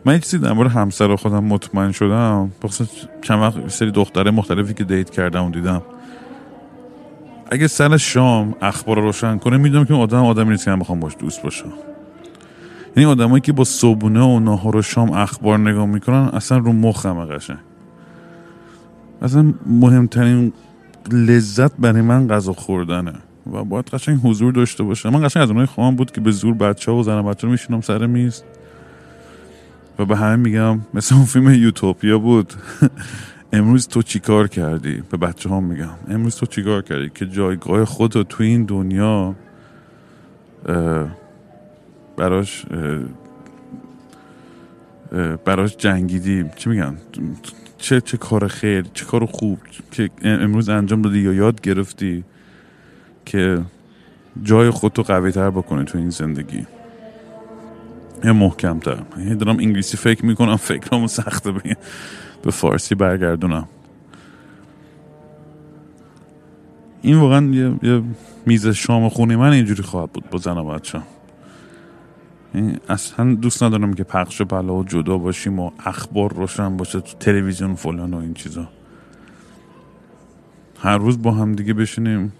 من 0.04 0.12
یه 0.12 0.18
چیزی 0.18 0.38
در 0.38 0.52
مورد 0.52 0.70
همسر 0.70 1.16
خودم 1.16 1.44
مطمئن 1.44 1.92
شدم. 1.92 2.50
بخصوص 2.62 2.88
چند 3.22 3.40
وقت 3.40 3.68
سری 3.68 3.90
دختره 3.90 4.30
مختلفی 4.30 4.74
که 4.74 4.84
دیت 4.84 5.10
کردم 5.10 5.44
و 5.44 5.50
دیدم. 5.50 5.82
اگه 7.50 7.66
سر 7.66 7.96
شام 7.96 8.54
اخبار 8.62 8.96
رو 8.96 9.02
روشن 9.02 9.38
کنه 9.38 9.56
می‌دونم 9.56 9.84
که 9.84 9.94
آدم 9.94 10.24
آدمی 10.24 10.50
نیست 10.50 10.64
که 10.64 10.70
من 10.70 10.78
بخوام 10.78 11.00
باش 11.00 11.16
دوست 11.18 11.42
باشم. 11.42 11.72
یعنی 12.96 13.10
آدمایی 13.10 13.40
که 13.40 13.52
با 13.52 13.64
صبونه 13.64 14.20
و 14.20 14.40
ناهار 14.40 14.76
و 14.76 14.82
شام 14.82 15.10
اخبار 15.10 15.58
نگاه 15.58 15.86
می‌کنن 15.86 16.30
اصلا 16.32 16.58
رو 16.58 16.72
مخم 16.72 17.24
قشنگ. 17.24 17.58
اصلا 19.22 19.54
مهمترین 19.66 20.52
لذت 21.12 21.76
برای 21.76 22.02
من 22.02 22.28
غذا 22.28 22.52
خوردنه 22.52 23.12
و 23.52 23.64
باید 23.64 23.84
قشنگ 23.84 24.20
حضور 24.24 24.52
داشته 24.52 24.82
باشه. 24.82 25.10
من 25.10 25.26
قشنگ 25.26 25.42
از 25.42 25.50
اونای 25.50 25.66
خواهم 25.66 25.96
بود 25.96 26.10
که 26.10 26.20
به 26.20 26.30
زور 26.30 26.54
بچه 26.54 26.90
ها 26.90 26.96
و 26.96 27.02
زن 27.02 27.22
بچه 27.22 27.46
رو 27.46 27.50
میشینم 27.50 27.80
سر 27.80 28.06
میز. 28.06 28.42
و 30.00 30.04
به 30.04 30.16
همه 30.16 30.36
میگم 30.36 30.80
مثل 30.94 31.14
اون 31.14 31.24
فیلم 31.24 31.54
یوتوپیا 31.54 32.18
بود. 32.18 32.52
امروز 33.52 33.88
تو 33.88 34.02
چیکار 34.02 34.48
کردی؟ 34.48 35.02
به 35.10 35.16
بچه 35.16 35.48
ها 35.48 35.60
میگم. 35.60 35.94
امروز 36.08 36.36
تو 36.36 36.46
چیکار 36.46 36.82
کردی 36.82 37.10
که 37.14 37.26
جایگاه 37.26 37.84
خود 37.84 38.16
رو 38.16 38.22
تو 38.22 38.42
این 38.42 38.64
دنیا 38.64 39.34
براش 42.16 42.66
براش 45.44 45.76
جنگیدی؟ 45.76 46.44
چی 46.56 46.70
میگن؟ 46.70 46.96
چه 47.78 48.00
چه 48.00 48.16
کار 48.16 48.48
خیر 48.48 48.86
چه 48.94 49.04
کار 49.04 49.26
خوب 49.26 49.58
که 49.90 50.10
امروز 50.22 50.68
انجام 50.68 51.02
دادی 51.02 51.18
یا 51.18 51.32
یاد 51.32 51.60
گرفتی 51.60 52.24
که 53.26 53.62
جای 54.42 54.70
خودتو 54.70 55.02
قوی 55.02 55.32
تر 55.32 55.50
بکنه 55.50 55.84
تو 55.84 55.98
این 55.98 56.10
زندگی؟ 56.10 56.66
یا 58.24 58.32
محکم 58.32 58.78
تر. 58.78 59.02
دارم 59.34 59.58
انگلیسی 59.58 59.96
فکر 59.96 60.26
می‌کنم 60.26 60.56
فکرامو 60.56 61.08
سخته 61.08 61.52
به, 61.52 61.76
به 62.42 62.50
فارسی 62.50 62.94
برگردونم. 62.94 63.68
این 67.02 67.16
واقعا 67.16 67.46
یه, 67.46 67.74
یه 67.82 68.02
میز 68.46 68.66
شام 68.66 69.08
خونه 69.08 69.36
من 69.36 69.52
اینجوری 69.52 69.82
خواهد 69.82 70.12
بود 70.12 70.30
با 70.30 70.38
زن 70.38 70.58
و 70.58 70.64
بچه. 70.64 71.00
اصلا 72.88 73.34
دوست 73.34 73.62
ندارم 73.62 73.94
که 73.94 74.04
پخش 74.04 74.42
بلا 74.42 74.74
و 74.74 74.84
جدا 74.84 75.18
باشیم 75.18 75.60
و 75.60 75.70
اخبار 75.86 76.34
روشن 76.34 76.76
باشه 76.76 77.00
تو 77.00 77.18
تلویزیون 77.18 77.74
فلان 77.74 78.14
و 78.14 78.16
این 78.16 78.34
چیزا. 78.34 78.68
هر 80.82 80.98
روز 80.98 81.22
با 81.22 81.32
هم 81.32 81.52
دیگه 81.54 81.74
بشینیم. 81.74 82.32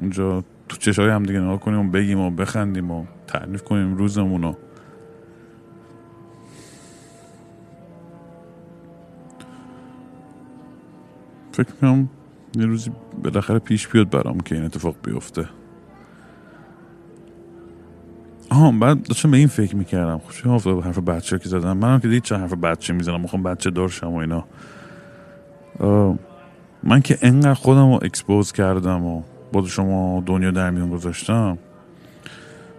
اونجا 0.00 0.44
تو 0.68 0.76
چشای 0.76 1.10
هم 1.10 1.22
دیگه 1.22 1.40
نگاه 1.40 1.60
کنیم 1.60 1.88
و 1.88 1.90
بگیم 1.90 2.18
و 2.18 2.30
بخندیم 2.30 2.90
و 2.90 3.04
تعریف 3.26 3.62
کنیم 3.62 3.96
روزمونو 3.96 4.54
فکر 11.54 11.72
کنم 11.80 12.08
یه 12.56 12.66
روزی 12.66 12.90
بالاخره 13.22 13.58
پیش 13.58 13.88
بیاد 13.88 14.10
برام 14.10 14.40
که 14.40 14.54
این 14.54 14.64
اتفاق 14.64 14.96
بیفته. 15.04 15.48
آها 18.50 18.72
بعد 18.72 19.02
داشتم 19.02 19.30
به 19.30 19.36
این 19.36 19.46
فکر 19.46 19.76
می‌کردم. 19.76 20.18
خوشی 20.18 20.42
چه 20.42 20.80
حرف 20.80 20.98
بچه 20.98 21.38
که 21.38 21.48
زدم. 21.48 21.76
منم 21.76 22.00
که 22.00 22.08
دید 22.08 22.22
چه 22.22 22.36
حرف 22.36 22.52
بچه 22.52 22.92
می‌زنم. 22.92 23.20
می‌خوام 23.20 23.42
بچه 23.42 23.70
دارشم 23.70 24.12
و 24.12 24.16
اینا. 24.16 24.44
من 26.82 27.00
که 27.00 27.18
انقدر 27.22 27.54
خودم 27.54 27.92
رو 27.92 27.98
اکسپوز 28.02 28.52
کردم 28.52 29.04
و 29.04 29.22
با 29.52 29.66
شما 29.66 30.22
دنیا 30.26 30.50
در 30.50 30.70
میون 30.70 30.90
گذاشتم. 30.90 31.58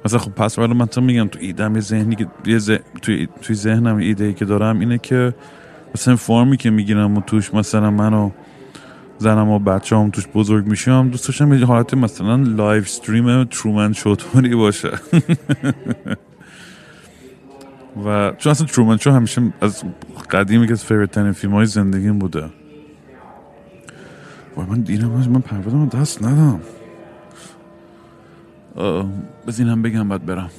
مثلا 0.05 0.19
خب 0.19 0.31
پس 0.31 0.59
ولی 0.59 0.73
من 0.73 0.85
تا 0.85 1.01
میگم 1.01 1.27
تو 1.27 1.39
ایدم 1.39 1.75
یه 1.75 1.81
ذهنی 1.81 2.15
که 2.15 2.27
یه 2.45 2.59
توی... 3.01 3.27
توی 3.41 3.55
ذهنم 3.55 3.97
ایده 3.97 4.23
ای 4.23 4.33
که 4.33 4.45
دارم 4.45 4.79
اینه 4.79 4.97
که 4.97 5.33
مثلا 5.95 6.15
فرمی 6.15 6.57
که 6.57 6.69
می‌گیرم 6.69 7.17
و 7.17 7.21
توش 7.21 7.53
مثلا 7.53 7.91
منو 7.91 8.31
زنم 9.17 9.49
و 9.49 9.59
بچه 9.59 9.95
هم 9.95 10.09
توش 10.09 10.27
بزرگ 10.27 10.65
میشم 10.65 11.09
دوست 11.09 11.27
داشتم 11.27 11.53
یه 11.53 11.65
حالت 11.65 11.93
مثلا 11.93 12.35
لایف 12.35 12.83
استریم 12.83 13.43
ترومن 13.43 13.93
شوتوری 13.93 14.55
باشه. 14.55 14.91
و 18.05 18.31
چون 18.37 18.51
اصلا 18.51 18.67
ترومن 18.67 18.97
شو 18.97 19.11
همیشه 19.11 19.41
از 19.61 19.83
قدیمی 20.31 20.67
که 20.67 20.73
از 20.73 20.85
فیورت 20.85 21.31
فیلم 21.31 21.53
های 21.53 21.65
زندگیم 21.65 22.19
بوده. 22.19 22.45
و 24.57 24.61
من 24.61 24.81
دیدم 24.81 25.07
من 25.07 25.41
پروازم 25.41 25.85
دست 25.85 26.23
ندم. 26.23 26.59
بزین 29.47 29.67
هم 29.67 29.81
بگم 29.81 30.09
بعد 30.09 30.25
برم. 30.25 30.49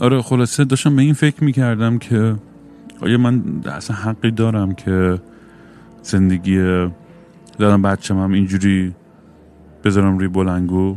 آره 0.00 0.22
خلاصه 0.22 0.64
داشتم 0.64 0.96
به 0.96 1.02
این 1.02 1.14
فکر 1.14 1.44
می‌کردم 1.44 1.98
که 1.98 2.36
آیا 3.00 3.18
من 3.18 3.42
اصلا 3.66 3.96
حقی 3.96 4.30
دارم 4.30 4.74
که 4.74 5.20
زندگی 6.04 6.56
دادم 7.58 7.82
بچم 7.82 8.18
هم 8.18 8.32
اینجوری 8.32 8.94
بذارم 9.84 10.18
روی 10.18 10.28
بلنگو 10.28 10.96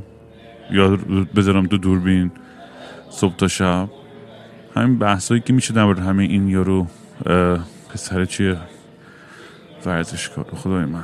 یا 0.71 0.97
بذارم 1.35 1.65
تو 1.65 1.77
دوربین 1.77 2.31
صبح 3.09 3.35
تا 3.35 3.47
شب. 3.47 3.89
همین 4.75 4.99
بحثایی 4.99 5.41
که 5.41 5.53
میشه 5.53 5.73
در 5.73 5.93
همین 5.93 6.31
این 6.31 6.47
یارو 6.47 6.87
پسر 7.89 8.25
چیه؟ 8.25 8.57
ورزشکار 9.85 10.45
خدای 10.55 10.85
من. 10.85 11.03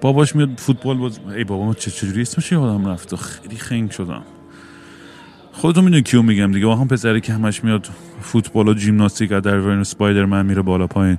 باباش 0.00 0.36
میاد 0.36 0.50
فوتبال 0.56 0.96
باز 0.96 1.20
ای 1.36 1.44
بابا 1.44 1.64
ما 1.64 1.74
چه 1.74 1.90
چجوری 1.90 2.22
اسمش 2.22 2.52
یادم 2.52 2.88
رفت؟ 2.88 3.14
خیلی 3.14 3.56
خنگ 3.56 3.90
شدم. 3.90 4.22
خودتون 5.52 5.84
می‌دونی 5.84 6.02
کیو 6.02 6.22
میگم 6.22 6.52
دیگه. 6.52 6.76
هم 6.76 6.88
پسری 6.88 7.20
که 7.20 7.32
همش 7.32 7.64
میاد 7.64 7.88
فوتبال 8.22 8.68
و 8.68 8.74
جیمناستیک 8.74 9.30
در 9.30 9.58
ورن 9.58 10.24
من 10.24 10.46
میره 10.46 10.62
بالا 10.62 10.86
پایین. 10.86 11.18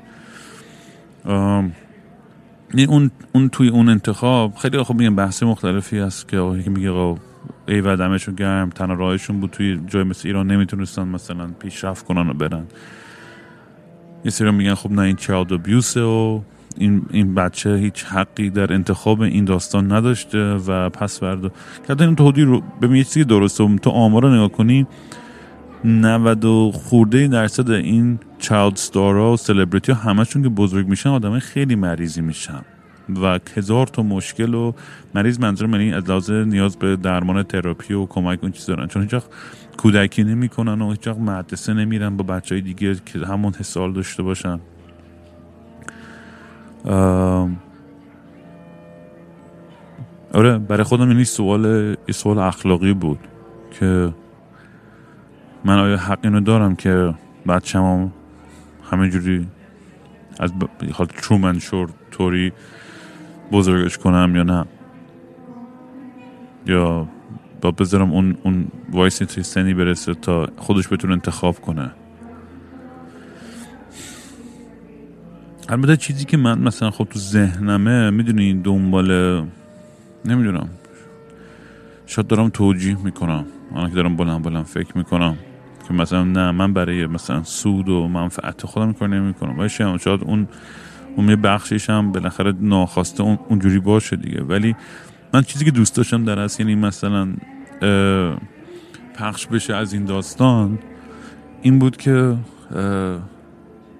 اون 2.87 3.11
اون 3.31 3.49
توی 3.49 3.69
اون 3.69 3.89
انتخاب 3.89 4.55
خیلی 4.55 4.83
خوب 4.83 4.99
میگم 4.99 5.15
بحث 5.15 5.43
مختلفی 5.43 5.99
هست 5.99 6.27
که 6.27 6.37
آقا 6.37 6.53
میگه 6.53 6.89
آقا 6.89 7.21
ای 7.67 7.81
و 7.81 7.95
دمشون 7.95 8.35
گرم 8.35 8.69
تنها 8.69 8.93
راهشون 8.93 9.39
بود 9.39 9.49
توی 9.49 9.79
جای 9.87 10.03
مثل 10.03 10.27
ایران 10.27 10.47
نمی‌تونستن 10.47 11.07
مثلا 11.07 11.47
پیشرفت 11.59 12.05
کنن 12.05 12.29
و 12.29 12.33
برن. 12.33 12.63
یه 14.25 14.31
سری 14.31 14.51
میگن 14.51 14.75
خب 14.75 14.91
نه 14.91 15.01
این 15.01 15.15
چالد 15.15 15.53
ابیوسه 15.53 16.01
و 16.01 16.41
این, 16.77 17.05
این 17.11 17.35
بچه 17.35 17.75
هیچ 17.75 18.03
حقی 18.03 18.49
در 18.49 18.73
انتخاب 18.73 19.21
این 19.21 19.45
داستان 19.45 19.91
نداشته 19.91 20.53
و 20.53 20.89
پس 20.89 21.19
بردا 21.19 21.49
که 21.87 22.01
این 22.01 22.15
تو 22.15 22.31
رو 22.31 22.61
ببین 22.81 22.95
یه 22.95 23.03
چیزی 23.03 23.23
درسته 23.23 23.75
تو 23.75 23.89
آمار 23.89 24.23
رو 24.23 24.35
نگاه 24.35 24.49
کنی 24.49 24.87
90 25.85 26.45
و 26.45 26.71
خورده 26.71 27.27
درصد 27.27 27.71
این 27.71 28.19
چالد 28.39 28.75
ستارا 28.75 29.33
و 29.33 29.37
سلبریتی 29.37 29.91
ها 29.91 29.97
همشون 29.97 30.43
که 30.43 30.49
بزرگ 30.49 30.87
میشن 30.87 31.09
آدم 31.09 31.39
خیلی 31.39 31.75
مریضی 31.75 32.21
میشن. 32.21 32.61
و 33.21 33.39
هزار 33.55 33.87
تا 33.87 34.03
مشکل 34.03 34.53
و 34.53 34.71
مریض 35.15 35.39
منظور 35.39 35.69
یعنی 35.69 35.93
از 35.93 36.09
لحاظ 36.09 36.31
نیاز 36.31 36.77
به 36.77 36.95
درمان 36.95 37.43
تراپی 37.43 37.93
و 37.93 38.05
کمک 38.05 38.39
اون 38.41 38.51
چیز 38.51 38.65
دارن. 38.65 38.87
چون 38.87 39.01
هیچ 39.01 39.15
کودکی 39.77 40.23
نمی‌کنن 40.23 40.81
و 40.81 40.91
هیچ 40.91 41.07
مدرسه 41.07 41.73
نمیرن 41.73 42.17
با 42.17 42.23
بچه 42.23 42.55
های 42.55 42.61
دیگه 42.61 42.95
که 43.05 43.19
همون 43.19 43.53
حسال 43.53 43.93
داشته 43.93 44.23
باشن. 44.23 44.59
آره 50.33 50.57
برای 50.57 50.83
خودم 50.83 51.09
این 51.09 51.23
سوال 51.23 51.95
سوال 52.11 52.39
اخلاقی 52.39 52.93
بود 52.93 53.19
که 53.79 54.13
من 55.65 55.79
آیا 55.79 55.97
حق 55.97 56.19
اینو 56.23 56.39
دارم 56.39 56.75
که 56.75 57.13
بچه‌مو 57.47 58.09
همینجوری 58.91 59.47
از 60.39 60.51
حال 60.93 61.07
ترومن 61.07 61.59
شور 61.59 61.89
طوری 62.11 62.53
بزرگش 63.51 63.97
کنم 63.97 64.35
یا 64.35 64.43
نه؟ 64.43 64.65
یا 66.65 67.07
با 67.61 67.71
بذارم 67.71 68.11
اون 68.11 68.37
اون 68.43 68.67
وایسی 68.91 69.25
توی 69.25 69.43
سنی 69.43 69.73
برسه 69.73 70.13
تا 70.13 70.49
خودش 70.57 70.93
بتونه 70.93 71.13
انتخاب 71.13 71.61
کنه؟ 71.61 71.91
البته 75.69 75.97
چیزی 75.97 76.25
که 76.25 76.37
من 76.37 76.59
مثلا 76.59 76.91
خب 76.91 77.07
تو 77.09 77.19
ذهنمه 77.19 78.09
می‌دونی 78.09 78.53
دنبال 78.53 79.11
نمی‌دونم. 80.25 80.69
شاید 82.05 82.27
دارم 82.27 82.49
توجیه 82.49 82.97
می‌کنم. 83.03 83.45
من 83.71 83.89
که 83.89 83.95
دارم 83.95 84.15
بلند 84.15 84.43
بلند 84.43 84.65
فکر 84.65 84.97
می‌کنم. 84.97 85.37
که 85.87 85.93
مثلا 85.93 86.23
نه 86.23 86.51
من 86.51 86.73
برای 86.73 87.07
مثلا 87.07 87.43
سود 87.43 87.89
و 87.89 88.07
منفعت 88.07 88.65
خودم 88.65 88.93
کار 88.93 89.07
نمی‌کنم. 89.09 89.59
ولی 89.59 89.69
شاید 89.69 90.23
اون 90.23 90.47
اون 91.15 91.29
یه 91.29 91.35
بخشش 91.35 91.89
هم 91.89 92.11
بالاخره 92.11 92.53
ناخواسته 92.59 93.23
اون 93.23 93.39
اونجوری 93.49 93.79
باشه 93.79 94.15
دیگه. 94.15 94.43
ولی 94.43 94.75
من 95.33 95.41
چیزی 95.41 95.65
که 95.65 95.71
دوست 95.71 95.95
داشتم 95.95 96.25
در 96.25 96.39
اصل 96.39 96.63
یعنی 96.63 96.75
مثلا 96.75 97.33
پخش 99.15 99.47
بشه 99.47 99.75
از 99.75 99.93
این 99.93 100.05
داستان 100.05 100.79
این 101.61 101.79
بود 101.79 101.97
که 101.97 102.37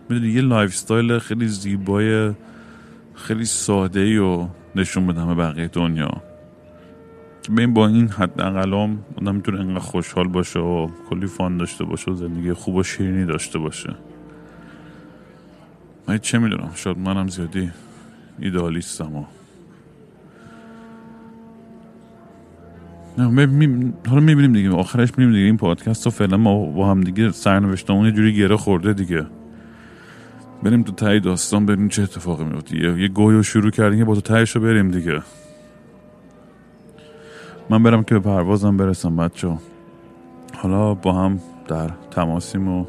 می‌دونی 0.09 0.31
یه 0.31 0.41
lifestyle 0.41 1.19
خیلی 1.19 1.47
زیبای 1.47 2.31
خیلی 3.13 3.45
ساده 3.45 4.21
و 4.21 4.47
نشون 4.75 5.07
بدم 5.07 5.27
به 5.27 5.35
بقیه 5.35 5.67
دنیا. 5.67 6.21
ببین 7.51 7.73
با 7.73 7.87
این 7.87 8.07
حد 8.07 8.41
اقلام 8.41 8.99
آدم 9.21 9.35
می‌تونه 9.35 9.59
انقدر 9.59 9.79
خوشحال 9.79 10.27
باشه 10.27 10.59
و 10.59 10.87
کلی 11.09 11.27
فان 11.27 11.57
داشته 11.57 11.83
باشه 11.83 12.11
و 12.11 12.15
زندگی 12.15 12.53
خوب 12.53 12.75
و 12.75 12.83
شیرینی 12.83 13.25
داشته 13.25 13.59
باشه. 13.59 13.95
من 16.07 16.17
چه 16.17 16.37
می‌دونم؟ 16.37 16.71
شاید 16.75 16.97
منم 16.97 17.27
زیادی 17.27 17.71
ایدالیستم 18.39 19.15
و 19.15 19.25
نه 23.17 23.23
حالا 24.07 24.21
می‌بینیم 24.21 24.53
دیگه. 24.53 24.69
آخرش 24.69 25.09
می‌بینیم 25.09 25.33
دیگه. 25.33 25.45
این 25.45 25.57
پادکست 25.57 26.05
رو 26.05 26.11
فعلا 26.11 26.37
ما 26.37 26.65
با 26.65 26.91
هم 26.91 27.01
دیگه 27.01 27.31
سرنوشتمون 27.31 28.05
یه 28.05 28.11
جوری 28.11 28.35
گره 28.35 28.57
خورده 28.57 28.93
دیگه. 28.93 29.25
بریم 30.63 30.83
تو 30.83 30.91
تایی 30.91 31.19
داستان 31.19 31.65
بریم 31.65 31.87
چه 31.87 32.03
اتفاقی 32.03 32.43
میفته 32.43 32.77
یه, 32.77 33.01
یه 33.01 33.07
گویو 33.07 33.43
شروع 33.43 33.71
کردیم 33.71 34.05
با 34.05 34.15
تو 34.15 34.21
تایش 34.21 34.55
رو 34.55 34.61
بریم 34.61 34.91
دیگه. 34.91 35.21
من 37.73 37.83
برم 37.83 38.03
که 38.03 38.15
به 38.15 38.19
پروازم 38.19 38.77
برسم 38.77 39.15
بچه 39.15 39.57
حالا 40.55 40.93
با 40.93 41.13
هم 41.13 41.39
در 41.67 41.89
تماسیم 42.11 42.67
و 42.67 42.85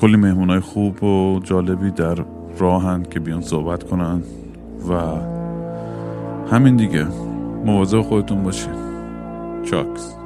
کلی 0.00 0.16
مهمونای 0.16 0.60
خوب 0.60 1.04
و 1.04 1.40
جالبی 1.44 1.90
در 1.90 2.24
راهن 2.58 3.02
که 3.02 3.20
بیان 3.20 3.40
صحبت 3.40 3.82
کنن 3.82 4.22
و 4.88 4.94
همین 6.50 6.76
دیگه. 6.76 7.06
مواظب 7.64 8.00
خودتون 8.00 8.42
باشین. 8.42 8.72
چاکس. 9.70 10.17